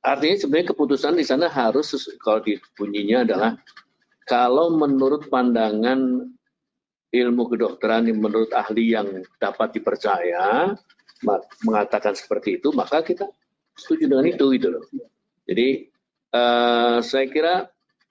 artinya 0.01 0.37
sebenarnya 0.41 0.67
keputusan 0.73 1.13
di 1.21 1.25
sana 1.27 1.47
harus 1.53 1.93
kalau 2.17 2.41
bunyinya 2.73 3.27
adalah 3.27 3.51
kalau 4.27 4.75
menurut 4.75 5.27
pandangan 5.27 6.27
ilmu 7.13 7.43
kedokteran 7.53 8.09
yang 8.09 8.19
menurut 8.19 8.49
ahli 8.55 8.97
yang 8.97 9.21
dapat 9.37 9.77
dipercaya 9.77 10.73
mengatakan 11.63 12.17
seperti 12.17 12.59
itu 12.59 12.73
maka 12.75 13.05
kita 13.05 13.29
setuju 13.77 14.09
dengan 14.11 14.25
itu 14.27 14.45
gitu 14.57 14.67
loh. 14.73 14.83
Jadi 15.45 15.87
uh, 16.33 16.97
saya 16.99 17.25
kira 17.29 17.53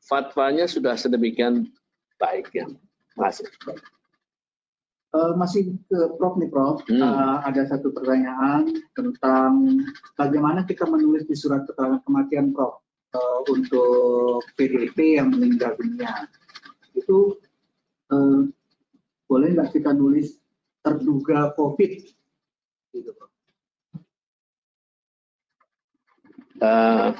fatwanya 0.05 0.67
sudah 0.67 0.99
sedemikian 0.99 1.71
baik 2.19 2.51
ya. 2.55 2.67
Masih. 3.19 3.47
Uh, 5.13 5.37
masih 5.37 5.77
ke 5.93 5.99
Prof 6.17 6.41
nih 6.41 6.49
Prof, 6.49 6.81
hmm. 6.89 7.05
uh, 7.05 7.45
ada 7.45 7.69
satu 7.69 7.93
pertanyaan 7.93 8.65
tentang 8.97 9.85
bagaimana 10.17 10.65
kita 10.65 10.89
menulis 10.89 11.29
di 11.29 11.37
surat 11.37 11.69
keterangan 11.69 12.01
kematian 12.09 12.57
Prof 12.57 12.81
uh, 13.13 13.39
untuk 13.49 14.45
PDP 14.57 15.21
yang 15.21 15.33
meninggal 15.33 15.77
dunia. 15.77 16.27
Itu 16.97 17.41
uh, 18.13 18.49
boleh 19.29 19.49
nggak 19.57 19.71
kita 19.73 19.93
nulis 19.93 20.37
terduga 20.85 21.53
COVID? 21.57 21.93
Gitu. 22.93 23.13
Uh, 26.63 27.11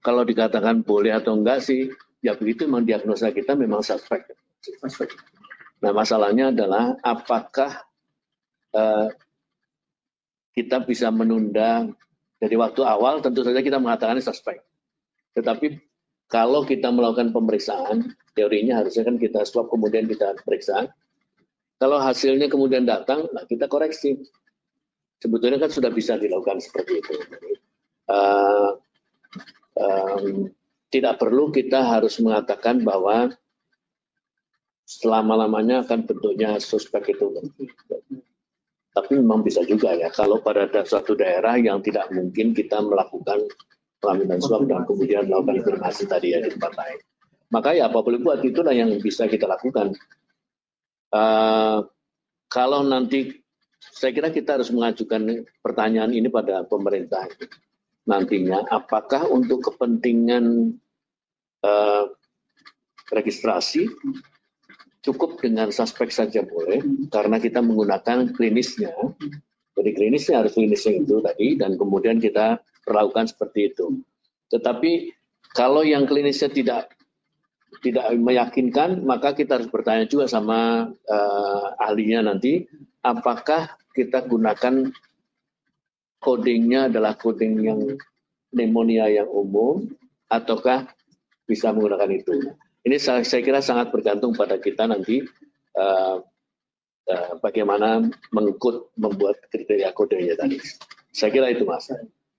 kalau 0.00 0.24
dikatakan 0.24 0.80
boleh 0.80 1.12
atau 1.12 1.36
enggak 1.36 1.60
sih, 1.60 1.92
ya 2.24 2.32
begitu 2.32 2.64
memang 2.64 2.86
diagnosa 2.86 3.28
kita 3.34 3.52
memang 3.52 3.84
suspek. 3.84 4.24
suspek. 4.62 5.12
Nah 5.84 5.92
masalahnya 5.94 6.50
adalah 6.50 6.96
apakah 7.04 7.84
uh, 8.72 9.12
kita 10.56 10.82
bisa 10.82 11.12
menunda 11.14 11.86
dari 12.38 12.54
waktu 12.54 12.82
awal 12.86 13.18
tentu 13.18 13.42
saja 13.42 13.58
kita 13.58 13.82
mengatakan 13.82 14.22
suspek. 14.22 14.62
Tetapi 15.34 15.78
kalau 16.30 16.62
kita 16.62 16.92
melakukan 16.94 17.34
pemeriksaan, 17.34 18.14
teorinya 18.36 18.82
harusnya 18.82 19.06
kan 19.06 19.16
kita 19.18 19.42
swab 19.42 19.72
kemudian 19.72 20.06
kita 20.06 20.38
periksa. 20.46 20.86
Kalau 21.78 21.98
hasilnya 22.02 22.50
kemudian 22.50 22.86
datang, 22.86 23.26
nah 23.30 23.46
kita 23.46 23.70
koreksi. 23.70 24.18
Sebetulnya 25.18 25.58
kan 25.58 25.70
sudah 25.70 25.90
bisa 25.90 26.14
dilakukan 26.14 26.62
seperti 26.62 27.02
itu. 27.02 27.14
Uh, 28.06 28.78
um, 29.74 30.50
tidak 30.94 31.18
perlu 31.18 31.50
kita 31.50 31.82
harus 31.82 32.22
mengatakan 32.22 32.82
bahwa 32.86 33.34
selama-lamanya 34.88 35.84
akan 35.84 36.06
bentuknya 36.06 36.56
suspek 36.62 37.18
itu. 37.18 37.28
Tapi 38.98 39.14
memang 39.22 39.46
bisa 39.46 39.62
juga 39.62 39.94
ya, 39.94 40.10
kalau 40.10 40.42
pada 40.42 40.66
suatu 40.82 41.14
daerah 41.14 41.54
yang 41.54 41.78
tidak 41.86 42.10
mungkin 42.10 42.50
kita 42.50 42.82
melakukan 42.82 43.46
pelaminan 44.02 44.42
swab 44.42 44.66
dan 44.66 44.82
kemudian 44.90 45.30
melakukan 45.30 45.62
informasi 45.62 46.10
tadi 46.10 46.34
ya 46.34 46.42
di 46.42 46.50
tempat 46.50 46.74
lain. 46.74 46.98
Maka 47.54 47.78
ya 47.78 47.86
apa 47.86 48.02
boleh 48.02 48.18
buat 48.18 48.42
itulah 48.42 48.74
yang 48.74 48.90
bisa 48.98 49.30
kita 49.30 49.46
lakukan. 49.46 49.94
Uh, 51.14 51.86
kalau 52.50 52.82
nanti 52.82 53.38
saya 53.78 54.10
kira 54.10 54.34
kita 54.34 54.58
harus 54.58 54.74
mengajukan 54.74 55.46
pertanyaan 55.62 56.10
ini 56.10 56.26
pada 56.26 56.66
pemerintah 56.66 57.30
nantinya 58.08 58.64
apakah 58.72 59.28
untuk 59.28 59.68
kepentingan 59.68 60.74
uh, 61.62 62.04
registrasi 63.12 63.88
cukup 65.02 65.38
dengan 65.38 65.70
suspek 65.70 66.10
saja 66.10 66.42
boleh 66.42 66.82
karena 67.08 67.38
kita 67.38 67.62
menggunakan 67.62 68.34
klinisnya. 68.34 68.94
Jadi 69.78 69.90
klinisnya 69.94 70.42
harus 70.42 70.58
klinisnya 70.58 70.98
itu 70.98 71.22
tadi 71.22 71.54
dan 71.54 71.78
kemudian 71.78 72.18
kita 72.18 72.58
perlakukan 72.82 73.30
seperti 73.30 73.70
itu. 73.70 74.02
Tetapi 74.50 75.14
kalau 75.54 75.86
yang 75.86 76.04
klinisnya 76.08 76.50
tidak 76.50 76.90
tidak 77.78 78.10
meyakinkan, 78.18 79.06
maka 79.06 79.38
kita 79.38 79.60
harus 79.60 79.70
bertanya 79.70 80.08
juga 80.10 80.26
sama 80.26 80.90
uh, 80.90 81.66
ahlinya 81.78 82.32
nanti, 82.34 82.66
apakah 83.06 83.78
kita 83.94 84.26
gunakan 84.26 84.90
codingnya 86.18 86.90
adalah 86.90 87.14
coding 87.14 87.54
yang 87.62 87.80
pneumonia 88.50 89.06
yang 89.06 89.30
umum 89.30 89.86
ataukah 90.26 90.90
bisa 91.46 91.70
menggunakan 91.70 92.10
itu. 92.10 92.34
Ini 92.86 92.96
saya, 92.96 93.26
saya 93.26 93.42
kira 93.42 93.58
sangat 93.58 93.90
bergantung 93.90 94.32
pada 94.32 94.56
kita 94.56 94.86
nanti 94.86 95.26
uh, 95.74 96.16
uh, 97.08 97.32
bagaimana 97.42 98.06
mengkut 98.30 98.94
membuat 98.94 99.42
kriteria 99.50 99.90
kodenya 99.92 100.38
tadi. 100.38 100.62
Saya 101.10 101.30
kira 101.34 101.50
itu 101.50 101.66
mas. 101.66 101.90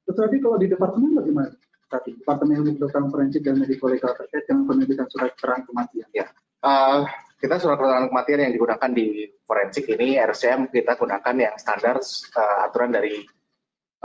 Tetapi 0.07 0.35
kalau 0.39 0.57
di 0.57 0.67
departemen 0.71 1.19
bagaimana? 1.19 1.51
Tadi 1.89 2.21
Departemen 2.21 2.61
Ilmu 2.61 2.71
Kedokteran 2.77 3.09
Forensik 3.09 3.41
dan 3.41 3.57
Medical 3.57 3.89
Legal 3.89 4.13
terkait 4.13 4.45
dengan 4.45 4.69
penerbitan 4.69 5.09
surat 5.09 5.33
keterangan 5.33 5.65
kematian. 5.65 6.09
Ya, 6.13 6.29
uh, 6.61 7.01
kita 7.41 7.57
surat 7.57 7.81
keterangan 7.81 8.13
kematian 8.13 8.39
yang 8.45 8.53
digunakan 8.53 8.89
di 8.93 9.07
forensik 9.41 9.89
ini 9.89 10.21
RCM 10.21 10.69
kita 10.69 10.93
gunakan 10.93 11.35
yang 11.39 11.55
standar 11.57 11.97
uh, 12.37 12.57
aturan 12.69 12.93
dari 12.93 13.25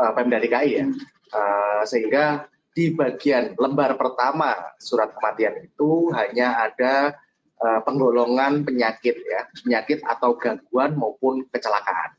uh, 0.01 0.13
Pemda 0.17 0.41
DKI 0.41 0.71
ya. 0.73 0.87
Uh, 1.35 1.83
sehingga 1.85 2.49
di 2.75 2.91
bagian 2.91 3.55
lembar 3.55 3.95
pertama 3.95 4.75
surat 4.83 5.15
kematian 5.15 5.63
itu 5.63 6.11
hanya 6.11 6.59
ada 6.67 7.15
uh, 7.63 7.81
penggolongan 7.87 8.67
penyakit 8.67 9.15
ya, 9.15 9.47
penyakit 9.63 10.03
atau 10.03 10.35
gangguan 10.35 10.99
maupun 10.99 11.47
kecelakaan. 11.55 12.19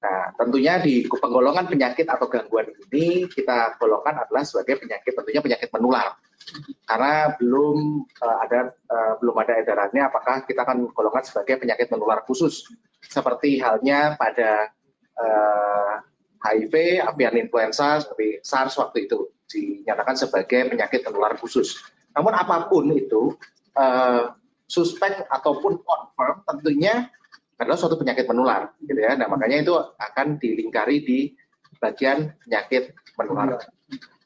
Nah, 0.00 0.32
tentunya 0.40 0.80
di 0.80 1.04
penggolongan 1.04 1.68
penyakit 1.68 2.08
atau 2.08 2.24
gangguan 2.32 2.72
ini 2.88 3.28
kita 3.28 3.76
golongkan 3.76 4.24
adalah 4.24 4.40
sebagai 4.48 4.80
penyakit 4.80 5.12
tentunya 5.12 5.44
penyakit 5.44 5.68
menular. 5.76 6.16
Karena 6.88 7.36
belum 7.36 8.08
uh, 8.24 8.36
ada 8.40 8.72
uh, 8.72 9.12
belum 9.20 9.36
ada 9.36 9.60
edarannya 9.60 10.08
apakah 10.08 10.48
kita 10.48 10.64
akan 10.64 10.88
golongkan 10.96 11.28
sebagai 11.28 11.60
penyakit 11.60 11.92
menular 11.92 12.24
khusus 12.24 12.64
seperti 13.04 13.60
halnya 13.60 14.16
pada 14.16 14.72
uh, 15.20 15.94
HIV, 16.40 17.04
avian 17.04 17.36
influenza 17.36 18.00
seperti 18.00 18.40
SARS 18.40 18.80
waktu 18.80 19.04
itu 19.04 19.28
dinyatakan 19.50 20.14
sebagai 20.14 20.70
penyakit 20.70 21.02
menular 21.10 21.34
khusus. 21.34 21.82
Namun 22.14 22.32
apa 22.34 22.70
pun 22.70 22.86
itu, 22.94 23.34
uh, 23.74 24.30
suspek 24.70 25.26
ataupun 25.26 25.82
confirm 25.82 26.46
tentunya 26.46 27.10
adalah 27.58 27.76
suatu 27.76 27.98
penyakit 27.98 28.24
menular, 28.30 28.72
gitu 28.80 28.96
ya. 28.96 29.18
Nah 29.18 29.26
makanya 29.26 29.66
itu 29.66 29.74
akan 29.76 30.38
dilingkari 30.38 31.02
di 31.02 31.18
bagian 31.76 32.32
penyakit 32.46 32.94
menular, 33.18 33.60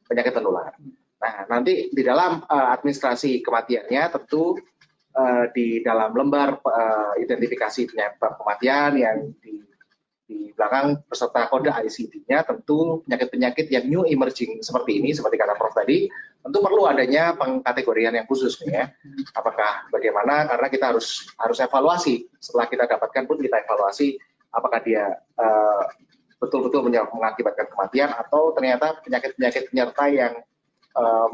penyakit 0.06 0.34
menular. 0.36 0.76
Nah 1.18 1.34
nanti 1.48 1.88
di 1.90 2.02
dalam 2.04 2.44
uh, 2.44 2.68
administrasi 2.76 3.40
kematiannya 3.40 4.02
tentu 4.12 4.54
uh, 5.16 5.44
di 5.50 5.80
dalam 5.80 6.12
lembar 6.12 6.60
uh, 6.60 7.16
identifikasi 7.16 7.90
penyakit 7.90 8.20
kematian 8.20 8.92
yang 9.00 9.16
di 9.40 9.64
di 10.24 10.50
belakang 10.56 11.04
peserta 11.04 11.46
kode 11.52 11.68
ICD-nya 11.68 12.48
tentu 12.48 13.04
penyakit-penyakit 13.04 13.66
yang 13.68 13.84
new 13.84 14.02
emerging 14.08 14.64
seperti 14.64 15.00
ini, 15.00 15.12
seperti 15.12 15.36
kata 15.36 15.52
Prof 15.52 15.76
tadi, 15.76 16.08
tentu 16.40 16.58
perlu 16.64 16.88
adanya 16.88 17.36
pengkategorian 17.36 18.16
yang 18.16 18.24
khusus 18.24 18.56
ya. 18.64 18.88
Apakah 19.36 19.88
bagaimana? 19.92 20.48
Karena 20.48 20.66
kita 20.72 20.84
harus 20.96 21.28
harus 21.36 21.58
evaluasi. 21.60 22.24
Setelah 22.40 22.66
kita 22.72 22.84
dapatkan 22.88 23.24
pun 23.28 23.36
kita 23.36 23.60
evaluasi 23.68 24.16
apakah 24.54 24.80
dia 24.80 25.12
uh, 25.36 25.84
betul-betul 26.38 26.86
mengakibatkan 26.88 27.66
kematian 27.72 28.10
atau 28.14 28.52
ternyata 28.54 29.00
penyakit-penyakit 29.02 29.72
penyerta 29.72 30.04
yang 30.08 30.34
uh, 30.94 31.28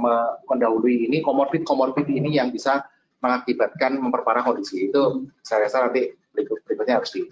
mendahului 0.48 1.10
ini 1.10 1.20
komorbid-komorbid 1.20 2.08
ini 2.08 2.38
yang 2.40 2.48
bisa 2.54 2.86
mengakibatkan 3.20 4.00
memperparah 4.00 4.46
kondisi 4.46 4.88
itu 4.88 5.28
saya 5.44 5.68
rasa 5.68 5.90
nanti 5.90 6.14
berikut 6.32 6.64
berikutnya 6.64 7.02
harus 7.02 7.12
di, 7.12 7.22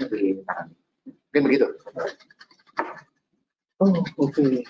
ditangani. 0.00 0.83
Mungkin 1.34 1.50
begitu. 1.50 1.66
Oh, 3.82 3.90
oke. 3.90 4.06
Okay. 4.30 4.62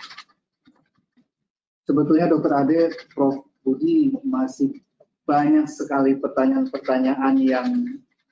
Sebetulnya 1.85 2.32
Dokter 2.32 2.53
Ade, 2.57 2.81
Prof. 3.12 3.45
Budi 3.65 4.12
masih 4.24 4.81
banyak 5.24 5.65
sekali 5.69 6.16
pertanyaan-pertanyaan 6.20 7.36
yang 7.41 7.69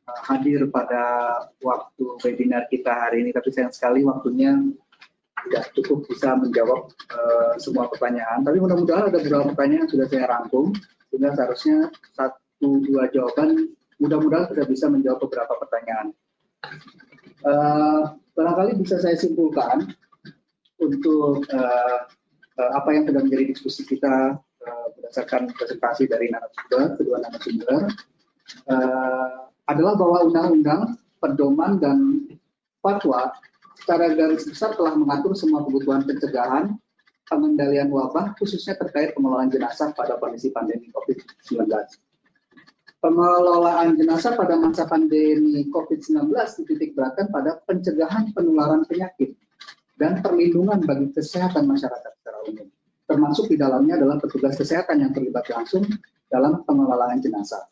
uh, 0.08 0.20
hadir 0.28 0.68
pada 0.68 1.04
waktu 1.60 2.04
webinar 2.24 2.68
kita 2.68 2.92
hari 2.92 3.24
ini, 3.24 3.36
tapi 3.36 3.48
sayang 3.48 3.72
sekali 3.72 4.04
waktunya 4.04 4.52
tidak 5.48 5.72
cukup 5.72 6.04
bisa 6.04 6.36
menjawab 6.36 6.92
uh, 7.16 7.56
semua 7.56 7.88
pertanyaan. 7.88 8.44
Tapi 8.44 8.60
mudah-mudahan 8.60 9.08
ada 9.08 9.18
beberapa 9.24 9.56
pertanyaan 9.56 9.88
yang 9.88 9.92
sudah 9.92 10.06
saya 10.08 10.24
rangkum, 10.28 10.72
sehingga 11.08 11.32
seharusnya 11.32 11.76
satu 12.12 12.68
dua 12.84 13.08
jawaban 13.08 13.72
mudah-mudahan 13.96 14.52
sudah 14.52 14.64
bisa 14.68 14.88
menjawab 14.92 15.20
beberapa 15.24 15.52
pertanyaan. 15.64 16.06
Uh, 17.40 18.20
barangkali 18.32 18.80
bisa 18.80 19.00
saya 19.00 19.16
simpulkan 19.16 19.92
untuk 20.80 21.46
uh, 21.52 21.98
uh, 22.58 22.70
apa 22.76 22.88
yang 22.96 23.04
sedang 23.06 23.28
menjadi 23.28 23.54
diskusi 23.54 23.86
kita 23.86 24.36
uh, 24.40 24.86
berdasarkan 24.98 25.52
presentasi 25.54 26.10
dari 26.10 26.32
narasumber, 26.32 26.98
kedua 26.98 27.16
narasumber, 27.22 27.80
uh, 28.72 29.46
adalah 29.70 29.94
bahwa 29.94 30.18
undang-undang, 30.26 30.98
pedoman 31.22 31.78
dan 31.78 31.98
fatwa 32.82 33.30
secara 33.78 34.10
garis 34.14 34.42
besar 34.42 34.74
telah 34.74 34.98
mengatur 34.98 35.38
semua 35.38 35.62
kebutuhan 35.62 36.02
pencegahan, 36.02 36.74
pengendalian 37.30 37.88
wabah, 37.94 38.34
khususnya 38.36 38.74
terkait 38.74 39.14
pengelolaan 39.14 39.48
jenazah 39.48 39.94
pada 39.94 40.18
kondisi 40.18 40.50
pandemi 40.50 40.90
COVID-19 40.90 41.70
pengelolaan 43.02 43.98
jenazah 43.98 44.38
pada 44.38 44.54
masa 44.54 44.86
pandemi 44.86 45.66
COVID-19 45.74 46.30
dititik 46.62 46.94
beratkan 46.94 47.26
pada 47.34 47.58
pencegahan 47.66 48.30
penularan 48.30 48.86
penyakit 48.86 49.34
dan 49.98 50.22
perlindungan 50.22 50.78
bagi 50.86 51.10
kesehatan 51.10 51.66
masyarakat 51.66 52.12
secara 52.22 52.38
umum. 52.46 52.70
Termasuk 53.10 53.50
di 53.50 53.58
dalamnya 53.58 53.98
adalah 53.98 54.22
petugas 54.22 54.54
kesehatan 54.54 55.02
yang 55.02 55.10
terlibat 55.10 55.50
langsung 55.50 55.82
dalam 56.30 56.62
pengelolaan 56.62 57.18
jenazah. 57.18 57.66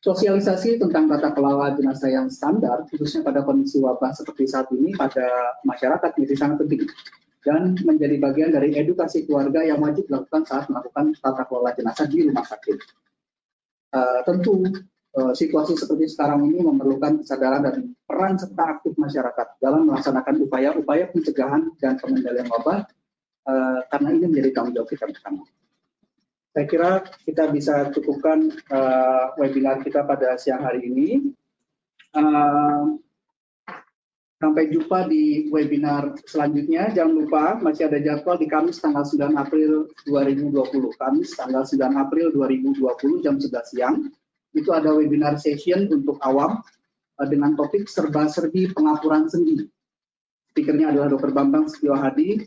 Sosialisasi 0.00 0.78
tentang 0.78 1.10
tata 1.10 1.34
kelola 1.34 1.74
jenazah 1.74 2.12
yang 2.12 2.30
standar, 2.30 2.86
khususnya 2.92 3.24
pada 3.24 3.42
kondisi 3.42 3.82
wabah 3.82 4.14
seperti 4.14 4.46
saat 4.46 4.70
ini 4.70 4.94
pada 4.94 5.58
masyarakat 5.66 6.10
menjadi 6.14 6.36
sangat 6.38 6.56
penting 6.62 6.86
dan 7.44 7.76
menjadi 7.82 8.16
bagian 8.20 8.50
dari 8.52 8.78
edukasi 8.78 9.26
keluarga 9.26 9.64
yang 9.64 9.80
wajib 9.80 10.06
dilakukan 10.08 10.44
saat 10.46 10.68
melakukan 10.70 11.12
tata 11.18 11.44
kelola 11.48 11.72
jenazah 11.76 12.06
di 12.08 12.24
rumah 12.24 12.44
sakit 12.44 12.78
Uh, 13.94 14.20
tentu 14.26 14.58
uh, 15.14 15.30
situasi 15.30 15.78
seperti 15.78 16.10
sekarang 16.10 16.50
ini 16.50 16.66
memerlukan 16.66 17.22
kesadaran 17.22 17.62
dan 17.62 17.94
peran 18.02 18.34
serta 18.34 18.74
aktif 18.74 18.98
masyarakat 18.98 19.62
dalam 19.62 19.86
melaksanakan 19.86 20.34
upaya-upaya 20.42 21.06
pencegahan 21.14 21.70
dan 21.78 21.94
pengendalian 22.02 22.50
wabah 22.50 22.82
uh, 23.46 23.80
karena 23.86 24.08
ini 24.18 24.26
menjadi 24.34 24.50
tanggung 24.50 24.74
jawab 24.74 24.90
kita 24.90 25.06
bersama. 25.06 25.46
Saya 26.54 26.66
kira 26.66 26.90
kita 27.22 27.50
bisa 27.54 27.74
cukupkan 27.94 28.50
uh, 28.70 29.34
webinar 29.38 29.82
kita 29.82 30.02
pada 30.02 30.38
siang 30.38 30.66
hari 30.66 30.90
ini. 30.90 31.34
Uh, 32.14 32.98
sampai 34.38 34.70
jumpa 34.70 35.06
di 35.06 35.48
webinar 35.48 36.14
selanjutnya. 36.26 36.90
Jangan 36.92 37.14
lupa 37.14 37.44
masih 37.62 37.86
ada 37.88 37.98
jadwal 38.02 38.36
di 38.36 38.46
Kamis 38.50 38.82
tanggal 38.82 39.06
9 39.06 39.34
April 39.38 39.88
2020. 40.06 41.00
Kamis 41.00 41.28
tanggal 41.38 41.62
9 41.62 41.80
April 41.96 42.26
2020 42.34 43.24
jam 43.24 43.36
11 43.38 43.72
siang. 43.72 43.96
Itu 44.54 44.70
ada 44.70 44.94
webinar 44.94 45.38
session 45.38 45.90
untuk 45.90 46.18
awam 46.22 46.62
uh, 47.18 47.26
dengan 47.26 47.58
topik 47.58 47.90
serba-serbi 47.90 48.70
pengapuran 48.70 49.26
sendi. 49.26 49.66
Speakernya 50.54 50.94
adalah 50.94 51.10
Dr. 51.10 51.34
Bambang 51.34 51.66
Setio 51.66 51.98
Hadi, 51.98 52.38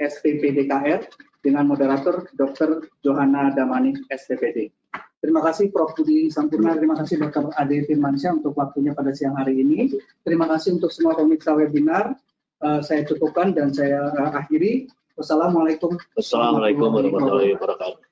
SPPDKR, 0.00 1.04
dengan 1.44 1.68
moderator 1.68 2.24
Dr. 2.32 2.88
Johanna 3.04 3.52
Damani, 3.52 3.92
SPPD. 4.08 4.79
Terima 5.20 5.44
kasih 5.44 5.68
Prof. 5.68 5.92
Budi 5.92 6.32
Sampurna, 6.32 6.72
terima 6.80 6.96
kasih 6.96 7.20
Dr. 7.20 7.52
Ade 7.52 7.84
Firmansyah 7.84 8.40
untuk 8.40 8.56
waktunya 8.56 8.96
pada 8.96 9.12
siang 9.12 9.36
hari 9.36 9.60
ini. 9.60 9.92
Terima 10.24 10.48
kasih 10.48 10.80
untuk 10.80 10.88
semua 10.88 11.12
pemirsa 11.12 11.52
webinar. 11.52 12.16
Uh, 12.60 12.80
saya 12.80 13.04
cukupkan 13.04 13.52
dan 13.52 13.72
saya 13.72 14.08
uh, 14.16 14.32
akhiri. 14.32 14.88
Wassalamualaikum 15.20 16.00
warahmatullahi 16.88 17.52
wabarakatuh. 17.56 18.09